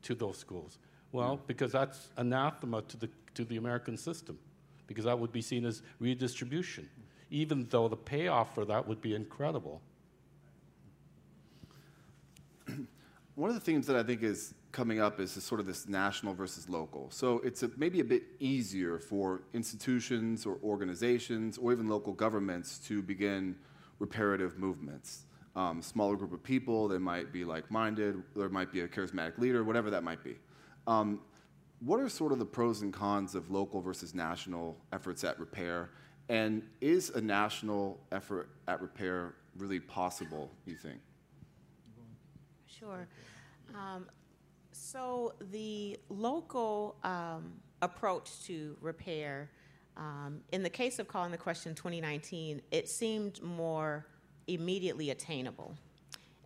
to 0.03 0.14
those 0.14 0.39
schools. 0.39 0.79
Well, 1.12 1.41
because 1.47 1.72
that's 1.72 2.11
anathema 2.16 2.83
to 2.83 2.97
the, 2.97 3.11
to 3.35 3.45
the 3.45 3.57
American 3.57 3.97
system, 3.97 4.39
because 4.87 5.05
that 5.05 5.18
would 5.18 5.33
be 5.33 5.43
seen 5.43 5.64
as 5.64 5.83
redistribution, 5.99 6.89
even 7.31 7.66
though 7.70 7.89
the 7.89 7.97
payoff 7.97 8.55
for 8.55 8.64
that 8.64 8.87
would 8.87 9.01
be 9.01 9.14
incredible. 9.14 9.81
One 13.35 13.51
of 13.51 13.55
the 13.55 13.61
themes 13.61 13.87
that 13.87 13.97
I 13.97 14.03
think 14.03 14.22
is 14.22 14.55
coming 14.72 15.01
up 15.01 15.20
is 15.20 15.33
sort 15.33 15.59
of 15.61 15.66
this 15.66 15.89
national 15.89 16.35
versus 16.35 16.68
local. 16.68 17.11
So 17.11 17.41
it's 17.41 17.62
a, 17.62 17.70
maybe 17.77 18.01
a 18.01 18.05
bit 18.05 18.24
easier 18.41 18.99
for 18.99 19.43
institutions 19.55 20.45
or 20.45 20.59
organizations 20.62 21.57
or 21.57 21.72
even 21.72 21.89
local 21.89 22.12
governments 22.12 22.79
to 22.81 23.01
begin 23.01 23.57
reparative 23.99 24.59
movements. 24.59 25.24
Um, 25.55 25.81
smaller 25.81 26.16
group 26.16 26.35
of 26.35 26.43
people, 26.43 26.89
they 26.89 26.99
might 26.99 27.33
be 27.33 27.45
like 27.45 27.70
minded, 27.70 28.22
there 28.35 28.51
might 28.51 28.70
be 28.70 28.81
a 28.81 28.89
charismatic 28.89 29.39
leader, 29.39 29.64
whatever 29.64 29.89
that 29.91 30.05
might 30.05 30.22
be. 30.22 30.37
Um, 30.87 31.20
what 31.81 32.01
are 32.01 32.09
sort 32.11 32.33
of 32.33 32.39
the 32.39 32.45
pros 32.45 32.83
and 32.83 32.93
cons 32.93 33.35
of 33.35 33.51
local 33.51 33.81
versus 33.81 34.14
national 34.14 34.77
efforts 34.93 35.24
at 35.24 35.41
repair? 35.41 35.91
And 36.29 36.62
is 36.81 37.11
a 37.11 37.20
national 37.20 37.99
effort 38.11 38.49
at 38.66 38.81
repair 38.81 39.35
really 39.57 39.81
possible, 39.81 40.51
you 40.64 40.74
think? 40.74 41.01
Sure. 42.66 43.07
Um, 43.74 44.07
so 44.72 45.35
the 45.53 45.99
local 46.09 46.97
um, 47.05 47.53
approach 47.81 48.45
to 48.47 48.77
repair 48.81 49.51
um, 49.97 50.41
in 50.53 50.62
the 50.62 50.70
case 50.70 50.99
of 50.99 51.09
calling 51.09 51.31
the 51.31 51.39
question 51.39 51.74
2019, 51.74 52.61
it 52.70 52.89
seemed 52.89 53.43
more 53.43 54.07
immediately 54.47 55.11
attainable. 55.11 55.74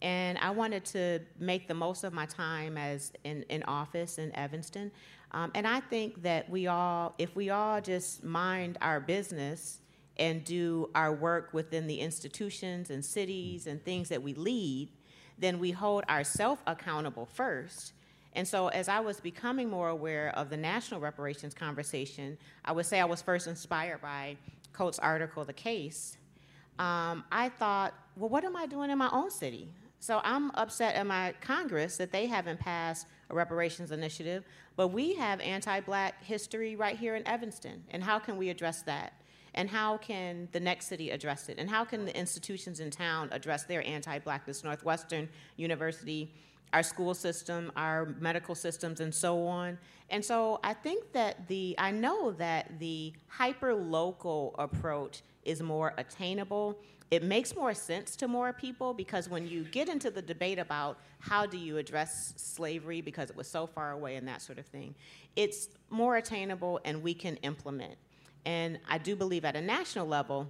And 0.02 0.38
I 0.38 0.50
wanted 0.50 0.84
to 0.86 1.20
make 1.38 1.68
the 1.68 1.74
most 1.74 2.04
of 2.04 2.12
my 2.12 2.26
time 2.26 2.78
as 2.78 3.12
in, 3.24 3.42
in 3.44 3.62
office 3.64 4.18
in 4.18 4.34
Evanston. 4.34 4.90
Um, 5.32 5.50
and 5.54 5.66
I 5.66 5.80
think 5.80 6.22
that 6.22 6.48
we 6.50 6.66
all, 6.66 7.14
if 7.18 7.36
we 7.36 7.50
all 7.50 7.80
just 7.80 8.24
mind 8.24 8.78
our 8.80 9.00
business 9.00 9.78
and 10.16 10.44
do 10.44 10.90
our 10.94 11.12
work 11.12 11.50
within 11.52 11.86
the 11.86 12.00
institutions 12.00 12.90
and 12.90 13.04
cities 13.04 13.66
and 13.66 13.82
things 13.84 14.08
that 14.08 14.22
we 14.22 14.34
lead, 14.34 14.90
then 15.38 15.58
we 15.58 15.70
hold 15.70 16.04
ourselves 16.08 16.60
accountable 16.66 17.26
first 17.26 17.92
and 18.32 18.46
so, 18.46 18.68
as 18.68 18.88
I 18.88 19.00
was 19.00 19.20
becoming 19.20 19.68
more 19.68 19.88
aware 19.88 20.32
of 20.36 20.50
the 20.50 20.56
national 20.56 21.00
reparations 21.00 21.52
conversation, 21.52 22.38
I 22.64 22.72
would 22.72 22.86
say 22.86 23.00
I 23.00 23.04
was 23.04 23.20
first 23.20 23.46
inspired 23.46 24.00
by 24.00 24.36
Coates' 24.72 25.00
article, 25.00 25.44
The 25.44 25.52
Case. 25.52 26.16
Um, 26.78 27.24
I 27.32 27.48
thought, 27.48 27.92
well, 28.16 28.28
what 28.28 28.44
am 28.44 28.56
I 28.56 28.66
doing 28.66 28.90
in 28.90 28.98
my 28.98 29.10
own 29.12 29.30
city? 29.30 29.68
So 29.98 30.20
I'm 30.22 30.50
upset 30.52 30.94
at 30.94 31.06
my 31.06 31.34
Congress 31.40 31.96
that 31.96 32.12
they 32.12 32.26
haven't 32.26 32.60
passed 32.60 33.06
a 33.30 33.34
reparations 33.34 33.92
initiative, 33.92 34.44
but 34.76 34.88
we 34.88 35.14
have 35.14 35.40
anti 35.40 35.80
black 35.80 36.22
history 36.22 36.76
right 36.76 36.98
here 36.98 37.16
in 37.16 37.26
Evanston. 37.26 37.84
And 37.90 38.02
how 38.02 38.18
can 38.18 38.36
we 38.36 38.50
address 38.50 38.82
that? 38.82 39.12
And 39.54 39.68
how 39.68 39.96
can 39.96 40.48
the 40.52 40.60
next 40.60 40.86
city 40.86 41.10
address 41.10 41.48
it? 41.48 41.58
And 41.58 41.68
how 41.68 41.84
can 41.84 42.04
the 42.04 42.16
institutions 42.16 42.80
in 42.80 42.90
town 42.90 43.28
address 43.32 43.64
their 43.64 43.86
anti 43.86 44.18
blackness? 44.18 44.62
Northwestern 44.62 45.28
University, 45.56 46.32
our 46.72 46.82
school 46.82 47.14
system, 47.14 47.72
our 47.76 48.14
medical 48.20 48.54
systems, 48.54 49.00
and 49.00 49.14
so 49.14 49.46
on. 49.46 49.78
And 50.10 50.24
so 50.24 50.60
I 50.62 50.74
think 50.74 51.12
that 51.12 51.48
the, 51.48 51.74
I 51.78 51.90
know 51.90 52.32
that 52.32 52.78
the 52.78 53.12
hyper 53.28 53.74
local 53.74 54.54
approach 54.58 55.22
is 55.44 55.62
more 55.62 55.94
attainable. 55.98 56.78
It 57.10 57.24
makes 57.24 57.56
more 57.56 57.74
sense 57.74 58.14
to 58.16 58.28
more 58.28 58.52
people 58.52 58.94
because 58.94 59.28
when 59.28 59.48
you 59.48 59.64
get 59.64 59.88
into 59.88 60.10
the 60.10 60.22
debate 60.22 60.60
about 60.60 60.98
how 61.18 61.44
do 61.44 61.58
you 61.58 61.76
address 61.76 62.32
slavery 62.36 63.00
because 63.00 63.30
it 63.30 63.36
was 63.36 63.48
so 63.48 63.66
far 63.66 63.90
away 63.92 64.14
and 64.14 64.28
that 64.28 64.40
sort 64.42 64.58
of 64.58 64.66
thing, 64.66 64.94
it's 65.34 65.68
more 65.90 66.16
attainable 66.16 66.80
and 66.84 67.02
we 67.02 67.14
can 67.14 67.36
implement. 67.38 67.96
And 68.46 68.78
I 68.88 68.98
do 68.98 69.16
believe 69.16 69.44
at 69.44 69.56
a 69.56 69.60
national 69.60 70.06
level, 70.06 70.48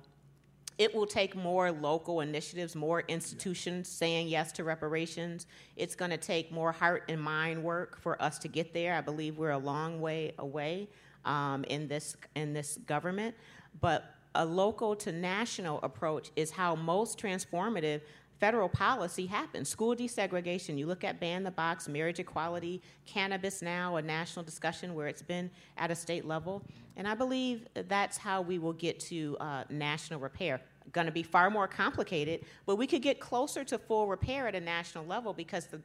it 0.77 0.95
will 0.95 1.07
take 1.07 1.35
more 1.35 1.71
local 1.73 2.21
initiatives, 2.21 2.75
more 2.75 3.05
institutions 3.09 3.89
saying 3.89 4.29
yes 4.29 4.53
to 4.53 4.65
reparations. 4.65 5.47
It's 5.77 5.95
going 5.95 6.11
to 6.11 6.17
take 6.17 6.53
more 6.53 6.73
heart 6.73 7.05
and 7.09 7.21
mind 7.21 7.63
work 7.63 7.99
for 8.01 8.21
us 8.21 8.39
to 8.41 8.49
get 8.49 8.73
there. 8.73 8.95
I 8.95 9.01
believe 9.01 9.39
we're 9.39 9.51
a 9.51 9.59
long 9.59 10.01
way 10.01 10.35
away 10.39 10.89
um, 11.25 11.65
in 11.65 11.87
this 11.87 12.17
in 12.35 12.55
this 12.55 12.79
government, 12.87 13.35
but 13.81 14.15
a 14.35 14.45
local 14.45 14.95
to 14.97 15.13
national 15.13 15.81
approach 15.83 16.31
is 16.37 16.51
how 16.51 16.75
most 16.75 17.19
transformative 17.19 18.01
federal 18.41 18.69
policy 18.69 19.27
happens. 19.27 19.69
School 19.69 19.95
desegregation, 19.95 20.79
you 20.79 20.87
look 20.87 21.05
at 21.05 21.21
ban 21.21 21.43
the 21.43 21.51
box, 21.51 21.87
marriage 21.89 22.19
equality, 22.19 22.81
cannabis 23.05 23.61
now, 23.61 23.97
a 23.97 24.03
national 24.03 24.45
discussion 24.45 24.95
where 24.95 25.07
it's 25.07 25.23
been 25.23 25.51
at 25.77 25.91
a 25.91 25.95
state 25.95 26.25
level. 26.25 26.63
And 26.97 27.07
I 27.07 27.15
believe 27.15 27.67
that's 27.75 28.17
how 28.17 28.41
we 28.41 28.59
will 28.59 28.73
get 28.73 28.99
to 29.01 29.37
uh, 29.41 29.65
national 29.69 30.21
repair. 30.21 30.61
Going 30.93 31.07
to 31.07 31.13
be 31.13 31.23
far 31.23 31.51
more 31.51 31.69
complicated, 31.69 32.45
but 32.67 32.77
we 32.77 32.87
could 32.87 33.03
get 33.03 33.21
closer 33.21 33.63
to 33.65 33.79
full 33.79 34.07
repair 34.07 34.49
at 34.49 34.55
a 34.55 34.61
national 34.61 35.05
level 35.05 35.33
because 35.35 35.67
the 35.67 35.81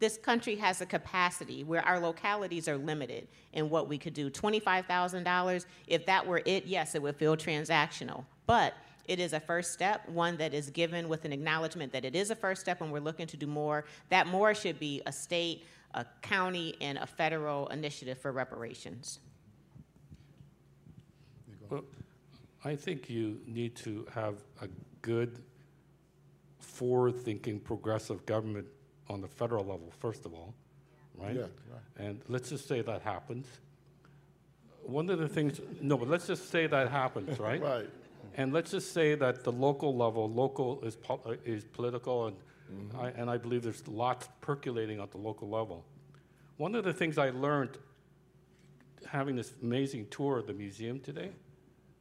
this 0.00 0.16
country 0.16 0.56
has 0.56 0.80
a 0.80 0.86
capacity 0.86 1.62
where 1.62 1.86
our 1.86 2.00
localities 2.00 2.66
are 2.66 2.78
limited 2.78 3.28
in 3.52 3.68
what 3.68 3.86
we 3.86 3.98
could 3.98 4.14
do. 4.14 4.30
$25,000, 4.30 5.66
if 5.86 6.06
that 6.06 6.26
were 6.26 6.42
it, 6.46 6.64
yes, 6.64 6.94
it 6.94 7.02
would 7.02 7.16
feel 7.16 7.36
transactional. 7.36 8.24
But 8.46 8.74
it 9.04 9.20
is 9.20 9.34
a 9.34 9.40
first 9.40 9.72
step, 9.72 10.08
one 10.08 10.38
that 10.38 10.54
is 10.54 10.70
given 10.70 11.08
with 11.08 11.26
an 11.26 11.32
acknowledgement 11.32 11.92
that 11.92 12.06
it 12.06 12.16
is 12.16 12.30
a 12.30 12.34
first 12.34 12.62
step 12.62 12.80
and 12.80 12.90
we're 12.90 13.00
looking 13.00 13.26
to 13.26 13.36
do 13.36 13.46
more. 13.46 13.84
That 14.08 14.26
more 14.26 14.54
should 14.54 14.80
be 14.80 15.02
a 15.04 15.12
state, 15.12 15.66
a 15.94 16.06
county, 16.22 16.76
and 16.80 16.96
a 16.96 17.06
federal 17.06 17.68
initiative 17.68 18.18
for 18.18 18.32
reparations. 18.32 19.20
Well, 21.68 21.84
I 22.64 22.74
think 22.74 23.10
you 23.10 23.40
need 23.46 23.76
to 23.76 24.06
have 24.14 24.36
a 24.62 24.68
good, 25.02 25.42
forward 26.58 27.16
thinking, 27.16 27.60
progressive 27.60 28.24
government 28.24 28.66
on 29.10 29.20
the 29.20 29.28
federal 29.28 29.64
level, 29.64 29.92
first 29.98 30.24
of 30.24 30.32
all, 30.32 30.54
right? 31.18 31.34
Yeah, 31.34 31.42
right. 31.42 31.48
And 32.06 32.20
let's 32.28 32.48
just 32.48 32.68
say 32.68 32.80
that 32.80 33.02
happens. 33.02 33.46
One 34.82 35.10
of 35.10 35.18
the 35.18 35.28
things, 35.28 35.60
no, 35.80 35.98
but 35.98 36.08
let's 36.08 36.26
just 36.26 36.50
say 36.50 36.66
that 36.68 36.90
happens, 36.90 37.38
right? 37.48 37.60
Right. 37.60 37.90
And 38.36 38.52
let's 38.52 38.70
just 38.70 38.92
say 38.92 39.16
that 39.16 39.42
the 39.44 39.52
local 39.52 39.96
level, 39.96 40.30
local 40.30 40.80
is, 40.82 40.94
po- 40.96 41.20
uh, 41.26 41.34
is 41.44 41.64
political, 41.64 42.26
and, 42.28 42.36
Mm-hmm. 42.72 43.00
I, 43.00 43.08
and 43.10 43.28
I 43.28 43.36
believe 43.36 43.62
there's 43.64 43.88
lots 43.88 44.28
percolating 44.40 45.00
at 45.00 45.10
the 45.10 45.18
local 45.18 45.48
level. 45.48 45.84
One 46.56 46.76
of 46.76 46.84
the 46.84 46.92
things 46.92 47.18
I 47.18 47.30
learned 47.30 47.78
having 49.06 49.34
this 49.34 49.52
amazing 49.60 50.06
tour 50.08 50.38
of 50.38 50.46
the 50.46 50.52
museum 50.52 51.00
today, 51.00 51.30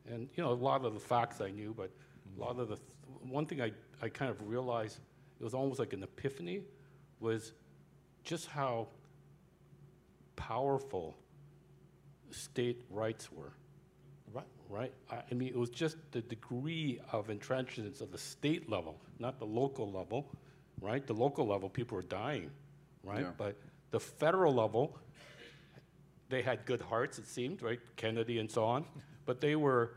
and 0.08 0.30
you 0.36 0.44
know, 0.44 0.52
a 0.52 0.54
lot 0.54 0.86
of 0.86 0.94
the 0.94 1.00
facts 1.00 1.42
I 1.42 1.50
knew, 1.50 1.74
but 1.76 1.90
a 2.38 2.40
lot 2.40 2.60
of 2.60 2.68
the, 2.70 2.76
th- 2.76 2.88
one 3.28 3.48
thing 3.48 3.64
I, 3.64 3.72
I 4.00 4.10
kind 4.10 4.30
of 4.30 4.48
realized, 4.48 5.00
it 5.40 5.44
was 5.44 5.56
almost 5.56 5.80
like 5.80 5.94
an 5.94 6.04
epiphany, 6.04 6.62
was 7.20 7.54
just 8.24 8.48
how 8.48 8.88
powerful 10.36 11.18
state 12.32 12.82
rights 12.90 13.32
were 13.32 13.52
Right. 14.32 14.46
right? 14.70 14.94
I, 15.10 15.34
mean, 15.34 15.50
it 15.50 15.56
was 15.58 15.70
just 15.72 15.98
the 16.12 16.22
degree 16.22 17.00
of 17.12 17.30
entrenchments 17.32 18.00
of 18.02 18.12
the 18.12 18.18
state 18.18 18.70
level, 18.70 19.02
not 19.18 19.40
the 19.40 19.46
local 19.46 19.92
level, 19.92 20.30
right? 20.82 21.06
The 21.06 21.14
local 21.14 21.48
level, 21.48 21.68
people 21.70 21.96
were 21.96 22.04
dying, 22.04 22.52
right? 23.04 23.22
Yeah. 23.22 23.32
But 23.38 23.56
the 23.90 24.00
federal 24.00 24.54
level, 24.54 24.98
they 26.30 26.44
had 26.44 26.66
good 26.66 26.82
hearts, 26.82 27.18
it 27.18 27.28
seemed, 27.28 27.64
right? 27.64 27.80
Kennedy 27.96 28.38
and 28.38 28.50
so 28.50 28.64
on, 28.64 28.86
but 29.26 29.42
they 29.42 29.56
were, 29.56 29.94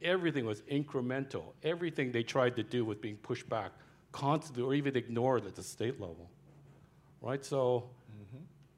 everything 0.00 0.44
was 0.46 0.60
incremental. 0.62 1.42
Everything 1.64 2.12
they 2.12 2.22
tried 2.22 2.54
to 2.56 2.62
do 2.62 2.84
was 2.84 2.98
being 2.98 3.16
pushed 3.16 3.48
back 3.48 3.72
constantly 4.12 4.62
or 4.62 4.74
even 4.74 4.96
ignored 4.96 5.44
at 5.44 5.56
the 5.56 5.62
state 5.62 6.00
level, 6.00 6.30
right? 7.22 7.44
So 7.44 7.84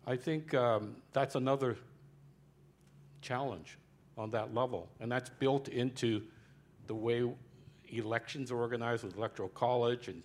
I 0.07 0.17
think 0.17 0.55
um, 0.55 0.97
that's 1.13 1.35
another 1.35 1.77
challenge 3.23 3.79
on 4.17 4.31
that 4.31 4.55
level. 4.55 4.89
And 5.01 5.11
that's 5.11 5.31
built 5.31 5.69
into 5.69 6.23
the 6.87 6.95
way 6.95 7.29
elections 7.89 8.53
are 8.53 8.59
organized 8.59 9.03
with 9.03 9.17
electoral 9.17 9.49
college 9.49 10.09
and, 10.09 10.23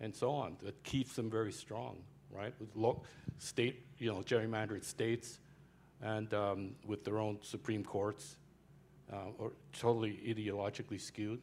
and 0.00 0.14
so 0.14 0.30
on. 0.30 0.56
That 0.64 0.82
keeps 0.82 1.14
them 1.14 1.30
very 1.30 1.52
strong, 1.52 1.98
right? 2.34 2.54
With 2.58 2.74
lo- 2.74 3.02
state, 3.38 3.84
you 3.98 4.10
know, 4.10 4.20
gerrymandered 4.20 4.84
states 4.84 5.38
and 6.02 6.32
um, 6.32 6.70
with 6.86 7.04
their 7.04 7.18
own 7.18 7.38
Supreme 7.42 7.84
Courts 7.84 8.36
uh, 9.12 9.16
or 9.38 9.52
totally 9.78 10.18
ideologically 10.26 11.00
skewed. 11.00 11.42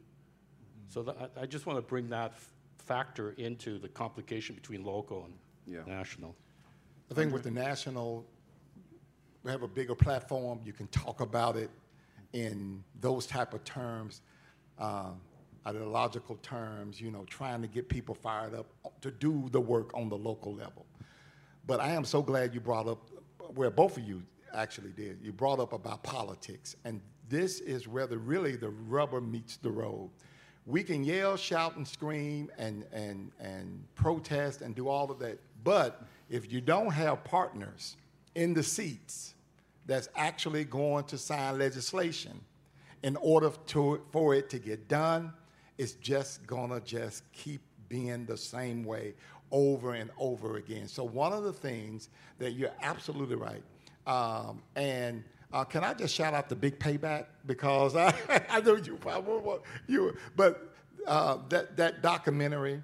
So 0.90 1.04
that, 1.04 1.32
I, 1.38 1.42
I 1.42 1.46
just 1.46 1.68
want 1.68 1.78
to 1.78 1.84
bring 1.84 2.10
that 2.10 2.32
f- 2.32 2.50
factor 2.80 3.32
into 3.38 3.78
the 3.78 3.90
complication 3.90 4.56
between 4.56 4.84
local 4.84 5.26
and 5.26 5.34
Yeah. 5.68 5.82
national. 5.86 6.36
I 7.12 7.14
think 7.14 7.34
with 7.34 7.44
the 7.44 7.52
national, 7.52 8.26
we 9.44 9.52
have 9.52 9.64
a 9.64 9.68
bigger 9.68 9.96
platform. 9.96 10.60
You 10.66 10.74
can 10.74 10.88
talk 10.88 11.22
about 11.22 11.56
it 11.56 11.70
in 12.34 12.84
those 13.00 13.26
type 13.26 13.54
of 13.54 13.64
terms, 13.64 14.22
um, 14.80 15.20
ideological 15.66 16.36
terms. 16.38 17.00
You 17.00 17.12
know, 17.12 17.24
trying 17.26 17.62
to 17.62 17.68
get 17.68 17.88
people 17.88 18.16
fired 18.16 18.54
up 18.54 18.68
to 19.02 19.12
do 19.12 19.48
the 19.52 19.62
work 19.62 19.92
on 19.94 20.10
the 20.10 20.18
local 20.18 20.54
level. 20.54 20.86
But 21.66 21.80
I 21.80 21.92
am 21.92 22.06
so 22.06 22.22
glad 22.22 22.54
you 22.54 22.60
brought 22.60 22.88
up 22.88 23.10
where 23.56 23.70
both 23.70 23.98
of 23.98 24.04
you 24.04 24.24
actually 24.54 24.92
did. 24.92 25.20
You 25.22 25.32
brought 25.32 25.60
up 25.60 25.74
about 25.74 26.04
politics, 26.04 26.76
and 26.86 27.02
this 27.30 27.60
is 27.60 27.88
where 27.88 28.08
the 28.08 28.18
really 28.18 28.56
the 28.56 28.70
rubber 28.70 29.22
meets 29.22 29.58
the 29.58 29.72
road. 29.72 30.10
We 30.66 30.84
can 30.84 31.04
yell, 31.04 31.38
shout, 31.38 31.78
and 31.78 31.88
scream, 31.88 32.52
and 32.58 32.86
and 32.92 33.32
and 33.40 33.84
protest, 33.96 34.62
and 34.62 34.76
do 34.76 34.90
all 34.90 35.10
of 35.12 35.20
that. 35.20 35.40
But 35.68 36.02
if 36.30 36.50
you 36.50 36.62
don't 36.62 36.92
have 36.92 37.26
partners 37.26 37.98
in 38.36 38.54
the 38.54 38.64
seats 38.64 39.34
that's 39.86 40.08
actually 40.16 40.64
going 40.64 41.04
to 41.08 41.18
sign 41.18 41.60
legislation 41.60 42.40
in 43.04 43.18
order 43.18 43.52
to, 43.66 44.00
for 44.14 44.34
it 44.34 44.50
to 44.52 44.60
get 44.60 44.88
done, 44.88 45.34
it's 45.78 45.92
just 45.96 46.48
gonna 46.48 46.80
just 46.80 47.30
keep 47.34 47.60
being 47.90 48.26
the 48.26 48.38
same 48.38 48.86
way 48.86 49.14
over 49.52 49.96
and 49.96 50.10
over 50.18 50.56
again. 50.56 50.88
So 50.88 51.04
one 51.04 51.34
of 51.34 51.44
the 51.44 51.52
things 51.52 52.08
that 52.40 52.54
you're 52.54 52.72
absolutely 52.82 53.36
right, 53.36 53.64
um, 54.06 54.62
and 54.78 55.22
uh, 55.52 55.66
can 55.66 55.84
I 55.84 55.94
just 55.94 56.16
shout 56.16 56.34
out 56.34 56.48
the 56.48 56.56
Big 56.56 56.80
Payback 56.80 57.26
because 57.46 57.94
I, 57.98 58.14
I 58.50 58.62
know 58.62 58.78
you 58.78 58.96
probably 58.96 59.58
you, 59.86 60.16
but 60.38 60.74
uh, 61.06 61.40
that 61.50 61.76
that 61.76 62.02
documentary 62.02 62.84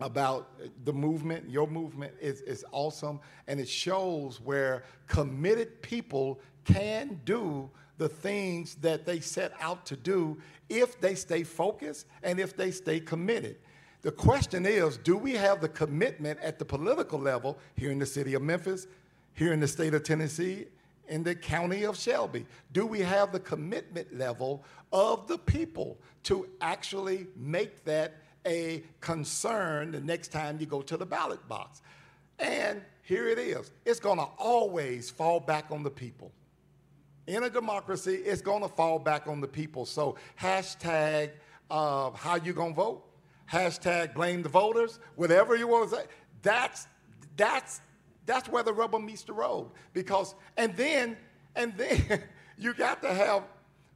about 0.00 0.50
the 0.84 0.92
movement, 0.92 1.48
your 1.48 1.66
movement 1.66 2.12
is, 2.20 2.40
is 2.42 2.64
awesome, 2.72 3.20
and 3.46 3.60
it 3.60 3.68
shows 3.68 4.40
where 4.40 4.84
committed 5.06 5.82
people 5.82 6.40
can 6.64 7.20
do 7.24 7.70
the 7.98 8.08
things 8.08 8.76
that 8.76 9.04
they 9.04 9.20
set 9.20 9.52
out 9.60 9.84
to 9.86 9.96
do 9.96 10.38
if 10.68 11.00
they 11.00 11.14
stay 11.14 11.42
focused 11.42 12.06
and 12.22 12.38
if 12.38 12.56
they 12.56 12.70
stay 12.70 13.00
committed. 13.00 13.56
The 14.02 14.12
question 14.12 14.64
is 14.64 14.96
do 14.96 15.16
we 15.16 15.32
have 15.32 15.60
the 15.60 15.68
commitment 15.68 16.38
at 16.40 16.58
the 16.58 16.64
political 16.64 17.18
level 17.18 17.58
here 17.76 17.90
in 17.90 17.98
the 17.98 18.06
city 18.06 18.34
of 18.34 18.42
Memphis, 18.42 18.86
here 19.34 19.52
in 19.52 19.60
the 19.60 19.68
state 19.68 19.94
of 19.94 20.04
Tennessee, 20.04 20.66
in 21.08 21.24
the 21.24 21.34
county 21.34 21.84
of 21.84 21.96
Shelby? 21.96 22.46
Do 22.72 22.86
we 22.86 23.00
have 23.00 23.32
the 23.32 23.40
commitment 23.40 24.16
level 24.16 24.64
of 24.92 25.26
the 25.26 25.38
people 25.38 25.98
to 26.24 26.48
actually 26.60 27.26
make 27.36 27.84
that 27.84 28.22
a 28.46 28.82
concern 29.00 29.92
the 29.92 30.00
next 30.00 30.28
time 30.28 30.58
you 30.60 30.66
go 30.66 30.82
to 30.82 30.96
the 30.96 31.06
ballot 31.06 31.46
box? 31.48 31.82
And 32.38 32.82
here 33.02 33.28
it 33.28 33.38
is 33.38 33.72
it's 33.84 34.00
going 34.00 34.18
to 34.18 34.28
always 34.38 35.10
fall 35.10 35.40
back 35.40 35.66
on 35.70 35.82
the 35.82 35.90
people. 35.90 36.32
In 37.26 37.42
a 37.42 37.50
democracy, 37.50 38.14
it's 38.14 38.40
going 38.40 38.62
to 38.62 38.68
fall 38.68 38.98
back 38.98 39.26
on 39.26 39.40
the 39.40 39.48
people. 39.48 39.84
So, 39.84 40.16
hashtag 40.40 41.30
uh, 41.70 42.10
how 42.12 42.36
you 42.36 42.54
going 42.54 42.70
to 42.70 42.76
vote, 42.76 43.04
hashtag 43.50 44.14
blame 44.14 44.42
the 44.42 44.48
voters, 44.48 44.98
whatever 45.16 45.54
you 45.54 45.68
want 45.68 45.90
to 45.90 45.96
say. 45.96 46.02
That's, 46.42 46.86
that's, 47.36 47.82
that's 48.24 48.48
where 48.48 48.62
the 48.62 48.72
rubber 48.72 48.98
meets 48.98 49.24
the 49.24 49.34
road. 49.34 49.70
Because, 49.92 50.34
and 50.56 50.74
then, 50.76 51.16
and 51.54 51.76
then 51.76 52.22
you 52.58 52.72
got 52.72 53.02
to 53.02 53.12
have 53.12 53.44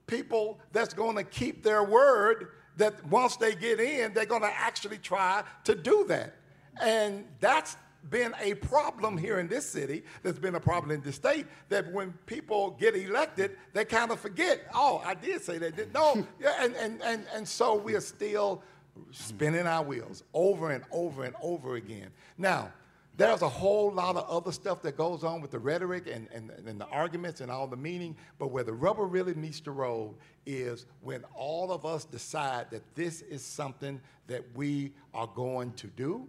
people 0.07 0.59
that's 0.72 0.93
going 0.93 1.16
to 1.16 1.24
keep 1.24 1.62
their 1.62 1.84
word 1.84 2.49
that 2.77 3.05
once 3.07 3.37
they 3.37 3.55
get 3.55 3.81
in, 3.81 4.12
they're 4.12 4.27
going 4.27 4.43
to 4.43 4.53
actually 4.55 4.99
try 4.99 5.43
to 5.64 5.75
do 5.75 6.05
that. 6.09 6.35
And 6.81 7.25
that's 7.41 7.77
been 8.11 8.35
a 8.41 8.55
problem 8.55 9.16
here 9.16 9.39
in 9.39 9.49
this 9.49 9.68
city. 9.68 10.03
There's 10.23 10.39
been 10.39 10.55
a 10.55 10.61
problem 10.61 10.91
in 10.91 11.03
the 11.03 11.12
state 11.12 11.47
that 11.68 11.91
when 11.93 12.12
people 12.27 12.73
get 12.73 12.97
elected, 12.97 13.57
they 13.73 13.85
kind 13.85 14.11
of 14.11 14.18
forget, 14.18 14.62
oh, 14.75 15.03
I 15.05 15.14
did 15.14 15.43
say 15.43 15.59
that. 15.59 15.93
No, 15.95 16.27
yeah, 16.41 16.55
and, 16.61 16.75
and, 16.77 17.03
and, 17.03 17.25
and 17.35 17.47
so 17.47 17.77
we 17.77 17.95
are 17.95 18.01
still 18.01 18.62
spinning 19.11 19.66
our 19.66 19.83
wheels 19.83 20.25
over 20.35 20.70
and 20.70 20.85
over 20.91 21.25
and 21.25 21.35
over 21.43 21.77
again. 21.77 22.09
Now, 22.37 22.73
there's 23.16 23.42
a 23.42 23.48
whole 23.48 23.92
lot 23.92 24.16
of 24.16 24.28
other 24.28 24.52
stuff 24.52 24.80
that 24.82 24.96
goes 24.96 25.22
on 25.22 25.42
with 25.42 25.50
the 25.50 25.58
rhetoric 25.58 26.08
and, 26.10 26.28
and, 26.32 26.50
and 26.66 26.80
the 26.80 26.86
arguments 26.86 27.40
and 27.40 27.50
all 27.50 27.66
the 27.66 27.76
meaning, 27.76 28.16
but 28.38 28.50
where 28.50 28.64
the 28.64 28.72
rubber 28.72 29.04
really 29.04 29.34
meets 29.34 29.60
the 29.60 29.70
road 29.70 30.14
is 30.46 30.86
when 31.02 31.22
all 31.34 31.70
of 31.72 31.84
us 31.84 32.04
decide 32.04 32.70
that 32.70 32.82
this 32.94 33.20
is 33.22 33.44
something 33.44 34.00
that 34.28 34.42
we 34.54 34.92
are 35.12 35.26
going 35.26 35.72
to 35.74 35.88
do 35.88 36.26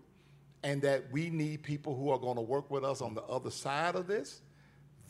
and 0.63 0.81
that 0.81 1.03
we 1.11 1.29
need 1.29 1.63
people 1.63 1.95
who 1.95 2.09
are 2.09 2.19
going 2.19 2.35
to 2.35 2.41
work 2.41 2.69
with 2.69 2.83
us 2.83 3.01
on 3.01 3.13
the 3.13 3.23
other 3.23 3.51
side 3.51 3.95
of 3.95 4.07
this. 4.07 4.41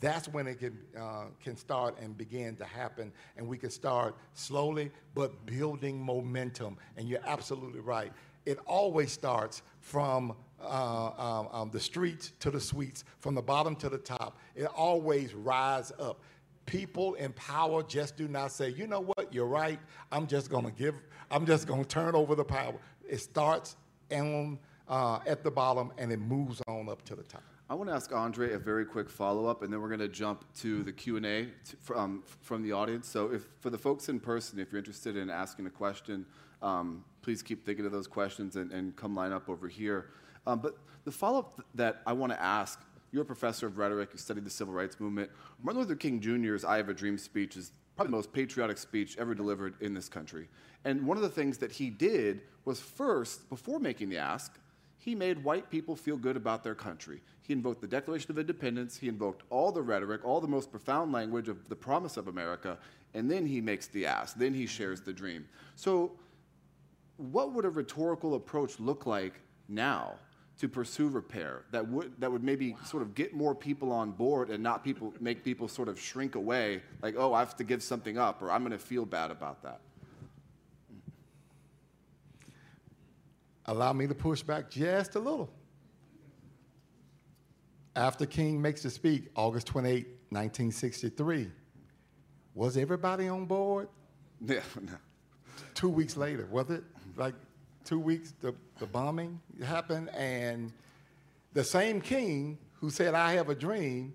That's 0.00 0.28
when 0.28 0.46
it 0.46 0.58
can, 0.58 0.78
uh, 0.98 1.26
can 1.42 1.56
start 1.56 1.98
and 2.00 2.16
begin 2.16 2.56
to 2.56 2.64
happen, 2.64 3.12
and 3.36 3.48
we 3.48 3.56
can 3.56 3.70
start 3.70 4.16
slowly 4.34 4.90
but 5.14 5.46
building 5.46 6.00
momentum. 6.00 6.76
And 6.96 7.08
you're 7.08 7.24
absolutely 7.24 7.80
right. 7.80 8.12
It 8.44 8.58
always 8.66 9.12
starts 9.12 9.62
from 9.80 10.34
uh, 10.64 11.12
um, 11.18 11.48
um, 11.52 11.70
the 11.70 11.80
streets 11.80 12.32
to 12.40 12.50
the 12.50 12.60
suites, 12.60 13.04
from 13.20 13.34
the 13.34 13.42
bottom 13.42 13.76
to 13.76 13.88
the 13.88 13.98
top. 13.98 14.38
It 14.54 14.66
always 14.66 15.34
rise 15.34 15.92
up. 15.98 16.20
People 16.66 17.14
in 17.14 17.32
power 17.32 17.82
just 17.82 18.16
do 18.16 18.26
not 18.26 18.52
say, 18.52 18.70
you 18.70 18.86
know 18.86 19.00
what, 19.00 19.32
you're 19.32 19.46
right. 19.46 19.78
I'm 20.10 20.26
just 20.26 20.50
going 20.50 20.64
to 20.64 20.72
give, 20.72 20.94
I'm 21.30 21.44
just 21.46 21.66
going 21.66 21.82
to 21.82 21.88
turn 21.88 22.14
over 22.14 22.34
the 22.34 22.44
power. 22.44 22.74
It 23.06 23.18
starts 23.18 23.76
on, 24.10 24.58
uh, 24.88 25.20
at 25.26 25.44
the 25.44 25.50
bottom 25.50 25.92
and 25.98 26.10
it 26.10 26.20
moves 26.20 26.62
on 26.66 26.88
up 26.88 27.04
to 27.04 27.14
the 27.14 27.22
top. 27.22 27.42
I 27.68 27.74
want 27.74 27.88
to 27.88 27.96
ask 27.96 28.12
Andre 28.12 28.52
a 28.52 28.58
very 28.58 28.84
quick 28.84 29.08
follow-up, 29.08 29.62
and 29.62 29.72
then 29.72 29.80
we're 29.80 29.88
going 29.88 30.00
to 30.00 30.08
jump 30.08 30.44
to 30.56 30.82
the 30.82 30.92
Q&A 30.92 31.48
from, 31.80 32.22
from 32.42 32.62
the 32.62 32.72
audience. 32.72 33.08
So 33.08 33.32
if, 33.32 33.48
for 33.60 33.70
the 33.70 33.78
folks 33.78 34.10
in 34.10 34.20
person, 34.20 34.58
if 34.58 34.70
you're 34.70 34.78
interested 34.78 35.16
in 35.16 35.30
asking 35.30 35.66
a 35.66 35.70
question, 35.70 36.26
um, 36.60 37.04
please 37.22 37.42
keep 37.42 37.64
thinking 37.64 37.86
of 37.86 37.92
those 37.92 38.06
questions 38.06 38.56
and, 38.56 38.70
and 38.70 38.94
come 38.96 39.14
line 39.14 39.32
up 39.32 39.48
over 39.48 39.66
here. 39.66 40.10
Um, 40.46 40.60
but 40.60 40.76
the 41.04 41.12
follow 41.12 41.40
up 41.40 41.64
that 41.74 42.02
I 42.06 42.12
want 42.12 42.32
to 42.32 42.42
ask 42.42 42.80
you're 43.14 43.22
a 43.22 43.26
professor 43.26 43.68
of 43.68 43.78
rhetoric, 43.78 44.08
you 44.12 44.18
studied 44.18 44.44
the 44.44 44.50
civil 44.50 44.74
rights 44.74 44.98
movement. 44.98 45.30
Martin 45.62 45.80
Luther 45.80 45.94
King 45.94 46.20
Jr.'s 46.20 46.64
I 46.64 46.78
Have 46.78 46.88
a 46.88 46.94
Dream 46.94 47.16
speech 47.16 47.56
is 47.56 47.70
probably 47.94 48.10
the 48.10 48.16
most 48.16 48.32
patriotic 48.32 48.76
speech 48.76 49.16
ever 49.18 49.36
delivered 49.36 49.74
in 49.80 49.94
this 49.94 50.08
country. 50.08 50.48
And 50.84 51.06
one 51.06 51.16
of 51.16 51.22
the 51.22 51.28
things 51.28 51.58
that 51.58 51.70
he 51.70 51.90
did 51.90 52.40
was 52.64 52.80
first, 52.80 53.48
before 53.48 53.78
making 53.78 54.08
the 54.08 54.18
ask, 54.18 54.58
he 54.98 55.14
made 55.14 55.44
white 55.44 55.70
people 55.70 55.94
feel 55.94 56.16
good 56.16 56.36
about 56.36 56.64
their 56.64 56.74
country. 56.74 57.20
He 57.42 57.52
invoked 57.52 57.80
the 57.82 57.86
Declaration 57.86 58.32
of 58.32 58.38
Independence, 58.38 58.96
he 58.96 59.06
invoked 59.06 59.44
all 59.48 59.70
the 59.70 59.82
rhetoric, 59.82 60.24
all 60.24 60.40
the 60.40 60.48
most 60.48 60.72
profound 60.72 61.12
language 61.12 61.48
of 61.48 61.68
the 61.68 61.76
promise 61.76 62.16
of 62.16 62.26
America, 62.26 62.78
and 63.14 63.30
then 63.30 63.46
he 63.46 63.60
makes 63.60 63.86
the 63.86 64.06
ask, 64.06 64.36
then 64.36 64.54
he 64.54 64.66
shares 64.66 65.00
the 65.02 65.12
dream. 65.12 65.46
So, 65.76 66.10
what 67.16 67.52
would 67.52 67.64
a 67.64 67.70
rhetorical 67.70 68.34
approach 68.34 68.80
look 68.80 69.06
like 69.06 69.34
now 69.68 70.14
to 70.58 70.68
pursue 70.68 71.08
repair 71.08 71.64
that 71.72 71.86
would 71.88 72.12
that 72.20 72.30
would 72.30 72.44
maybe 72.44 72.76
sort 72.84 73.02
of 73.02 73.14
get 73.14 73.34
more 73.34 73.54
people 73.54 73.90
on 73.90 74.12
board 74.12 74.50
and 74.50 74.62
not 74.62 74.84
people 74.84 75.12
make 75.20 75.44
people 75.44 75.66
sort 75.68 75.88
of 75.88 75.98
shrink 75.98 76.34
away 76.34 76.80
like 77.02 77.14
oh 77.18 77.34
I 77.34 77.40
have 77.40 77.56
to 77.56 77.64
give 77.64 77.82
something 77.82 78.18
up 78.18 78.40
or 78.40 78.50
I'm 78.50 78.62
going 78.62 78.72
to 78.72 78.78
feel 78.78 79.04
bad 79.04 79.30
about 79.30 79.62
that. 79.62 79.80
Allow 83.66 83.92
me 83.94 84.06
to 84.06 84.14
push 84.14 84.42
back 84.42 84.70
just 84.70 85.14
a 85.14 85.18
little. 85.18 85.50
After 87.96 88.26
King 88.26 88.60
makes 88.60 88.82
the 88.82 88.90
speech, 88.90 89.24
August 89.36 89.66
28, 89.68 90.06
1963, 90.30 91.50
was 92.54 92.76
everybody 92.76 93.28
on 93.28 93.46
board? 93.46 93.88
Yeah, 94.46 94.60
no. 94.82 94.92
Two 95.72 95.88
weeks 95.88 96.18
later, 96.18 96.46
was 96.50 96.68
it? 96.68 96.84
Like 97.16 97.34
two 97.84 97.98
weeks, 97.98 98.34
the, 98.40 98.54
the 98.78 98.86
bombing 98.86 99.40
happened, 99.64 100.08
and 100.10 100.72
the 101.52 101.64
same 101.64 102.00
king 102.00 102.58
who 102.80 102.90
said, 102.90 103.14
I 103.14 103.32
have 103.32 103.48
a 103.48 103.54
dream, 103.54 104.14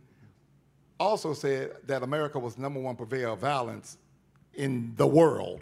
also 1.00 1.34
said 1.34 1.72
that 1.86 2.04
America 2.04 2.38
was 2.38 2.58
number 2.58 2.80
one 2.80 2.96
purveyor 2.96 3.30
of 3.30 3.40
violence 3.40 3.98
in 4.54 4.94
the 4.98 5.08
world. 5.08 5.62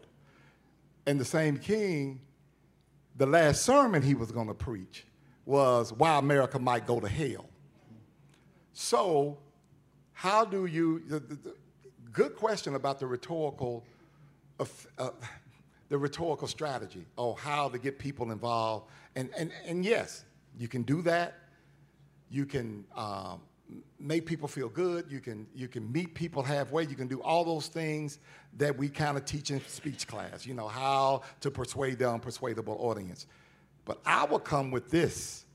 And 1.05 1.19
the 1.19 1.25
same 1.25 1.57
king, 1.57 2.19
the 3.15 3.25
last 3.25 3.63
sermon 3.63 4.01
he 4.01 4.15
was 4.15 4.31
going 4.31 4.47
to 4.47 4.53
preach 4.53 5.05
was 5.45 5.93
why 5.93 6.17
America 6.17 6.59
might 6.59 6.85
go 6.85 6.99
to 6.99 7.07
hell. 7.07 7.45
So, 8.73 9.37
how 10.13 10.43
do 10.43 10.65
you, 10.65 11.03
the, 11.07 11.19
the, 11.19 11.35
the 11.35 11.55
good 12.11 12.35
question 12.35 12.75
about 12.75 12.99
the 12.99 13.07
rhetorical, 13.07 13.85
uh, 14.59 15.09
the 15.89 15.97
rhetorical 15.97 16.47
strategy 16.47 17.05
or 17.17 17.35
how 17.37 17.69
to 17.69 17.77
get 17.77 17.97
people 17.97 18.31
involved. 18.31 18.87
And, 19.15 19.29
and, 19.37 19.51
and 19.65 19.85
yes, 19.85 20.25
you 20.57 20.67
can 20.67 20.83
do 20.83 21.01
that. 21.03 21.35
You 22.29 22.45
can 22.45 22.83
um, 22.95 23.41
make 23.99 24.25
people 24.25 24.47
feel 24.47 24.69
good. 24.69 25.05
You 25.09 25.19
can, 25.19 25.47
you 25.55 25.67
can 25.67 25.89
meet 25.91 26.13
people 26.13 26.43
halfway. 26.43 26.83
You 26.85 26.95
can 26.95 27.07
do 27.07 27.21
all 27.21 27.45
those 27.45 27.67
things 27.67 28.19
that 28.57 28.77
we 28.77 28.89
kind 28.89 29.17
of 29.17 29.25
teach 29.25 29.51
in 29.51 29.61
speech 29.67 30.07
class, 30.07 30.45
you 30.45 30.53
know, 30.53 30.67
how 30.67 31.21
to 31.41 31.51
persuade 31.51 31.99
the 31.99 32.05
unpersuadable 32.05 32.79
audience. 32.79 33.27
But 33.85 33.99
I 34.05 34.25
will 34.25 34.39
come 34.39 34.71
with 34.71 34.89
this. 34.89 35.45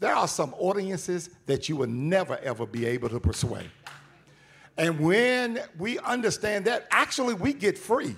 There 0.00 0.14
are 0.14 0.28
some 0.28 0.54
audiences 0.58 1.30
that 1.46 1.68
you 1.68 1.76
will 1.76 1.88
never, 1.88 2.38
ever 2.38 2.66
be 2.66 2.86
able 2.86 3.08
to 3.08 3.18
persuade. 3.18 3.70
And 4.76 5.00
when 5.00 5.60
we 5.76 5.98
understand 5.98 6.66
that, 6.66 6.86
actually, 6.90 7.34
we 7.34 7.52
get 7.52 7.76
free 7.76 8.14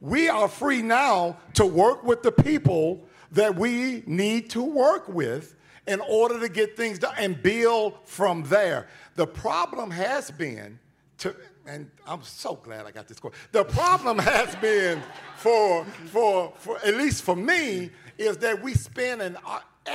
we 0.00 0.28
are 0.28 0.48
free 0.48 0.82
now 0.82 1.38
to 1.54 1.66
work 1.66 2.04
with 2.04 2.22
the 2.22 2.32
people 2.32 3.06
that 3.32 3.56
we 3.56 4.02
need 4.06 4.50
to 4.50 4.62
work 4.62 5.08
with 5.08 5.56
in 5.86 6.00
order 6.00 6.38
to 6.40 6.48
get 6.48 6.76
things 6.76 6.98
done 6.98 7.14
and 7.18 7.42
build 7.42 7.94
from 8.04 8.44
there. 8.44 8.88
The 9.16 9.26
problem 9.26 9.90
has 9.90 10.30
been 10.30 10.78
to, 11.18 11.34
and 11.66 11.90
I'm 12.06 12.22
so 12.22 12.54
glad 12.54 12.86
I 12.86 12.90
got 12.90 13.08
this 13.08 13.18
question. 13.18 13.38
The 13.52 13.64
problem 13.64 14.18
has 14.20 14.54
been 14.56 15.02
for, 15.36 15.84
for, 16.06 16.52
for, 16.56 16.78
at 16.84 16.94
least 16.94 17.22
for 17.22 17.34
me, 17.34 17.90
is 18.18 18.38
that 18.38 18.62
we 18.62 18.74
spend 18.74 19.22
an 19.22 19.36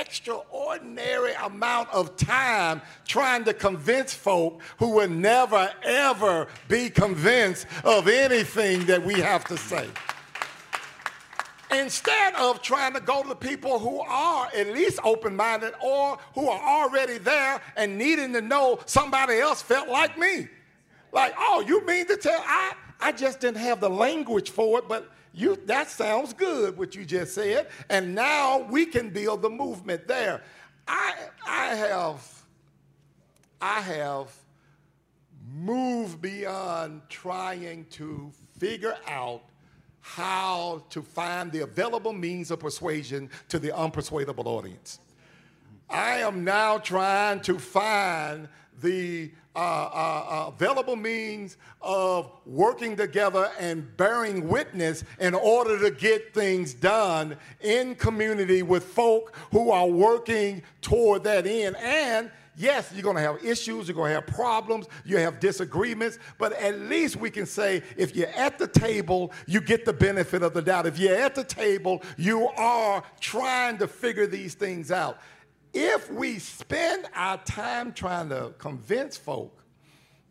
extraordinary 0.00 1.32
amount 1.42 1.90
of 1.90 2.16
time 2.16 2.80
trying 3.06 3.44
to 3.44 3.54
convince 3.54 4.14
folk 4.14 4.60
who 4.78 4.90
will 4.90 5.08
never, 5.08 5.70
ever 5.82 6.46
be 6.68 6.90
convinced 6.90 7.66
of 7.84 8.08
anything 8.08 8.84
that 8.86 9.04
we 9.04 9.14
have 9.14 9.44
to 9.44 9.56
say. 9.56 9.88
Instead 11.70 12.34
of 12.36 12.62
trying 12.62 12.94
to 12.94 13.00
go 13.00 13.22
to 13.22 13.34
people 13.34 13.78
who 13.78 14.00
are 14.00 14.48
at 14.54 14.68
least 14.68 15.00
open 15.02 15.34
minded 15.34 15.72
or 15.82 16.18
who 16.34 16.48
are 16.48 16.60
already 16.60 17.18
there 17.18 17.60
and 17.76 17.98
needing 17.98 18.32
to 18.32 18.40
know 18.40 18.78
somebody 18.86 19.38
else 19.38 19.60
felt 19.60 19.88
like 19.88 20.16
me. 20.16 20.48
Like, 21.12 21.34
oh, 21.36 21.64
you 21.66 21.84
mean 21.86 22.06
to 22.06 22.16
tell 22.16 22.40
I 22.44 22.74
I 23.00 23.12
just 23.12 23.40
didn't 23.40 23.58
have 23.58 23.80
the 23.80 23.90
language 23.90 24.50
for 24.50 24.78
it, 24.78 24.88
but 24.88 25.10
you, 25.34 25.56
that 25.66 25.90
sounds 25.90 26.32
good, 26.32 26.78
what 26.78 26.94
you 26.94 27.04
just 27.04 27.34
said. 27.34 27.68
And 27.90 28.14
now 28.14 28.60
we 28.70 28.86
can 28.86 29.10
build 29.10 29.42
the 29.42 29.50
movement 29.50 30.06
there. 30.06 30.42
I, 30.86 31.14
I 31.46 31.74
have, 31.74 32.42
I 33.60 33.80
have 33.80 34.32
moved 35.52 36.22
beyond 36.22 37.02
trying 37.08 37.86
to 37.90 38.30
figure 38.58 38.96
out 39.08 39.42
how 40.00 40.84
to 40.90 41.02
find 41.02 41.50
the 41.50 41.60
available 41.60 42.12
means 42.12 42.50
of 42.50 42.60
persuasion 42.60 43.28
to 43.48 43.58
the 43.58 43.70
unpersuadable 43.70 44.46
audience. 44.46 45.00
I 45.88 46.18
am 46.18 46.44
now 46.44 46.78
trying 46.78 47.40
to 47.40 47.58
find 47.58 48.48
the 48.80 49.30
uh, 49.56 49.58
uh, 49.58 50.26
uh, 50.28 50.48
available 50.48 50.96
means 50.96 51.58
of 51.80 52.32
working 52.44 52.96
together 52.96 53.48
and 53.60 53.96
bearing 53.96 54.48
witness 54.48 55.04
in 55.20 55.32
order 55.32 55.78
to 55.78 55.92
get 55.92 56.34
things 56.34 56.74
done 56.74 57.36
in 57.60 57.94
community 57.94 58.62
with 58.62 58.82
folk 58.82 59.36
who 59.52 59.70
are 59.70 59.86
working 59.86 60.60
toward 60.80 61.22
that 61.22 61.46
end. 61.46 61.76
And 61.76 62.32
yes, 62.56 62.90
you're 62.92 63.04
going 63.04 63.14
to 63.14 63.22
have 63.22 63.44
issues, 63.44 63.86
you're 63.86 63.94
going 63.94 64.10
to 64.10 64.16
have 64.16 64.26
problems, 64.26 64.86
you 65.04 65.18
have 65.18 65.38
disagreements, 65.38 66.18
but 66.36 66.52
at 66.54 66.80
least 66.80 67.14
we 67.14 67.30
can 67.30 67.46
say 67.46 67.80
if 67.96 68.16
you're 68.16 68.28
at 68.30 68.58
the 68.58 68.66
table, 68.66 69.32
you 69.46 69.60
get 69.60 69.84
the 69.84 69.92
benefit 69.92 70.42
of 70.42 70.52
the 70.52 70.62
doubt. 70.62 70.86
If 70.86 70.98
you're 70.98 71.16
at 71.16 71.36
the 71.36 71.44
table, 71.44 72.02
you 72.16 72.48
are 72.48 73.04
trying 73.20 73.78
to 73.78 73.86
figure 73.86 74.26
these 74.26 74.54
things 74.54 74.90
out 74.90 75.18
if 75.74 76.10
we 76.10 76.38
spend 76.38 77.06
our 77.14 77.36
time 77.38 77.92
trying 77.92 78.28
to 78.28 78.54
convince 78.58 79.16
folk 79.16 79.64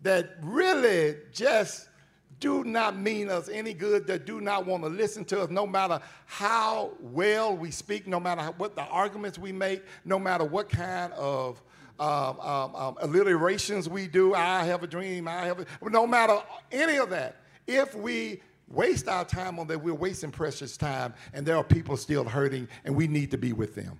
that 0.01 0.37
really 0.41 1.17
just 1.33 1.89
do 2.39 2.63
not 2.63 2.97
mean 2.97 3.29
us 3.29 3.49
any 3.49 3.73
good, 3.73 4.07
that 4.07 4.25
do 4.25 4.41
not 4.41 4.65
want 4.65 4.83
to 4.83 4.89
listen 4.89 5.23
to 5.25 5.41
us, 5.41 5.49
no 5.49 5.67
matter 5.67 5.99
how 6.25 6.91
well 6.99 7.55
we 7.55 7.71
speak, 7.71 8.07
no 8.07 8.19
matter 8.19 8.41
what 8.57 8.75
the 8.75 8.81
arguments 8.83 9.37
we 9.37 9.51
make, 9.51 9.83
no 10.03 10.17
matter 10.17 10.43
what 10.43 10.69
kind 10.69 11.13
of 11.13 11.61
um, 11.99 12.39
um, 12.39 12.75
um, 12.75 12.97
alliterations 13.01 13.87
we 13.87 14.07
do. 14.07 14.33
I 14.33 14.63
have 14.63 14.81
a 14.83 14.87
dream. 14.87 15.27
I 15.27 15.45
have 15.45 15.59
a, 15.59 15.65
no 15.89 16.07
matter 16.07 16.37
any 16.71 16.97
of 16.97 17.09
that. 17.11 17.37
If 17.67 17.95
we 17.95 18.41
waste 18.67 19.07
our 19.07 19.23
time 19.23 19.59
on 19.59 19.67
that, 19.67 19.81
we're 19.81 19.93
wasting 19.93 20.31
precious 20.31 20.75
time, 20.75 21.13
and 21.33 21.45
there 21.45 21.55
are 21.55 21.63
people 21.63 21.95
still 21.95 22.23
hurting, 22.23 22.67
and 22.83 22.95
we 22.95 23.07
need 23.07 23.31
to 23.31 23.37
be 23.37 23.53
with 23.53 23.75
them. 23.75 23.99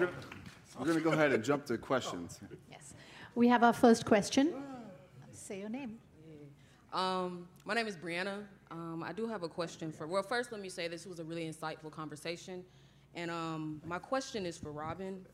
We're 0.00 0.86
going 0.86 0.98
to 0.98 1.04
go 1.04 1.12
ahead 1.12 1.32
and 1.32 1.44
jump 1.44 1.66
to 1.66 1.78
questions. 1.78 2.40
Yes. 2.70 2.94
We 3.34 3.46
have 3.48 3.62
our 3.62 3.72
first 3.72 4.04
question. 4.04 4.52
Say 5.32 5.60
your 5.60 5.68
name. 5.68 5.98
Um, 6.92 7.48
my 7.64 7.74
name 7.74 7.86
is 7.86 7.96
Brianna. 7.96 8.42
Um, 8.70 9.04
I 9.04 9.12
do 9.12 9.28
have 9.28 9.42
a 9.44 9.48
question 9.48 9.92
for. 9.92 10.06
Well, 10.06 10.22
first, 10.22 10.50
let 10.52 10.60
me 10.60 10.68
say 10.68 10.88
this 10.88 11.06
was 11.06 11.20
a 11.20 11.24
really 11.24 11.48
insightful 11.48 11.90
conversation, 11.90 12.64
and 13.14 13.30
um, 13.30 13.80
my 13.84 13.98
question 13.98 14.46
is 14.46 14.56
for 14.56 14.72
Robin. 14.72 15.24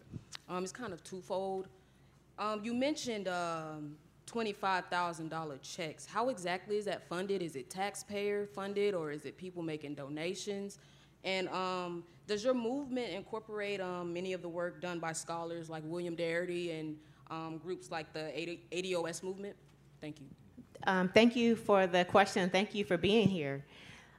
Um, 0.49 0.63
it's 0.63 0.73
kind 0.73 0.93
of 0.93 1.03
twofold. 1.05 1.69
Um, 2.39 2.63
you 2.65 2.75
mentioned 2.75 3.29
um, 3.29 3.97
twenty-five 4.27 4.87
thousand 4.87 5.29
dollar 5.29 5.59
checks. 5.59 6.07
How 6.07 6.29
exactly 6.29 6.77
is 6.77 6.87
that 6.87 7.09
funded? 7.09 7.43
Is 7.43 7.57
it 7.57 7.71
taxpayer 7.71 8.47
funded, 8.47 8.95
or 8.95 9.11
is 9.11 9.25
it 9.25 9.37
people 9.37 9.63
making 9.63 9.95
donations? 9.95 10.79
And 11.25 11.49
um, 11.49 12.05
does 12.27 12.45
your 12.45 12.55
movement 12.55 13.13
incorporate 13.13 13.81
um, 13.81 14.13
many 14.13 14.33
of 14.33 14.43
the 14.43 14.49
work 14.49 14.81
done 14.81 14.99
by 14.99 15.13
scholars 15.13 15.69
like 15.69 15.83
William 15.87 16.17
Darity 16.17 16.79
and 16.79 16.97
um, 17.31 17.59
groups 17.59 17.91
like 17.91 18.13
the 18.13 18.31
ADOS 18.73 19.23
movement? 19.23 19.57
Thank 20.01 20.21
you. 20.21 20.27
Um, 20.87 21.09
thank 21.09 21.37
you 21.37 21.57
for 21.57 21.87
the 21.87 22.05
question. 22.05 22.49
Thank 22.49 22.75
you 22.75 22.85
for 22.85 22.97
being 22.97 23.29
here. 23.29 23.65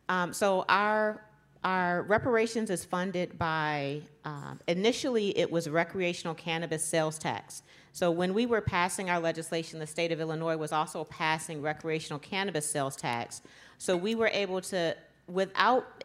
Um, 0.10 0.34
so 0.34 0.66
our 0.70 1.24
our 1.64 2.02
reparations 2.04 2.72
is 2.72 2.84
funded 2.84 3.38
by 3.38 4.02
um, 4.26 4.60
initially 4.68 5.38
it 5.38 5.52
was 5.52 5.70
recreational 5.70 6.34
cannabis 6.34 6.84
sales 6.84 7.20
tax. 7.20 7.62
So 7.94 8.10
when 8.10 8.34
we 8.34 8.46
were 8.46 8.62
passing 8.62 9.10
our 9.10 9.20
legislation, 9.20 9.78
the 9.78 9.86
state 9.86 10.12
of 10.12 10.20
Illinois 10.20 10.58
was 10.58 10.72
also 10.72 11.04
passing 11.04 11.62
recreational 11.62 12.20
cannabis 12.20 12.68
sales 12.68 12.96
tax. 12.96 13.42
So 13.78 13.96
we 13.96 14.16
were 14.16 14.30
able 14.34 14.62
to, 14.62 14.96
without 15.28 16.04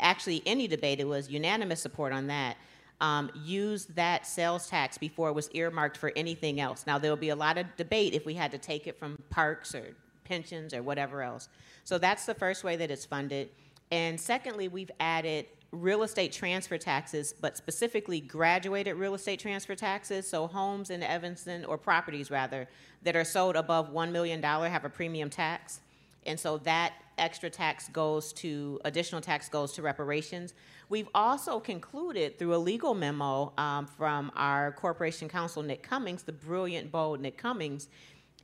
actually 0.00 0.42
any 0.46 0.66
debate, 0.68 1.00
it 1.00 1.08
was 1.08 1.30
unanimous 1.30 1.80
support 1.80 2.12
on 2.12 2.26
that. 2.28 2.56
Um, 3.00 3.30
use 3.34 3.86
that 3.86 4.26
sales 4.26 4.68
tax 4.68 4.96
before 4.96 5.28
it 5.28 5.34
was 5.34 5.50
earmarked 5.52 5.98
for 5.98 6.12
anything 6.16 6.60
else. 6.60 6.86
Now, 6.86 6.98
there 6.98 7.10
will 7.10 7.16
be 7.18 7.28
a 7.28 7.36
lot 7.36 7.58
of 7.58 7.66
debate 7.76 8.14
if 8.14 8.24
we 8.24 8.34
had 8.34 8.50
to 8.52 8.58
take 8.58 8.86
it 8.86 8.98
from 8.98 9.18
parks 9.28 9.74
or 9.74 9.94
pensions 10.24 10.72
or 10.72 10.82
whatever 10.82 11.22
else. 11.22 11.48
So 11.84 11.98
that's 11.98 12.24
the 12.24 12.34
first 12.34 12.64
way 12.64 12.76
that 12.76 12.90
it's 12.90 13.04
funded. 13.04 13.50
And 13.90 14.18
secondly, 14.18 14.68
we've 14.68 14.90
added 14.98 15.46
real 15.72 16.02
estate 16.02 16.32
transfer 16.32 16.78
taxes, 16.78 17.34
but 17.38 17.56
specifically 17.56 18.20
graduated 18.20 18.96
real 18.96 19.14
estate 19.14 19.40
transfer 19.40 19.74
taxes. 19.74 20.28
So 20.28 20.46
homes 20.46 20.90
in 20.90 21.02
Evanston, 21.02 21.64
or 21.64 21.76
properties 21.76 22.30
rather, 22.30 22.68
that 23.02 23.14
are 23.14 23.24
sold 23.24 23.56
above 23.56 23.92
$1 23.92 24.10
million 24.10 24.42
have 24.42 24.84
a 24.84 24.88
premium 24.88 25.30
tax. 25.30 25.80
And 26.24 26.38
so 26.38 26.58
that 26.58 26.94
extra 27.18 27.50
tax 27.50 27.88
goes 27.88 28.32
to, 28.34 28.80
additional 28.84 29.20
tax 29.20 29.48
goes 29.48 29.72
to 29.72 29.82
reparations. 29.82 30.54
We've 30.88 31.08
also 31.14 31.58
concluded 31.58 32.38
through 32.38 32.54
a 32.54 32.58
legal 32.58 32.94
memo 32.94 33.52
um, 33.58 33.86
from 33.86 34.30
our 34.36 34.72
corporation 34.72 35.28
counsel, 35.28 35.62
Nick 35.62 35.82
Cummings, 35.82 36.22
the 36.22 36.32
brilliant, 36.32 36.92
bold 36.92 37.20
Nick 37.20 37.38
Cummings, 37.38 37.88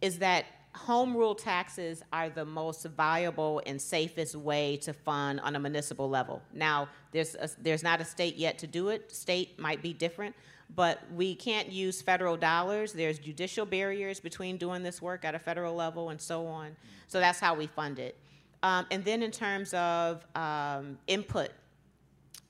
is 0.01 0.19
that 0.19 0.47
home 0.75 1.15
rule 1.15 1.35
taxes 1.35 2.03
are 2.13 2.31
the 2.31 2.45
most 2.45 2.85
viable 2.97 3.61
and 3.67 3.81
safest 3.81 4.35
way 4.35 4.77
to 4.79 4.93
fund 4.93 5.39
on 5.41 5.55
a 5.55 5.61
municipal 5.61 6.09
level. 6.09 6.43
Now, 6.53 6.89
there's, 7.13 7.35
a, 7.35 7.51
there's 7.61 7.83
not 7.83 8.01
a 8.01 8.05
state 8.05 8.37
yet 8.37 8.59
to 8.59 8.67
do 8.67 8.89
it. 8.89 9.13
State 9.13 9.59
might 9.59 9.83
be 9.83 9.93
different, 9.93 10.35
but 10.75 11.01
we 11.15 11.35
can't 11.35 11.71
use 11.71 12.01
federal 12.01 12.37
dollars. 12.39 12.95
There's 12.95 13.19
judicial 13.19 13.67
barriers 13.67 14.19
between 14.19 14.57
doing 14.57 14.83
this 14.83 15.03
work 15.03 15.25
at 15.25 15.35
a 15.35 15.39
federal 15.39 15.75
level 15.75 16.09
and 16.09 16.21
so 16.21 16.47
on. 16.47 16.75
So 17.07 17.21
that's 17.21 17.39
how 17.39 17.55
we 17.55 17.67
fund 17.67 17.99
it. 17.99 18.17
Um, 18.63 18.87
and 18.91 19.05
then 19.05 19.23
in 19.23 19.31
terms 19.31 19.75
of 19.75 20.25
um, 20.35 20.99
input, 21.07 21.51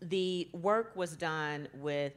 the 0.00 0.48
work 0.52 0.94
was 0.94 1.16
done 1.16 1.68
with 1.74 2.12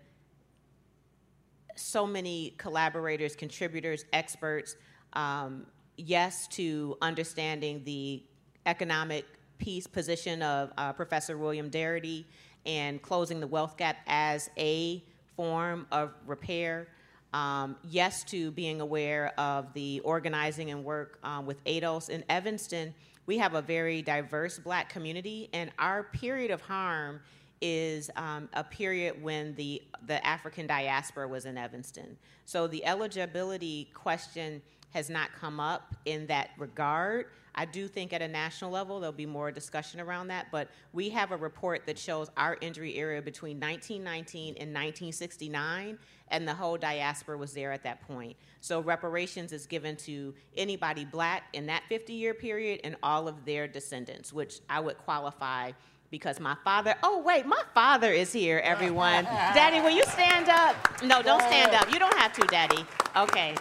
so 1.76 2.06
many 2.06 2.54
collaborators, 2.58 3.36
contributors, 3.36 4.06
experts. 4.12 4.76
Um, 5.14 5.68
yes 5.98 6.48
to 6.48 6.98
understanding 7.02 7.82
the 7.86 8.24
economic 8.66 9.26
piece 9.58 9.88
position 9.88 10.42
of 10.42 10.72
uh, 10.78 10.94
Professor 10.94 11.38
William 11.38 11.70
Darity 11.70 12.26
and 12.66 13.02
closing 13.02 13.40
the 13.40 13.48
wealth 13.48 13.78
gap 13.78 13.98
as 14.08 14.50
a 14.58 15.04
form 15.36 15.88
of 15.92 16.12
repair. 16.26 16.88
Um, 17.34 17.76
yes 17.84 18.24
to 18.26 18.52
being 18.52 18.80
aware 18.80 19.38
of 19.38 19.74
the 19.74 20.00
organizing 20.02 20.72
and 20.72 20.84
work 20.84 21.20
um, 21.24 21.46
with 21.46 21.64
ADOS. 21.66 22.10
In 22.10 22.24
Evanston, 22.30 22.94
we 23.26 23.38
have 23.38 23.54
a 23.54 23.62
very 23.62 24.02
diverse 24.02 24.60
black 24.60 24.90
community, 24.90 25.50
and 25.54 25.72
our 25.80 26.04
period 26.04 26.52
of 26.52 26.62
harm 26.62 27.20
is 27.62 28.12
um, 28.16 28.50
a 28.54 28.64
period 28.64 29.22
when 29.24 29.56
the, 29.56 29.82
the 30.08 30.26
African 30.26 30.68
diaspora 30.68 31.28
was 31.28 31.46
in 31.46 31.58
Evanston. 31.58 32.18
So 32.46 32.68
the 32.68 32.86
eligibility 32.86 33.90
question 33.94 34.62
has 34.96 35.10
not 35.10 35.30
come 35.38 35.60
up 35.60 35.94
in 36.06 36.26
that 36.28 36.52
regard. 36.58 37.26
I 37.54 37.66
do 37.66 37.86
think 37.86 38.14
at 38.14 38.22
a 38.22 38.28
national 38.30 38.72
level 38.72 39.02
there'll 39.02 39.12
be 39.12 39.26
more 39.26 39.52
discussion 39.52 40.00
around 40.00 40.30
that, 40.30 40.48
but 40.54 40.70
we 40.94 41.10
have 41.10 41.34
a 41.34 41.38
report 41.38 41.86
that 41.86 42.00
shows 42.00 42.32
our 42.38 42.58
injury 42.62 42.96
area 42.96 43.22
between 43.22 43.60
1919 43.60 44.56
and 44.58 44.74
1969, 44.74 46.00
and 46.30 46.48
the 46.48 46.54
whole 46.54 46.78
diaspora 46.78 47.38
was 47.38 47.52
there 47.52 47.74
at 47.74 47.84
that 47.84 48.08
point. 48.08 48.38
So 48.62 48.80
reparations 48.80 49.52
is 49.52 49.66
given 49.66 49.98
to 49.98 50.34
anybody 50.56 51.04
black 51.04 51.44
in 51.52 51.66
that 51.66 51.84
50 51.90 52.14
year 52.14 52.34
period 52.34 52.80
and 52.86 52.96
all 53.04 53.28
of 53.28 53.44
their 53.44 53.68
descendants, 53.68 54.32
which 54.32 54.62
I 54.70 54.80
would 54.80 54.98
qualify 55.00 55.74
because 56.10 56.40
my 56.40 56.56
father, 56.64 56.96
oh, 57.04 57.20
wait, 57.20 57.46
my 57.46 57.62
father 57.74 58.14
is 58.14 58.32
here, 58.32 58.60
everyone. 58.64 59.26
Daddy, 59.54 59.82
will 59.82 59.90
you 59.90 60.06
stand 60.06 60.48
up? 60.48 60.78
No, 61.04 61.22
don't 61.22 61.42
stand 61.42 61.74
up. 61.74 61.92
You 61.92 62.00
don't 62.00 62.18
have 62.18 62.32
to, 62.32 62.48
Daddy. 62.48 62.86
Okay. 63.18 63.56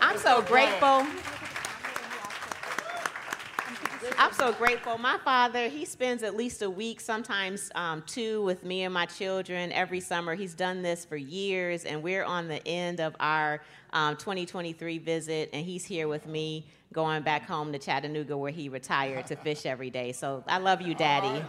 I'm 0.00 0.18
so 0.18 0.42
grateful. 0.42 1.06
I'm 4.18 4.32
so 4.32 4.52
grateful. 4.52 4.98
My 4.98 5.18
father, 5.24 5.68
he 5.68 5.84
spends 5.84 6.22
at 6.22 6.36
least 6.36 6.62
a 6.62 6.70
week, 6.70 7.00
sometimes 7.00 7.70
um, 7.74 8.02
two, 8.06 8.42
with 8.42 8.64
me 8.64 8.82
and 8.82 8.92
my 8.92 9.06
children 9.06 9.72
every 9.72 10.00
summer. 10.00 10.34
He's 10.34 10.54
done 10.54 10.82
this 10.82 11.04
for 11.04 11.16
years, 11.16 11.84
and 11.84 12.02
we're 12.02 12.24
on 12.24 12.48
the 12.48 12.66
end 12.66 13.00
of 13.00 13.14
our 13.20 13.62
um, 13.92 14.16
2023 14.16 14.98
visit, 14.98 15.50
and 15.52 15.64
he's 15.64 15.84
here 15.84 16.08
with 16.08 16.26
me 16.26 16.66
going 16.92 17.22
back 17.22 17.46
home 17.46 17.72
to 17.72 17.78
Chattanooga 17.78 18.36
where 18.36 18.50
he 18.50 18.68
retired 18.68 19.26
to 19.26 19.36
fish 19.36 19.64
every 19.64 19.90
day. 19.90 20.12
So 20.12 20.44
I 20.48 20.58
love 20.58 20.80
you, 20.80 20.94
Daddy. 20.94 21.44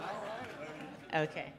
Okay. 1.14 1.52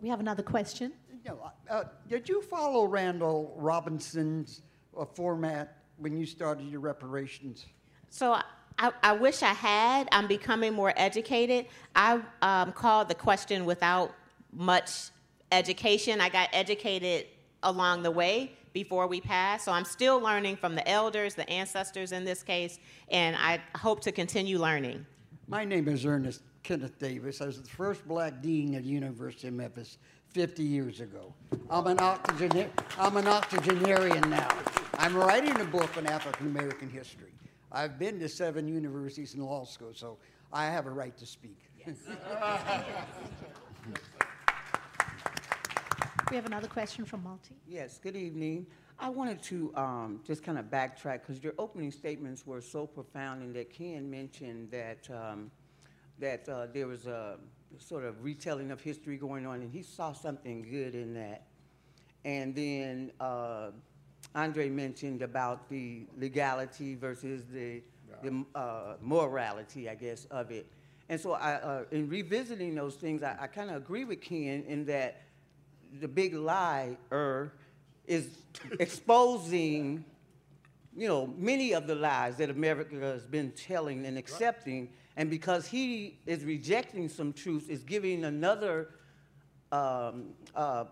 We 0.00 0.08
have 0.08 0.20
another 0.20 0.42
question. 0.42 0.92
Yeah, 1.24 1.32
uh, 1.70 1.84
did 2.08 2.28
you 2.28 2.42
follow 2.42 2.84
Randall 2.86 3.54
Robinson's 3.56 4.62
uh, 4.98 5.04
format 5.04 5.78
when 5.98 6.16
you 6.16 6.26
started 6.26 6.66
your 6.66 6.80
reparations? 6.80 7.66
So 8.10 8.32
I, 8.78 8.90
I, 9.02 9.12
wish 9.12 9.42
I 9.42 9.52
had. 9.52 10.08
I'm 10.10 10.26
becoming 10.26 10.72
more 10.72 10.92
educated. 10.96 11.66
I 11.94 12.20
um, 12.42 12.72
called 12.72 13.08
the 13.08 13.14
question 13.14 13.64
without 13.64 14.12
much 14.52 15.10
education. 15.52 16.20
I 16.20 16.28
got 16.28 16.48
educated 16.52 17.26
along 17.62 18.02
the 18.02 18.10
way 18.10 18.52
before 18.72 19.06
we 19.06 19.20
passed. 19.20 19.64
So 19.64 19.72
I'm 19.72 19.84
still 19.84 20.18
learning 20.18 20.56
from 20.56 20.74
the 20.74 20.86
elders, 20.88 21.36
the 21.36 21.48
ancestors 21.48 22.10
in 22.10 22.24
this 22.24 22.42
case, 22.42 22.80
and 23.10 23.36
I 23.36 23.60
hope 23.76 24.00
to 24.00 24.12
continue 24.12 24.58
learning. 24.58 25.06
My 25.46 25.64
name 25.64 25.86
is 25.86 26.04
Ernest 26.04 26.42
Kenneth 26.62 26.98
Davis. 26.98 27.40
I 27.40 27.46
was 27.46 27.60
the 27.60 27.68
first 27.68 28.06
black 28.08 28.40
dean 28.42 28.74
at 28.74 28.82
the 28.82 28.88
University 28.88 29.48
of 29.48 29.54
Memphis 29.54 29.98
50 30.32 30.62
years 30.62 31.00
ago. 31.00 31.34
I'm 31.68 31.86
an, 31.86 31.98
octogenar- 31.98 32.70
I'm 32.98 33.16
an 33.18 33.26
octogenarian 33.26 34.30
now. 34.30 34.48
I'm 34.98 35.14
writing 35.14 35.60
a 35.60 35.64
book 35.64 35.96
on 35.96 36.06
African 36.06 36.46
American 36.46 36.88
history. 36.88 37.32
I've 37.70 37.98
been 37.98 38.18
to 38.20 38.28
seven 38.28 38.66
universities 38.66 39.34
and 39.34 39.44
law 39.44 39.64
school, 39.64 39.92
so 39.94 40.16
I 40.52 40.66
have 40.66 40.86
a 40.86 40.90
right 40.90 41.16
to 41.18 41.26
speak. 41.26 41.58
Yes. 41.78 41.96
we 46.30 46.36
have 46.36 46.46
another 46.46 46.68
question 46.68 47.04
from 47.04 47.22
Malti. 47.22 47.52
Yes, 47.66 47.98
good 48.02 48.16
evening. 48.16 48.66
I 48.98 49.10
wanted 49.10 49.42
to 49.44 49.72
um, 49.76 50.20
just 50.26 50.42
kind 50.42 50.58
of 50.58 50.66
backtrack 50.66 51.20
because 51.26 51.42
your 51.42 51.54
opening 51.58 51.90
statements 51.90 52.46
were 52.46 52.60
so 52.60 52.86
profound, 52.86 53.42
and 53.42 53.54
that 53.54 53.70
Ken 53.70 54.10
mentioned 54.10 54.70
that 54.70 55.08
um, 55.10 55.50
that 56.18 56.48
uh, 56.48 56.66
there 56.72 56.86
was 56.86 57.06
a 57.06 57.38
sort 57.78 58.04
of 58.04 58.22
retelling 58.24 58.70
of 58.70 58.80
history 58.80 59.16
going 59.16 59.46
on, 59.46 59.62
and 59.62 59.72
he 59.72 59.82
saw 59.82 60.12
something 60.12 60.62
good 60.62 60.94
in 60.94 61.14
that. 61.14 61.46
And 62.24 62.54
then 62.54 63.12
uh, 63.20 63.70
Andre 64.34 64.68
mentioned 64.68 65.22
about 65.22 65.68
the 65.68 66.06
legality 66.16 66.94
versus 66.94 67.42
the, 67.52 67.82
the 68.22 68.44
uh, 68.54 68.94
morality, 69.00 69.88
I 69.88 69.94
guess, 69.94 70.26
of 70.26 70.50
it. 70.50 70.66
And 71.08 71.20
so, 71.20 71.32
I, 71.32 71.54
uh, 71.54 71.84
in 71.90 72.08
revisiting 72.08 72.74
those 72.74 72.94
things, 72.94 73.22
I, 73.22 73.36
I 73.40 73.46
kind 73.46 73.70
of 73.70 73.76
agree 73.76 74.04
with 74.04 74.20
Ken 74.20 74.64
in 74.66 74.86
that 74.86 75.22
the 76.00 76.08
big 76.08 76.34
lie 76.34 76.96
er, 77.10 77.52
is 78.06 78.28
exposing, 78.80 80.04
you 80.96 81.08
know, 81.08 81.26
many 81.36 81.72
of 81.72 81.86
the 81.86 81.94
lies 81.94 82.36
that 82.36 82.50
America 82.50 82.96
has 83.00 83.26
been 83.26 83.50
telling 83.52 84.06
and 84.06 84.16
accepting. 84.16 84.88
And 85.16 85.28
because 85.28 85.66
he 85.66 86.18
is 86.26 86.44
rejecting 86.44 87.08
some 87.08 87.32
truths, 87.32 87.68
is 87.68 87.82
giving 87.82 88.24
another 88.24 88.88
um, 89.70 90.30
uh, 90.54 90.84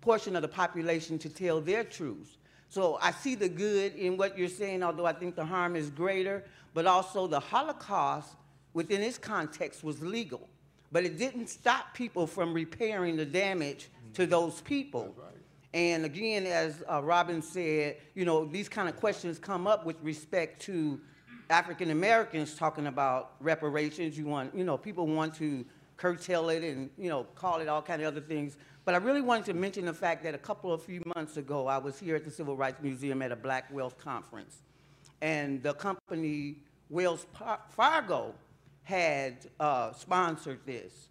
portion 0.00 0.36
of 0.36 0.42
the 0.42 0.48
population 0.48 1.18
to 1.18 1.28
tell 1.28 1.60
their 1.60 1.84
truths. 1.84 2.38
So 2.68 2.98
I 3.00 3.12
see 3.12 3.34
the 3.34 3.48
good 3.48 3.94
in 3.94 4.16
what 4.16 4.38
you're 4.38 4.48
saying, 4.48 4.82
although 4.82 5.06
I 5.06 5.12
think 5.12 5.34
the 5.34 5.44
harm 5.44 5.74
is 5.74 5.90
greater, 5.90 6.44
but 6.74 6.86
also 6.86 7.26
the 7.26 7.40
Holocaust 7.40 8.34
within 8.74 9.00
its 9.00 9.18
context 9.18 9.82
was 9.82 10.02
legal. 10.02 10.48
But 10.92 11.04
it 11.04 11.18
didn't 11.18 11.48
stop 11.48 11.94
people 11.94 12.26
from 12.26 12.52
repairing 12.52 13.16
the 13.16 13.24
damage 13.24 13.88
to 14.14 14.26
those 14.26 14.60
people. 14.60 15.14
Right. 15.16 15.28
And 15.74 16.04
again, 16.04 16.46
as 16.46 16.82
uh, 16.90 17.02
Robin 17.02 17.42
said, 17.42 17.96
you 18.14 18.24
know, 18.24 18.44
these 18.44 18.68
kind 18.68 18.88
of 18.88 18.96
questions 18.96 19.38
come 19.38 19.66
up 19.66 19.84
with 19.84 19.96
respect 20.02 20.62
to 20.62 21.00
African 21.50 21.90
Americans 21.90 22.54
talking 22.54 22.86
about 22.86 23.32
reparations. 23.40 24.18
You 24.18 24.26
want, 24.26 24.54
you 24.54 24.64
know, 24.64 24.76
people 24.76 25.06
want 25.06 25.34
to 25.36 25.64
curtail 25.96 26.48
it 26.50 26.62
and, 26.62 26.90
you 26.98 27.08
know, 27.08 27.24
call 27.34 27.60
it 27.60 27.68
all 27.68 27.82
kind 27.82 28.02
of 28.02 28.08
other 28.08 28.20
things. 28.20 28.56
But 28.84 28.94
I 28.94 28.98
really 28.98 29.20
wanted 29.20 29.46
to 29.46 29.54
mention 29.54 29.84
the 29.86 29.92
fact 29.92 30.22
that 30.24 30.34
a 30.34 30.38
couple 30.38 30.72
of 30.72 30.82
few 30.82 31.02
months 31.14 31.36
ago, 31.36 31.66
I 31.66 31.78
was 31.78 31.98
here 31.98 32.16
at 32.16 32.24
the 32.24 32.30
Civil 32.30 32.56
Rights 32.56 32.82
Museum 32.82 33.20
at 33.22 33.32
a 33.32 33.36
Black 33.36 33.72
Wealth 33.72 33.98
Conference. 33.98 34.62
And 35.20 35.62
the 35.62 35.74
company 35.74 36.56
Wells 36.88 37.26
Fargo 37.70 38.34
had 38.84 39.50
uh, 39.60 39.92
sponsored 39.92 40.60
this. 40.64 41.08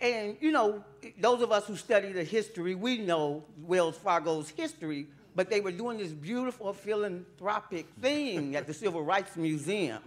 And, 0.00 0.36
you 0.40 0.50
know, 0.50 0.82
those 1.18 1.42
of 1.42 1.52
us 1.52 1.66
who 1.66 1.76
study 1.76 2.10
the 2.12 2.24
history, 2.24 2.74
we 2.74 2.98
know 2.98 3.44
Wells 3.58 3.96
Fargo's 3.96 4.48
history, 4.48 5.06
but 5.40 5.48
they 5.48 5.62
were 5.62 5.72
doing 5.72 5.96
this 5.96 6.12
beautiful 6.12 6.70
philanthropic 6.70 7.86
thing 8.02 8.54
at 8.56 8.66
the 8.66 8.74
Civil 8.74 9.02
Rights 9.02 9.38
Museum. 9.38 10.02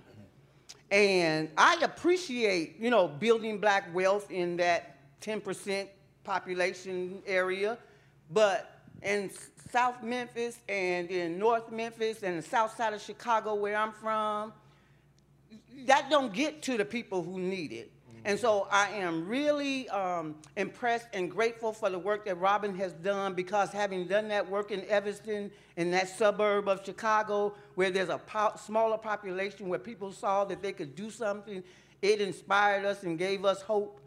And 0.91 1.49
I 1.57 1.75
appreciate, 1.81 2.79
you 2.79 2.91
know, 2.91 3.07
building 3.07 3.57
black 3.57 3.91
wealth 3.95 4.29
in 4.29 4.57
that 4.57 4.95
10% 5.21 5.87
population 6.23 7.23
area, 7.25 7.79
but 8.29 8.83
in 9.01 9.31
South 9.71 10.03
Memphis 10.03 10.59
and 10.69 11.09
in 11.09 11.39
North 11.39 11.71
Memphis 11.71 12.21
and 12.21 12.37
the 12.37 12.47
south 12.47 12.77
side 12.77 12.93
of 12.93 13.01
Chicago 13.01 13.55
where 13.55 13.75
I'm 13.75 13.91
from, 13.91 14.53
that 15.87 16.11
don't 16.11 16.31
get 16.31 16.61
to 16.61 16.77
the 16.77 16.85
people 16.85 17.23
who 17.23 17.39
need 17.39 17.71
it. 17.71 17.91
And 18.25 18.39
so 18.39 18.67
I 18.71 18.89
am 18.89 19.27
really 19.27 19.89
um, 19.89 20.35
impressed 20.55 21.07
and 21.13 21.29
grateful 21.29 21.73
for 21.73 21.89
the 21.89 21.99
work 21.99 22.23
that 22.25 22.35
Robin 22.35 22.73
has 22.75 22.93
done 22.93 23.33
because 23.33 23.71
having 23.71 24.07
done 24.07 24.29
that 24.29 24.49
work 24.49 24.71
in 24.71 24.85
Evanston, 24.85 25.51
in 25.75 25.91
that 25.91 26.07
suburb 26.07 26.69
of 26.69 26.85
Chicago, 26.85 27.53
where 27.75 27.91
there's 27.91 28.09
a 28.09 28.19
po- 28.19 28.53
smaller 28.55 28.97
population, 28.97 29.67
where 29.67 29.79
people 29.79 30.13
saw 30.13 30.45
that 30.45 30.61
they 30.61 30.71
could 30.71 30.95
do 30.95 31.09
something, 31.09 31.63
it 32.01 32.21
inspired 32.21 32.85
us 32.85 33.03
and 33.03 33.17
gave 33.17 33.43
us 33.43 33.61
hope 33.61 33.99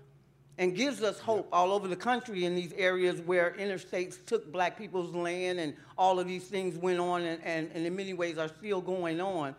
and 0.58 0.74
gives 0.74 1.02
us 1.02 1.18
hope 1.18 1.46
all 1.52 1.70
over 1.70 1.86
the 1.86 1.96
country 1.96 2.46
in 2.46 2.54
these 2.54 2.72
areas 2.72 3.20
where 3.20 3.54
interstates 3.58 4.24
took 4.24 4.50
black 4.50 4.78
people's 4.78 5.14
land 5.14 5.60
and 5.60 5.74
all 5.98 6.18
of 6.18 6.26
these 6.26 6.44
things 6.44 6.78
went 6.78 6.98
on 6.98 7.22
and, 7.22 7.42
and, 7.44 7.70
and 7.74 7.84
in 7.84 7.94
many 7.94 8.14
ways 8.14 8.38
are 8.38 8.48
still 8.48 8.80
going 8.80 9.20
on. 9.20 9.54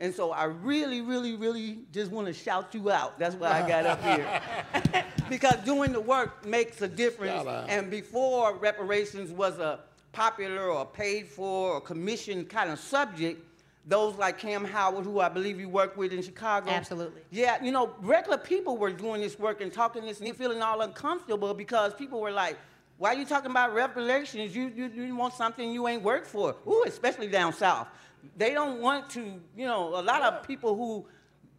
And 0.00 0.14
so 0.14 0.32
I 0.32 0.44
really, 0.44 1.02
really, 1.02 1.36
really 1.36 1.80
just 1.92 2.10
want 2.10 2.26
to 2.26 2.32
shout 2.32 2.74
you 2.74 2.90
out. 2.90 3.18
That's 3.18 3.34
why 3.34 3.62
I 3.62 3.68
got 3.68 3.84
up 3.84 4.02
here. 4.02 5.04
because 5.28 5.56
doing 5.56 5.92
the 5.92 6.00
work 6.00 6.46
makes 6.46 6.80
a 6.80 6.88
difference. 6.88 7.46
And 7.68 7.90
before 7.90 8.56
reparations 8.56 9.30
was 9.30 9.58
a 9.58 9.80
popular 10.12 10.68
or 10.68 10.86
paid 10.86 11.28
for 11.28 11.74
or 11.74 11.80
commissioned 11.82 12.48
kind 12.48 12.70
of 12.70 12.78
subject, 12.78 13.44
those 13.86 14.14
like 14.16 14.38
Kamm 14.38 14.64
Howard, 14.64 15.04
who 15.04 15.20
I 15.20 15.28
believe 15.28 15.60
you 15.60 15.68
work 15.68 15.96
with 15.96 16.12
in 16.12 16.22
Chicago. 16.22 16.70
Absolutely. 16.70 17.20
Yeah, 17.30 17.62
you 17.62 17.70
know, 17.70 17.94
regular 18.00 18.38
people 18.38 18.78
were 18.78 18.92
doing 18.92 19.20
this 19.20 19.38
work 19.38 19.60
and 19.60 19.72
talking 19.72 20.04
this 20.04 20.20
and 20.20 20.36
feeling 20.36 20.62
all 20.62 20.80
uncomfortable 20.80 21.52
because 21.52 21.92
people 21.94 22.20
were 22.20 22.32
like, 22.32 22.56
why 22.98 23.14
are 23.14 23.18
you 23.18 23.24
talking 23.24 23.50
about 23.50 23.72
reparations? 23.72 24.54
You, 24.54 24.70
you, 24.74 24.90
you 24.94 25.16
want 25.16 25.32
something 25.32 25.70
you 25.70 25.88
ain't 25.88 26.02
worked 26.02 26.26
for. 26.26 26.54
Ooh, 26.66 26.84
especially 26.86 27.28
down 27.28 27.52
south. 27.54 27.88
They 28.36 28.52
don't 28.52 28.80
want 28.80 29.10
to, 29.10 29.40
you 29.56 29.66
know, 29.66 29.88
a 29.98 30.02
lot 30.02 30.22
of 30.22 30.46
people 30.46 30.76
who 30.76 31.06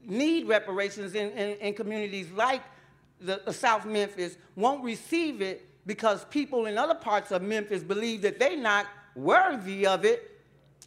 need 0.03 0.47
reparations 0.47 1.16
in, 1.16 1.30
in, 1.32 1.57
in 1.57 1.74
communities 1.74 2.32
like 2.32 2.62
the, 3.20 3.41
the 3.45 3.53
South 3.53 3.86
Memphis 3.86 4.38
won't 4.55 4.84
receive 4.84 5.41
it 5.41 5.68
because 5.86 6.26
people 6.26 6.66
in 6.66 6.78
other 6.78 6.95
parts 6.95 7.32
of 7.32 7.41
Memphis 7.41 7.84
believe 7.84 8.22
that 8.24 8.39
they're 8.39 8.57
not 8.57 8.88
worthy 9.16 9.86
of 9.86 10.05
it. 10.05 10.28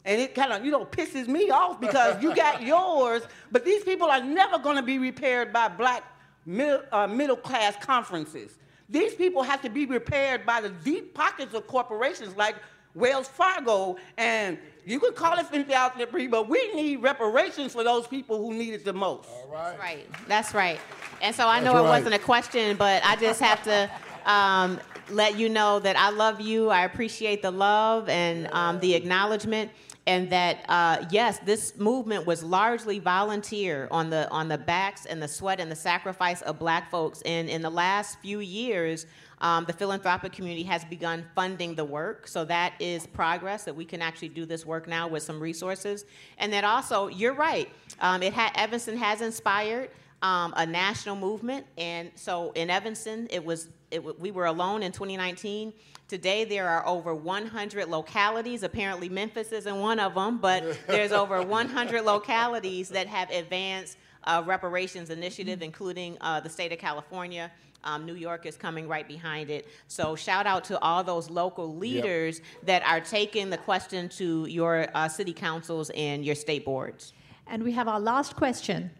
And 0.05 0.20
it 0.20 0.35
kind 0.35 0.53
of, 0.53 0.64
you 0.64 0.70
know, 0.70 0.85
pisses 0.85 1.29
me 1.29 1.51
off 1.51 1.81
because 1.81 2.22
you 2.22 2.35
got 2.35 2.62
yours, 2.66 3.22
but 3.51 3.64
these 3.64 3.83
people 3.85 4.09
are 4.09 4.22
never 4.22 4.59
going 4.59 4.77
to 4.77 4.83
be 4.83 4.99
repaired 4.99 5.53
by 5.53 5.68
black 5.68 6.05
middle, 6.45 6.83
uh, 6.93 7.07
middle 7.07 7.37
class 7.37 7.75
conferences. 7.83 8.59
These 8.89 9.14
people 9.14 9.43
have 9.43 9.62
to 9.62 9.70
be 9.70 9.87
repaired 9.87 10.45
by 10.45 10.61
the 10.61 10.68
deep 10.68 11.14
pockets 11.14 11.55
of 11.55 11.66
corporations 11.66 12.37
like 12.37 12.57
Wells 12.95 13.28
Fargo 13.28 13.97
and 14.16 14.59
you 14.86 15.01
can 15.01 15.14
call 15.14 15.38
it 15.38 15.47
philanthropy, 15.47 16.26
but 16.26 16.49
we 16.49 16.72
need 16.74 16.97
reparations 16.97 17.72
for 17.72 17.82
those 17.82 18.07
people 18.07 18.38
who 18.38 18.53
need 18.53 18.74
it 18.74 18.84
the 18.84 18.92
most. 18.92 19.28
All 19.30 19.49
right. 19.51 19.76
That's 19.76 19.80
right. 19.80 20.28
That's 20.28 20.55
right. 20.55 20.80
And 21.22 21.34
so 21.34 21.49
I 21.49 21.61
know 21.61 21.72
That's 21.72 21.76
it 21.76 21.78
right. 21.78 21.99
wasn't 21.99 22.14
a 22.14 22.18
question, 22.18 22.76
but 22.76 23.03
I 23.05 23.16
just 23.16 23.40
have 23.40 23.62
to 23.64 23.90
um, 24.30 24.78
let 25.11 25.38
you 25.38 25.49
know 25.49 25.78
that 25.78 25.97
I 25.97 26.11
love 26.11 26.40
you. 26.40 26.70
I 26.70 26.84
appreciate 26.84 27.42
the 27.42 27.51
love 27.51 28.09
and 28.09 28.49
um, 28.53 28.78
the 28.80 28.95
acknowledgement. 28.95 29.70
And 30.07 30.28
that 30.28 30.66
uh, 30.68 31.07
yes, 31.11 31.38
this 31.47 31.78
movement 31.78 32.26
was 32.26 32.42
largely 32.42 32.99
volunteer 32.99 33.88
on 33.90 34.11
the 34.11 34.28
on 34.28 34.49
the 34.49 34.59
backs 34.59 35.07
and 35.07 35.22
the 35.22 35.28
sweat 35.28 35.61
and 35.61 35.70
the 35.70 35.76
sacrifice 35.76 36.42
of 36.42 36.59
Black 36.59 36.90
folks. 36.90 37.22
And 37.22 37.49
in 37.49 37.62
the 37.62 37.70
last 37.70 38.18
few 38.20 38.40
years, 38.40 39.07
um, 39.41 39.64
the 39.64 39.72
philanthropic 39.72 40.32
community 40.32 40.62
has 40.64 40.85
begun 40.85 41.24
funding 41.35 41.74
the 41.74 41.85
work, 41.85 42.26
so 42.28 42.45
that 42.45 42.74
is 42.80 43.07
progress 43.07 43.64
that 43.64 43.74
we 43.74 43.85
can 43.85 44.01
actually 44.01 44.28
do 44.28 44.47
this 44.47 44.64
work 44.64 44.87
now 44.89 45.09
with 45.09 45.22
some 45.22 45.41
resources. 45.41 46.05
And 46.39 46.53
that 46.53 46.64
also, 46.64 47.09
you're 47.09 47.35
right, 47.35 47.68
um, 48.01 48.22
it 48.22 48.32
ha- 48.32 48.53
Evanston 48.55 48.97
has 48.97 49.20
inspired 49.20 49.91
um, 50.22 50.55
a 50.57 50.64
national 50.64 51.16
movement, 51.16 51.66
and 51.76 52.11
so 52.14 52.53
in 52.53 52.70
Evanston, 52.70 53.26
it 53.30 53.45
was 53.45 53.68
it, 53.91 54.20
we 54.20 54.30
were 54.30 54.47
alone 54.47 54.82
in 54.82 54.93
2019. 54.93 55.72
Today, 56.07 56.45
there 56.45 56.68
are 56.68 56.87
over 56.87 57.14
100 57.14 57.89
localities. 57.89 58.62
Apparently, 58.62 59.09
Memphis 59.09 59.53
isn't 59.53 59.80
one 59.80 59.99
of 59.99 60.14
them, 60.14 60.39
but 60.39 60.78
there's 60.87 61.12
over 61.12 61.43
100 61.43 62.03
localities 62.03 62.89
that 62.91 63.07
have 63.07 63.30
advanced 63.30 63.97
uh, 64.24 64.43
reparations 64.45 65.11
initiative, 65.11 65.62
including 65.62 66.16
uh, 66.20 66.41
the 66.41 66.49
state 66.49 66.72
of 66.72 66.78
California. 66.78 67.51
Um, 67.85 68.05
New 68.07 68.14
York 68.14 68.47
is 68.47 68.57
coming 68.57 68.89
right 68.89 69.07
behind 69.07 69.51
it. 69.51 69.68
So 69.89 70.16
shout 70.16 70.47
out 70.47 70.64
to 70.64 70.78
all 70.80 71.05
those 71.05 71.30
local 71.30 71.76
leaders 71.76 72.41
that 72.64 72.82
are 72.87 73.01
taking 73.01 73.51
the 73.51 73.59
question 73.59 74.09
to 74.11 74.47
your 74.47 74.89
uh, 74.95 75.09
city 75.09 75.32
councils 75.32 75.91
and 75.91 76.24
your 76.24 76.35
state 76.35 76.64
boards. 76.64 77.12
And 77.47 77.62
we 77.62 77.72
have 77.72 77.87
our 77.89 78.01
last 78.01 78.37
question. 78.37 78.91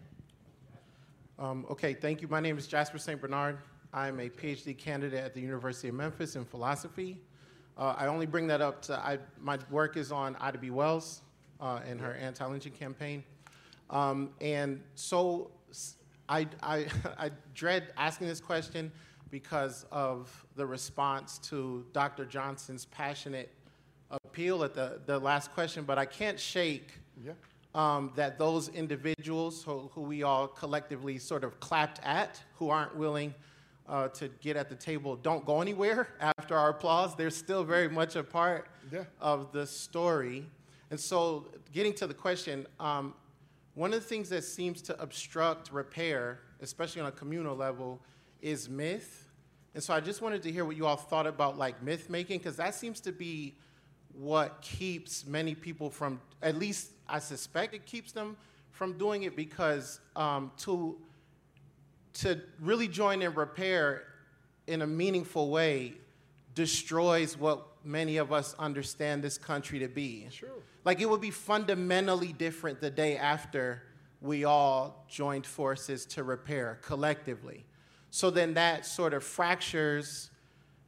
Um, 1.39 1.65
okay, 1.69 1.93
thank 1.93 2.21
you. 2.21 2.27
My 2.27 2.39
name 2.39 2.57
is 2.57 2.67
Jasper 2.67 2.97
St. 2.97 3.19
Bernard. 3.19 3.57
I'm 3.93 4.19
a 4.19 4.29
PhD 4.29 4.77
candidate 4.77 5.23
at 5.23 5.33
the 5.33 5.41
University 5.41 5.87
of 5.89 5.95
Memphis 5.95 6.35
in 6.35 6.45
philosophy. 6.45 7.19
Uh, 7.77 7.95
I 7.97 8.07
only 8.07 8.25
bring 8.25 8.47
that 8.47 8.61
up 8.61 8.81
to, 8.83 8.93
I, 8.97 9.17
my 9.41 9.57
work 9.69 9.97
is 9.97 10.11
on 10.11 10.35
Ida 10.39 10.59
B. 10.59 10.69
Wells 10.69 11.21
uh, 11.59 11.79
and 11.87 11.99
her 11.99 12.13
anti-lynching 12.13 12.71
campaign. 12.73 13.23
Um, 13.89 14.29
and 14.41 14.81
so 14.95 15.51
s- 15.64 15.64
I, 16.29 16.47
I, 16.61 16.85
I 17.17 17.31
dread 17.53 17.93
asking 17.97 18.27
this 18.27 18.39
question 18.39 18.91
because 19.31 19.85
of 19.91 20.45
the 20.55 20.65
response 20.65 21.37
to 21.49 21.85
Dr. 21.93 22.25
Johnson's 22.25 22.85
passionate 22.85 23.51
appeal 24.11 24.63
at 24.63 24.73
the, 24.73 25.01
the 25.05 25.19
last 25.19 25.51
question, 25.53 25.83
but 25.83 25.97
I 25.97 26.05
can't 26.05 26.39
shake 26.39 26.91
Yeah. 27.23 27.33
um, 27.73 28.11
that 28.15 28.37
those 28.37 28.69
individuals 28.69 29.63
who, 29.63 29.89
who 29.93 30.01
we 30.01 30.23
all 30.23 30.47
collectively 30.47 31.17
sort 31.17 31.43
of 31.43 31.59
clapped 31.59 31.99
at, 32.03 32.41
who 32.55 32.69
aren't 32.69 32.95
willing 32.95 33.33
uh, 33.89 34.07
to 34.09 34.29
get 34.41 34.55
at 34.55 34.69
the 34.69 34.75
table, 34.75 35.15
don't 35.15 35.45
go 35.45 35.61
anywhere 35.61 36.07
after 36.19 36.55
our 36.55 36.69
applause. 36.69 37.15
They're 37.15 37.29
still 37.29 37.63
very 37.63 37.89
much 37.89 38.15
a 38.15 38.23
part 38.23 38.67
Yeah. 38.91 39.03
of 39.19 39.51
the 39.51 39.65
story. 39.67 40.45
And 40.91 40.99
so, 40.99 41.47
getting 41.73 41.93
to 41.95 42.07
the 42.07 42.13
question, 42.13 42.67
um, 42.79 43.15
one 43.75 43.93
of 43.93 43.99
the 43.99 44.05
things 44.05 44.29
that 44.29 44.43
seems 44.43 44.81
to 44.83 44.99
obstruct 45.01 45.71
repair, 45.71 46.39
especially 46.61 47.01
on 47.01 47.07
a 47.07 47.11
communal 47.11 47.55
level, 47.55 48.01
is 48.41 48.69
myth. 48.69 49.27
And 49.73 49.83
so, 49.83 49.93
I 49.93 49.99
just 49.99 50.21
wanted 50.21 50.41
to 50.43 50.51
hear 50.51 50.63
what 50.65 50.77
you 50.77 50.85
all 50.85 50.95
thought 50.95 51.27
about 51.27 51.57
like 51.57 51.83
myth 51.83 52.09
making, 52.09 52.39
because 52.39 52.55
that 52.55 52.73
seems 52.73 53.01
to 53.01 53.11
be 53.11 53.55
what 54.13 54.61
keeps 54.61 55.25
many 55.25 55.53
people 55.53 55.89
from, 55.89 56.21
at 56.41 56.57
least 56.57 56.91
I 57.07 57.19
suspect 57.19 57.73
it 57.73 57.85
keeps 57.85 58.13
them 58.13 58.37
from 58.71 58.97
doing 58.97 59.23
it 59.23 59.35
because 59.35 59.99
um, 60.15 60.51
to, 60.57 60.97
to 62.13 62.41
really 62.61 62.87
join 62.87 63.21
in 63.21 63.33
repair 63.33 64.03
in 64.67 64.81
a 64.81 64.87
meaningful 64.87 65.49
way 65.49 65.93
destroys 66.55 67.37
what 67.37 67.67
many 67.83 68.17
of 68.17 68.33
us 68.33 68.55
understand 68.57 69.23
this 69.23 69.37
country 69.37 69.79
to 69.79 69.87
be. 69.87 70.27
Sure. 70.31 70.49
Like 70.83 71.01
it 71.01 71.09
would 71.09 71.21
be 71.21 71.31
fundamentally 71.31 72.33
different 72.33 72.81
the 72.81 72.89
day 72.89 73.17
after 73.17 73.83
we 74.21 74.43
all 74.43 75.05
joined 75.07 75.45
forces 75.45 76.05
to 76.07 76.23
repair 76.23 76.79
collectively. 76.81 77.65
So 78.09 78.29
then 78.29 78.53
that 78.55 78.85
sort 78.85 79.13
of 79.13 79.23
fractures 79.23 80.31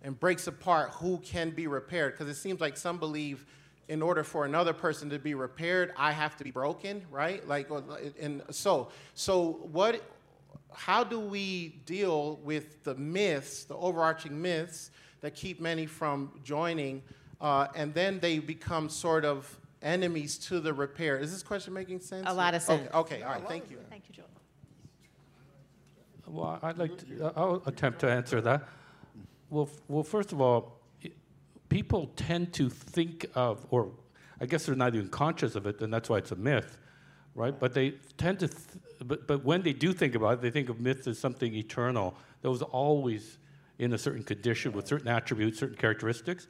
and 0.02 0.20
breaks 0.20 0.48
apart 0.48 0.92
who 0.92 1.18
can 1.20 1.50
be 1.52 1.68
repaired 1.68 2.14
because 2.14 2.30
it 2.30 2.40
seems 2.40 2.62
like 2.62 2.78
some 2.78 2.98
believe 2.98 3.46
in 3.88 4.02
order 4.02 4.24
for 4.24 4.46
another 4.46 4.74
person 4.74 5.10
to 5.10 5.18
be 5.18 5.34
repaired 5.34 5.94
i 5.98 6.12
have 6.12 6.36
to 6.36 6.44
be 6.44 6.52
broken 6.52 7.04
right 7.10 7.48
like 7.48 7.70
and 8.20 8.42
so 8.52 8.90
so 9.14 9.60
what 9.72 10.02
how 10.74 11.04
do 11.04 11.20
we 11.20 11.70
deal 11.86 12.38
with 12.44 12.84
the 12.84 12.94
myths 12.96 13.64
the 13.64 13.76
overarching 13.76 14.40
myths 14.42 14.92
that 15.22 15.36
keep 15.36 15.60
many 15.60 15.86
from 15.86 16.32
joining 16.44 17.02
uh, 17.40 17.68
and 17.76 17.94
then 17.94 18.20
they 18.20 18.40
become 18.40 18.90
sort 18.90 19.24
of 19.24 19.60
enemies 19.82 20.38
to 20.38 20.60
the 20.60 20.74
repair. 20.74 21.18
Is 21.18 21.32
this 21.32 21.44
question 21.44 21.74
making 21.74 22.00
sense? 22.00 22.26
A 22.28 22.34
lot 22.34 22.56
of 22.56 22.62
sense. 22.62 22.88
okay, 22.94 23.18
okay 23.18 23.24
all 23.24 23.34
right 23.34 23.48
thank 23.48 23.70
you. 23.70 23.78
Thank 23.90 24.04
you 24.10 24.16
joel. 24.16 24.26
Well 26.28 26.60
i'd 26.64 26.78
like 26.78 26.98
to 26.98 27.32
i'll 27.36 27.62
attempt 27.66 28.00
to 28.00 28.10
answer 28.10 28.42
that. 28.42 28.68
Well, 29.50 29.70
well, 29.88 30.04
first 30.04 30.34
of 30.34 30.42
all, 30.42 30.82
people 31.70 32.12
tend 32.16 32.54
to 32.54 32.70
think 32.70 33.26
of, 33.34 33.66
or 33.70 33.92
I 34.42 34.46
guess 34.46 34.66
they're 34.66 34.76
not 34.76 34.94
even 34.94 35.08
conscious 35.08 35.56
of 35.56 35.66
it, 35.66 35.82
and 35.82 35.94
that's 35.94 36.10
why 36.10 36.18
it's 36.18 36.32
a 36.32 36.36
myth, 36.36 36.78
right? 37.34 37.58
But 37.58 37.74
they 37.74 37.92
tend 38.18 38.40
to, 38.40 38.50
th- 38.50 38.60
but, 39.06 39.26
but 39.26 39.46
when 39.46 39.62
they 39.62 39.74
do 39.74 39.94
think 39.94 40.16
about 40.16 40.34
it, 40.34 40.42
they 40.42 40.50
think 40.50 40.70
of 40.70 40.82
myth 40.82 41.08
as 41.08 41.18
something 41.18 41.54
eternal 41.56 42.16
that 42.42 42.52
was 42.52 42.62
always 42.62 43.38
in 43.80 43.94
a 43.94 43.98
certain 43.98 44.24
condition 44.24 44.72
with 44.72 44.88
certain 44.88 45.08
attributes, 45.08 45.60
certain 45.60 45.78
characteristics. 45.78 46.48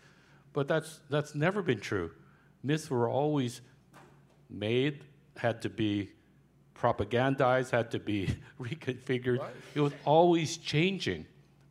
But 0.53 0.67
that's, 0.67 1.01
that's 1.09 1.35
never 1.35 1.61
been 1.61 1.79
true. 1.79 2.11
Myths 2.63 2.89
were 2.89 3.09
always 3.09 3.61
made, 4.49 5.03
had 5.37 5.61
to 5.63 5.69
be 5.69 6.11
propagandized, 6.75 7.71
had 7.71 7.91
to 7.91 7.99
be 7.99 8.35
reconfigured. 8.61 9.39
Right. 9.39 9.53
It 9.75 9.81
was 9.81 9.93
always 10.05 10.57
changing 10.57 11.25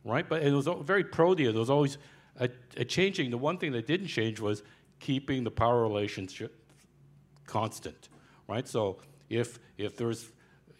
right? 0.07 0.27
But 0.27 0.43
it 0.43 0.51
was 0.53 0.67
very 0.81 1.03
protean. 1.03 1.51
There 1.51 1.59
was 1.59 1.69
always 1.69 1.97
a, 2.39 2.49
a, 2.77 2.85
changing. 2.85 3.29
The 3.29 3.37
one 3.37 3.57
thing 3.57 3.73
that 3.73 3.85
didn't 3.85 4.07
change 4.07 4.39
was 4.39 4.63
keeping 4.99 5.43
the 5.43 5.51
power 5.51 5.81
relationship 5.81 6.55
constant, 7.45 8.09
right? 8.47 8.67
So 8.67 8.97
if 9.29 9.59
if 9.77 9.95
there's 9.97 10.31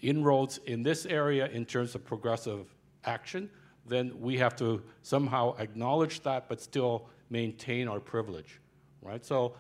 inroads 0.02 0.60
in 0.66 0.84
this 0.84 1.06
area 1.06 1.48
in 1.48 1.66
terms 1.66 1.96
of 1.96 2.06
progressive 2.06 2.74
action, 3.06 3.50
then 3.88 4.20
we 4.20 4.38
have 4.38 4.56
to 4.58 4.82
somehow 5.02 5.56
acknowledge 5.58 6.22
that, 6.22 6.50
but 6.50 6.62
still 6.62 7.08
maintain 7.30 7.88
our 7.88 8.00
privilege, 8.00 8.60
right? 9.02 9.26
So, 9.26 9.56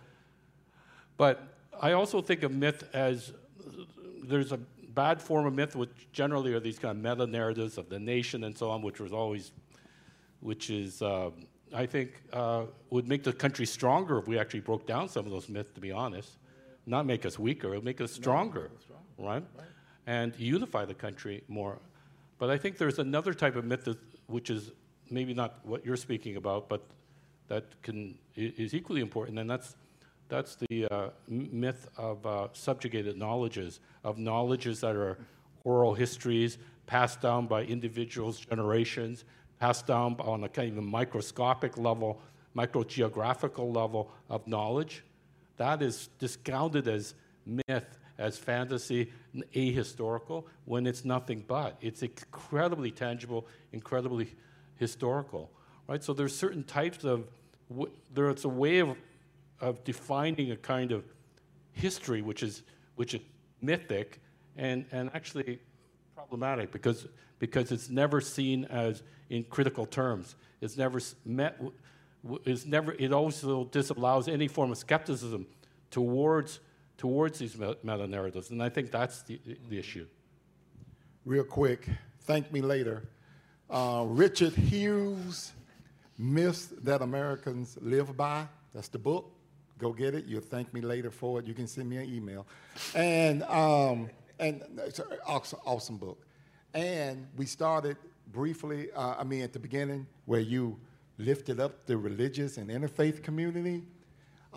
but 1.17 1.43
I 1.82 1.93
also 1.93 2.21
think 2.21 2.43
of 2.43 2.51
myth 2.51 2.84
as 2.93 3.34
there's 4.23 4.51
a 4.51 4.57
bad 4.97 5.21
form 5.21 5.45
of 5.45 5.53
myth, 5.53 5.75
which 5.75 6.07
generally 6.11 6.53
are 6.53 6.59
these 6.59 6.80
kind 6.80 6.97
of 6.97 7.03
meta 7.03 7.30
narratives 7.30 7.78
of 7.78 7.88
the 7.89 7.99
nation 7.99 8.43
and 8.45 8.57
so 8.57 8.69
on, 8.69 8.82
which 8.82 8.99
was 8.99 9.13
always, 9.13 9.51
which 10.39 10.69
is, 10.69 11.01
uh, 11.01 11.30
I 11.73 11.86
think, 11.86 12.21
uh, 12.34 12.63
would 12.89 13.07
make 13.07 13.23
the 13.23 13.34
country 13.34 13.65
stronger 13.65 14.17
if 14.17 14.28
we 14.28 14.39
actually 14.39 14.61
broke 14.61 14.88
down 14.88 15.07
some 15.09 15.25
of 15.25 15.32
those 15.32 15.49
myths, 15.49 15.73
to 15.75 15.82
be 15.82 15.91
honest. 15.91 16.38
Not 16.86 17.05
make 17.05 17.25
us 17.25 17.38
weaker, 17.38 17.73
it 17.73 17.78
would 17.78 17.84
make 17.84 18.01
us 18.01 18.11
stronger, 18.11 18.71
no, 18.89 19.25
right? 19.25 19.43
right? 19.57 19.67
And 20.07 20.34
unify 20.39 20.86
the 20.86 20.93
country 20.93 21.43
more. 21.47 21.80
But 22.39 22.49
I 22.49 22.57
think 22.57 22.78
there's 22.78 22.99
another 22.99 23.34
type 23.34 23.55
of 23.55 23.65
myth 23.65 23.84
that, 23.86 23.97
which 24.28 24.49
is 24.49 24.71
maybe 25.09 25.34
not 25.34 25.59
what 25.63 25.86
you're 25.86 25.97
speaking 25.97 26.36
about, 26.36 26.69
but 26.69 26.82
that 27.47 27.82
can, 27.82 28.17
is 28.36 28.73
equally 28.73 29.01
important, 29.01 29.39
and 29.39 29.49
that's 29.49 29.75
that's 30.30 30.57
the 30.69 30.86
uh, 30.91 31.09
myth 31.30 31.88
of 31.95 32.25
uh, 32.25 32.47
subjugated 32.51 33.17
knowledges, 33.17 33.80
of 34.03 34.17
knowledges 34.17 34.82
that 34.82 34.95
are 34.95 35.17
oral 35.63 35.93
histories 35.93 36.57
passed 36.86 37.21
down 37.21 37.47
by 37.47 37.63
individuals, 37.63 38.39
generations, 38.39 39.23
passed 39.59 39.88
down 39.88 40.15
on 40.19 40.43
a 40.43 40.49
kind 40.49 40.78
of 40.78 40.84
microscopic 40.84 41.78
level, 41.78 42.21
microgeographical 42.55 43.73
level 43.73 44.11
of 44.30 44.45
knowledge. 44.47 45.03
That 45.57 45.82
is 45.82 46.09
discounted 46.19 46.88
as 46.88 47.13
myth, 47.45 47.97
as 48.18 48.38
fantasy, 48.38 49.11
ahistorical, 49.53 50.45
when 50.65 50.88
it's 50.88 51.05
nothing 51.05 51.43
but. 51.47 51.78
It's 51.82 52.01
incredibly 52.01 52.91
tangible, 52.91 53.47
incredibly 53.72 54.34
historical, 54.76 55.51
right? 55.88 56.03
So 56.03 56.13
there's 56.13 56.36
certain 56.36 56.63
types 56.63 57.03
of, 57.03 57.28
there's 58.13 58.45
a 58.45 58.49
way 58.49 58.80
of 58.80 58.95
of 59.59 59.84
defining 59.84 60.51
a 60.51 60.55
kind 60.55 60.91
of 60.91 61.03
history 61.72 62.22
which 62.22 62.43
is, 62.43 62.63
which 62.95 63.13
is 63.13 63.22
mythic 63.61 64.22
and, 64.55 64.86
and 64.91 65.09
actually 65.13 65.59
problematic 66.15 66.72
because, 66.72 67.07
because 67.39 67.72
it's 67.72 67.89
never 67.89 68.22
seen 68.22 68.65
as 68.65 69.03
in 69.30 69.43
critical 69.43 69.86
terms. 69.86 70.36
It's 70.61 70.78
never 70.78 70.99
met, 71.26 71.61
it's 72.45 72.65
never, 72.65 72.93
it 72.93 73.13
also 73.13 73.65
disallows 73.65 74.28
any 74.28 74.47
form 74.47 74.72
of 74.72 74.78
skepticism 74.78 75.45
towards, 75.91 76.59
towards 76.97 77.39
these 77.39 77.57
meta 77.57 78.07
narratives. 78.07 78.49
And 78.49 78.61
I 78.61 78.69
think 78.69 78.91
that's 78.91 79.21
the, 79.23 79.39
the 79.69 79.77
issue. 79.77 80.07
Real 81.25 81.43
quick, 81.43 81.87
thank 82.21 82.51
me 82.51 82.61
later. 82.61 83.09
Uh, 83.69 84.05
Richard 84.07 84.53
Hughes, 84.53 85.51
Myths 86.17 86.67
That 86.83 87.01
Americans 87.01 87.77
Live 87.81 88.15
By. 88.15 88.47
That's 88.73 88.87
the 88.87 88.99
book. 88.99 89.31
Go 89.77 89.91
get 89.93 90.15
it. 90.15 90.25
You'll 90.25 90.41
thank 90.41 90.73
me 90.73 90.81
later 90.81 91.11
for 91.11 91.39
it. 91.39 91.45
You 91.45 91.53
can 91.53 91.67
send 91.67 91.89
me 91.89 91.97
an 91.97 92.11
email. 92.11 92.47
And, 92.95 93.43
um, 93.43 94.09
and 94.39 94.63
it's 94.77 94.99
an 94.99 95.05
awesome, 95.25 95.59
awesome 95.65 95.97
book. 95.97 96.25
And 96.73 97.27
we 97.35 97.45
started 97.45 97.97
briefly, 98.31 98.91
uh, 98.93 99.15
I 99.19 99.23
mean, 99.23 99.43
at 99.43 99.53
the 99.53 99.59
beginning, 99.59 100.07
where 100.25 100.39
you 100.39 100.79
lifted 101.17 101.59
up 101.59 101.85
the 101.85 101.97
religious 101.97 102.57
and 102.57 102.69
interfaith 102.69 103.23
community. 103.23 103.83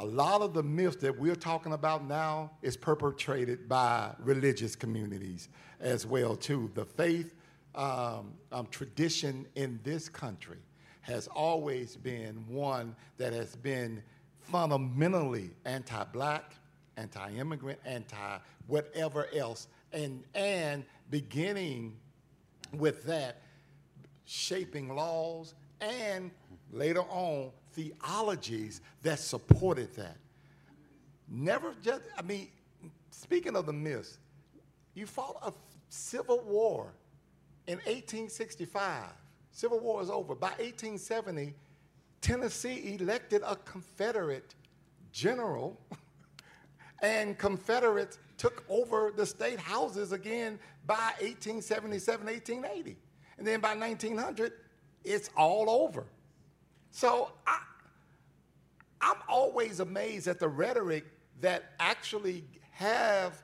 A 0.00 0.06
lot 0.06 0.40
of 0.40 0.54
the 0.54 0.62
myths 0.62 0.96
that 1.02 1.20
we're 1.20 1.36
talking 1.36 1.74
about 1.74 2.08
now 2.08 2.52
is 2.62 2.74
perpetrated 2.74 3.68
by 3.68 4.14
religious 4.18 4.74
communities 4.74 5.50
as 5.78 6.06
well 6.06 6.36
too. 6.36 6.70
The 6.72 6.86
faith 6.86 7.34
um, 7.74 8.32
um, 8.50 8.66
tradition 8.70 9.46
in 9.56 9.78
this 9.82 10.08
country 10.08 10.56
has 11.02 11.26
always 11.26 11.98
been 11.98 12.42
one 12.48 12.96
that 13.18 13.34
has 13.34 13.54
been 13.54 14.02
fundamentally 14.38 15.50
anti-black, 15.66 16.54
anti-immigrant, 16.96 17.78
anti-whatever 17.84 19.26
else, 19.36 19.68
and 19.92 20.24
and 20.34 20.82
beginning 21.10 21.94
with 22.72 23.04
that, 23.04 23.42
shaping 24.24 24.96
laws 24.96 25.52
and 25.82 26.30
later 26.72 27.02
on 27.02 27.50
theologies 27.72 28.80
that 29.02 29.18
supported 29.18 29.94
that. 29.96 30.16
Never 31.28 31.74
just, 31.82 32.02
I 32.18 32.22
mean, 32.22 32.48
speaking 33.10 33.56
of 33.56 33.66
the 33.66 33.72
myths, 33.72 34.18
you 34.94 35.06
fought 35.06 35.36
a 35.42 35.52
civil 35.88 36.40
war 36.40 36.92
in 37.66 37.76
1865. 37.78 39.04
Civil 39.52 39.80
War 39.80 40.02
is 40.02 40.10
over. 40.10 40.34
By 40.34 40.48
1870, 40.48 41.54
Tennessee 42.20 42.96
elected 42.98 43.42
a 43.44 43.56
Confederate 43.56 44.54
general, 45.12 45.78
and 47.02 47.38
Confederates 47.38 48.18
took 48.36 48.64
over 48.68 49.12
the 49.14 49.26
state 49.26 49.58
houses 49.58 50.12
again 50.12 50.58
by 50.86 51.12
1877, 51.20 52.26
1880. 52.26 52.96
And 53.38 53.46
then 53.46 53.60
by 53.60 53.74
1900, 53.74 54.52
it's 55.04 55.30
all 55.36 55.68
over. 55.68 56.06
So 56.90 57.32
I, 57.46 57.58
I'm 59.00 59.16
always 59.28 59.80
amazed 59.80 60.28
at 60.28 60.38
the 60.38 60.48
rhetoric 60.48 61.04
that 61.40 61.72
actually 61.78 62.44
have 62.72 63.42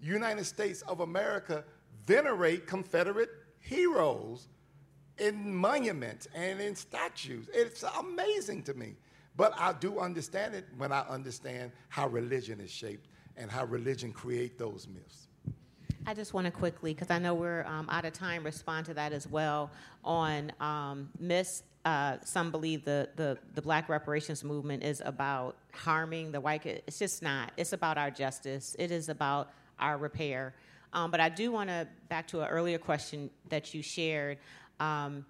United 0.00 0.44
States 0.44 0.82
of 0.82 1.00
America 1.00 1.64
venerate 2.06 2.66
Confederate 2.66 3.30
heroes 3.60 4.48
in 5.18 5.54
monuments 5.54 6.28
and 6.34 6.60
in 6.60 6.74
statues. 6.74 7.48
It's 7.52 7.82
amazing 7.98 8.62
to 8.64 8.74
me. 8.74 8.94
But 9.36 9.54
I 9.56 9.72
do 9.72 10.00
understand 10.00 10.54
it 10.54 10.66
when 10.76 10.90
I 10.90 11.00
understand 11.08 11.72
how 11.88 12.08
religion 12.08 12.60
is 12.60 12.70
shaped 12.70 13.08
and 13.36 13.50
how 13.50 13.64
religion 13.66 14.12
create 14.12 14.58
those 14.58 14.88
myths. 14.88 15.28
I 16.06 16.14
just 16.14 16.32
want 16.34 16.46
to 16.46 16.50
quickly, 16.50 16.94
because 16.94 17.10
I 17.10 17.18
know 17.18 17.34
we're 17.34 17.64
um, 17.64 17.86
out 17.90 18.04
of 18.04 18.14
time, 18.14 18.42
respond 18.42 18.86
to 18.86 18.94
that 18.94 19.12
as 19.12 19.28
well. 19.28 19.70
On 20.02 20.50
um, 20.58 21.10
Miss, 21.20 21.62
uh, 21.84 22.16
some 22.24 22.50
believe 22.50 22.84
the, 22.84 23.08
the, 23.16 23.38
the 23.54 23.62
black 23.62 23.88
reparations 23.88 24.44
movement 24.44 24.82
is 24.82 25.02
about 25.04 25.56
harming 25.72 26.32
the 26.32 26.40
white. 26.40 26.66
It's 26.66 26.98
just 26.98 27.22
not. 27.22 27.52
It's 27.56 27.72
about 27.72 27.98
our 27.98 28.10
justice, 28.10 28.76
it 28.78 28.90
is 28.90 29.08
about 29.08 29.50
our 29.78 29.96
repair. 29.96 30.54
Um, 30.92 31.10
but 31.10 31.20
I 31.20 31.28
do 31.28 31.52
want 31.52 31.68
to, 31.68 31.86
back 32.08 32.26
to 32.28 32.40
an 32.40 32.48
earlier 32.48 32.78
question 32.78 33.30
that 33.50 33.74
you 33.74 33.82
shared. 33.82 34.38
Um, 34.80 35.26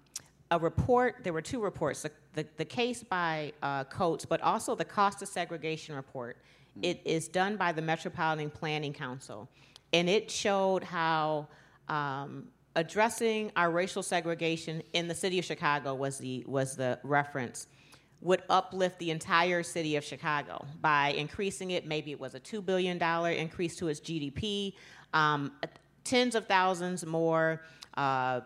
a 0.51 0.57
report, 0.57 1.17
there 1.23 1.33
were 1.33 1.41
two 1.41 1.61
reports 1.61 2.01
the, 2.01 2.11
the, 2.33 2.47
the 2.57 2.65
case 2.65 3.03
by 3.03 3.53
uh, 3.61 3.83
Coates, 3.83 4.25
but 4.25 4.41
also 4.41 4.75
the 4.75 4.85
cost 4.85 5.21
of 5.21 5.27
segregation 5.27 5.95
report. 5.95 6.37
It 6.81 7.01
is 7.05 7.27
done 7.27 7.57
by 7.57 7.71
the 7.71 7.81
Metropolitan 7.81 8.49
Planning 8.49 8.93
Council, 8.93 9.49
and 9.91 10.09
it 10.09 10.31
showed 10.31 10.83
how 10.83 11.47
um, 11.87 12.47
addressing 12.79 13.51
our 13.57 13.69
racial 13.69 14.01
segregation 14.01 14.81
in 14.93 15.09
the 15.09 15.13
city 15.13 15.37
of 15.37 15.43
Chicago 15.43 15.93
was 15.93 16.17
the, 16.17 16.45
was 16.47 16.77
the 16.77 16.97
reference 17.03 17.67
would 18.21 18.41
uplift 18.49 18.99
the 18.99 19.11
entire 19.11 19.63
city 19.63 19.97
of 19.97 20.03
Chicago 20.03 20.65
by 20.81 21.09
increasing 21.09 21.71
it. 21.71 21.85
Maybe 21.85 22.11
it 22.11 22.19
was 22.19 22.35
a 22.35 22.39
$2 22.39 22.65
billion 22.65 23.01
increase 23.01 23.75
to 23.77 23.89
its 23.89 23.99
GDP, 23.99 24.73
um, 25.13 25.51
tens 26.05 26.35
of 26.35 26.47
thousands 26.47 27.05
more 27.05 27.61
uh, 27.95 28.41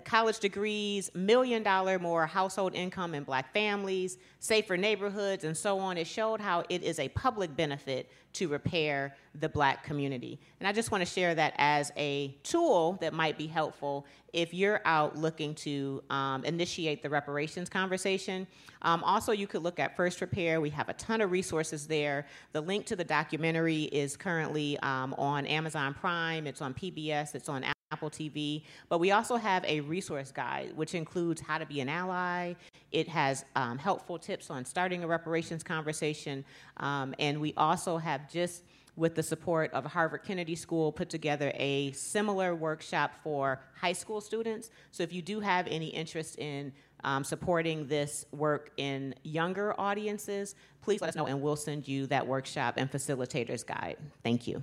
college 0.00 0.38
degrees, 0.38 1.10
million 1.14 1.62
dollar 1.62 1.98
more 1.98 2.26
household 2.26 2.74
income 2.74 3.14
in 3.14 3.24
black 3.24 3.52
families, 3.52 4.16
safer 4.40 4.76
neighborhoods, 4.76 5.44
and 5.44 5.56
so 5.56 5.78
on. 5.78 5.98
It 5.98 6.06
showed 6.06 6.40
how 6.40 6.64
it 6.68 6.82
is 6.82 6.98
a 6.98 7.08
public 7.10 7.54
benefit 7.54 8.10
to 8.34 8.48
repair 8.48 9.14
the 9.40 9.48
black 9.48 9.84
community. 9.84 10.40
And 10.60 10.66
I 10.66 10.72
just 10.72 10.90
want 10.90 11.02
to 11.02 11.10
share 11.10 11.34
that 11.34 11.52
as 11.58 11.92
a 11.96 12.34
tool 12.42 12.96
that 13.00 13.12
might 13.12 13.36
be 13.36 13.46
helpful 13.46 14.06
if 14.32 14.54
you're 14.54 14.80
out 14.86 15.16
looking 15.16 15.54
to 15.56 16.02
um, 16.08 16.42
initiate 16.44 17.02
the 17.02 17.10
reparations 17.10 17.68
conversation. 17.68 18.46
Um, 18.80 19.04
also, 19.04 19.32
you 19.32 19.46
could 19.46 19.62
look 19.62 19.78
at 19.78 19.94
First 19.94 20.22
Repair. 20.22 20.62
We 20.62 20.70
have 20.70 20.88
a 20.88 20.94
ton 20.94 21.20
of 21.20 21.30
resources 21.30 21.86
there. 21.86 22.26
The 22.52 22.60
link 22.62 22.86
to 22.86 22.96
the 22.96 23.04
documentary 23.04 23.84
is 23.84 24.16
currently 24.16 24.78
um, 24.78 25.14
on 25.18 25.46
Amazon 25.46 25.92
Prime, 25.92 26.46
it's 26.46 26.62
on 26.62 26.72
PBS, 26.72 27.34
it's 27.34 27.50
on 27.50 27.64
Apple 27.92 28.10
TV. 28.10 28.64
But 28.88 28.98
we 28.98 29.10
also 29.10 29.36
have 29.36 29.64
a 29.64 29.80
resource 29.80 30.32
guide, 30.32 30.72
which 30.74 30.94
includes 30.94 31.40
how 31.40 31.58
to 31.58 31.66
be 31.66 31.80
an 31.80 31.88
ally. 31.88 32.54
It 32.90 33.08
has 33.08 33.44
um, 33.54 33.78
helpful 33.78 34.18
tips 34.18 34.50
on 34.50 34.64
starting 34.64 35.04
a 35.04 35.06
reparations 35.06 35.62
conversation. 35.62 36.44
Um, 36.78 37.14
and 37.18 37.40
we 37.40 37.54
also 37.56 37.98
have 37.98 38.30
just 38.30 38.64
with 38.94 39.14
the 39.14 39.22
support 39.22 39.72
of 39.72 39.86
Harvard 39.86 40.22
Kennedy 40.22 40.54
School, 40.54 40.92
put 40.92 41.08
together 41.08 41.50
a 41.54 41.92
similar 41.92 42.54
workshop 42.54 43.12
for 43.22 43.62
high 43.74 43.94
school 43.94 44.20
students. 44.20 44.70
So 44.90 45.02
if 45.02 45.12
you 45.12 45.22
do 45.22 45.40
have 45.40 45.66
any 45.66 45.86
interest 45.86 46.38
in 46.38 46.72
um, 47.04 47.24
supporting 47.24 47.86
this 47.86 48.26
work 48.32 48.70
in 48.76 49.14
younger 49.22 49.78
audiences, 49.80 50.54
please 50.82 51.00
let 51.00 51.08
us 51.08 51.16
know 51.16 51.26
and 51.26 51.40
we'll 51.40 51.56
send 51.56 51.88
you 51.88 52.06
that 52.08 52.26
workshop 52.26 52.74
and 52.76 52.90
facilitator's 52.90 53.64
guide. 53.64 53.96
Thank 54.22 54.46
you. 54.46 54.62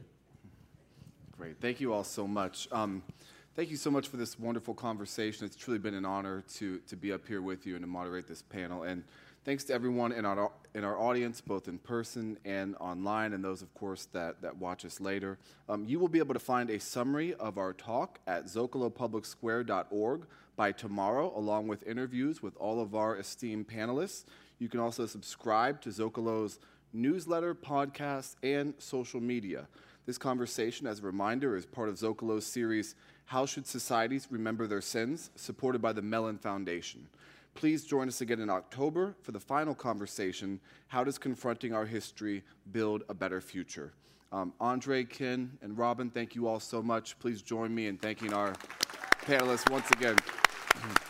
Great. 1.37 1.59
Thank 1.59 1.79
you 1.79 1.93
all 1.93 2.03
so 2.03 2.27
much. 2.27 2.67
Um, 2.71 3.01
thank 3.59 3.71
you 3.71 3.75
so 3.75 3.91
much 3.91 4.07
for 4.07 4.15
this 4.15 4.39
wonderful 4.39 4.73
conversation. 4.73 5.45
It's 5.45 5.57
truly 5.57 5.79
been 5.79 5.93
an 5.93 6.05
honor 6.05 6.45
to, 6.53 6.79
to 6.87 6.95
be 6.95 7.11
up 7.11 7.27
here 7.27 7.41
with 7.41 7.67
you 7.67 7.75
and 7.75 7.83
to 7.83 7.89
moderate 7.89 8.25
this 8.25 8.41
panel. 8.41 8.83
And 8.83 9.03
thanks 9.43 9.65
to 9.65 9.73
everyone 9.73 10.13
in 10.13 10.23
our, 10.23 10.49
in 10.73 10.85
our 10.85 10.97
audience, 10.97 11.41
both 11.41 11.67
in 11.67 11.77
person 11.77 12.37
and 12.45 12.77
online, 12.79 13.33
and 13.33 13.43
those, 13.43 13.61
of 13.61 13.73
course, 13.73 14.05
that, 14.13 14.41
that 14.43 14.55
watch 14.55 14.85
us 14.85 15.01
later. 15.01 15.37
Um, 15.67 15.83
you 15.85 15.99
will 15.99 16.07
be 16.07 16.19
able 16.19 16.35
to 16.35 16.39
find 16.39 16.69
a 16.69 16.79
summary 16.79 17.33
of 17.33 17.57
our 17.57 17.73
talk 17.73 18.19
at 18.27 18.45
zocalopublicsquare.org 18.45 20.21
by 20.55 20.71
tomorrow, 20.71 21.33
along 21.35 21.67
with 21.67 21.85
interviews 21.85 22.41
with 22.41 22.55
all 22.55 22.81
of 22.81 22.95
our 22.95 23.17
esteemed 23.17 23.67
panelists. 23.67 24.23
You 24.59 24.69
can 24.69 24.79
also 24.79 25.05
subscribe 25.05 25.81
to 25.81 25.89
Zocalo's 25.89 26.59
newsletter, 26.93 27.53
podcast, 27.53 28.37
and 28.41 28.73
social 28.77 29.19
media. 29.19 29.67
This 30.05 30.17
conversation, 30.17 30.87
as 30.87 31.01
a 31.01 31.03
reminder, 31.03 31.55
is 31.55 31.67
part 31.67 31.87
of 31.87 31.95
Zocalo's 31.95 32.43
series, 32.43 32.95
How 33.29 33.45
Should 33.45 33.67
Societies 33.67 34.27
Remember 34.31 34.65
Their 34.65 34.81
Sins, 34.81 35.29
supported 35.35 35.83
by 35.83 35.93
the 35.93 36.01
Mellon 36.01 36.39
Foundation. 36.39 37.05
Please 37.53 37.85
join 37.85 38.07
us 38.07 38.21
again 38.21 38.39
in 38.39 38.49
October 38.49 39.13
for 39.21 39.33
the 39.33 39.39
final 39.39 39.75
conversation 39.75 40.59
How 40.87 41.03
Does 41.03 41.19
Confronting 41.19 41.71
Our 41.71 41.85
History 41.85 42.43
Build 42.71 43.03
a 43.07 43.13
Better 43.13 43.39
Future? 43.39 43.93
Um, 44.31 44.51
Andre, 44.59 45.03
Ken, 45.03 45.55
and 45.61 45.77
Robin, 45.77 46.09
thank 46.09 46.33
you 46.33 46.47
all 46.47 46.59
so 46.59 46.81
much. 46.81 47.19
Please 47.19 47.43
join 47.43 47.73
me 47.75 47.85
in 47.85 47.97
thanking 47.97 48.33
our 48.33 48.55
panelists 49.27 49.69
once 49.69 49.91
again. 49.91 50.17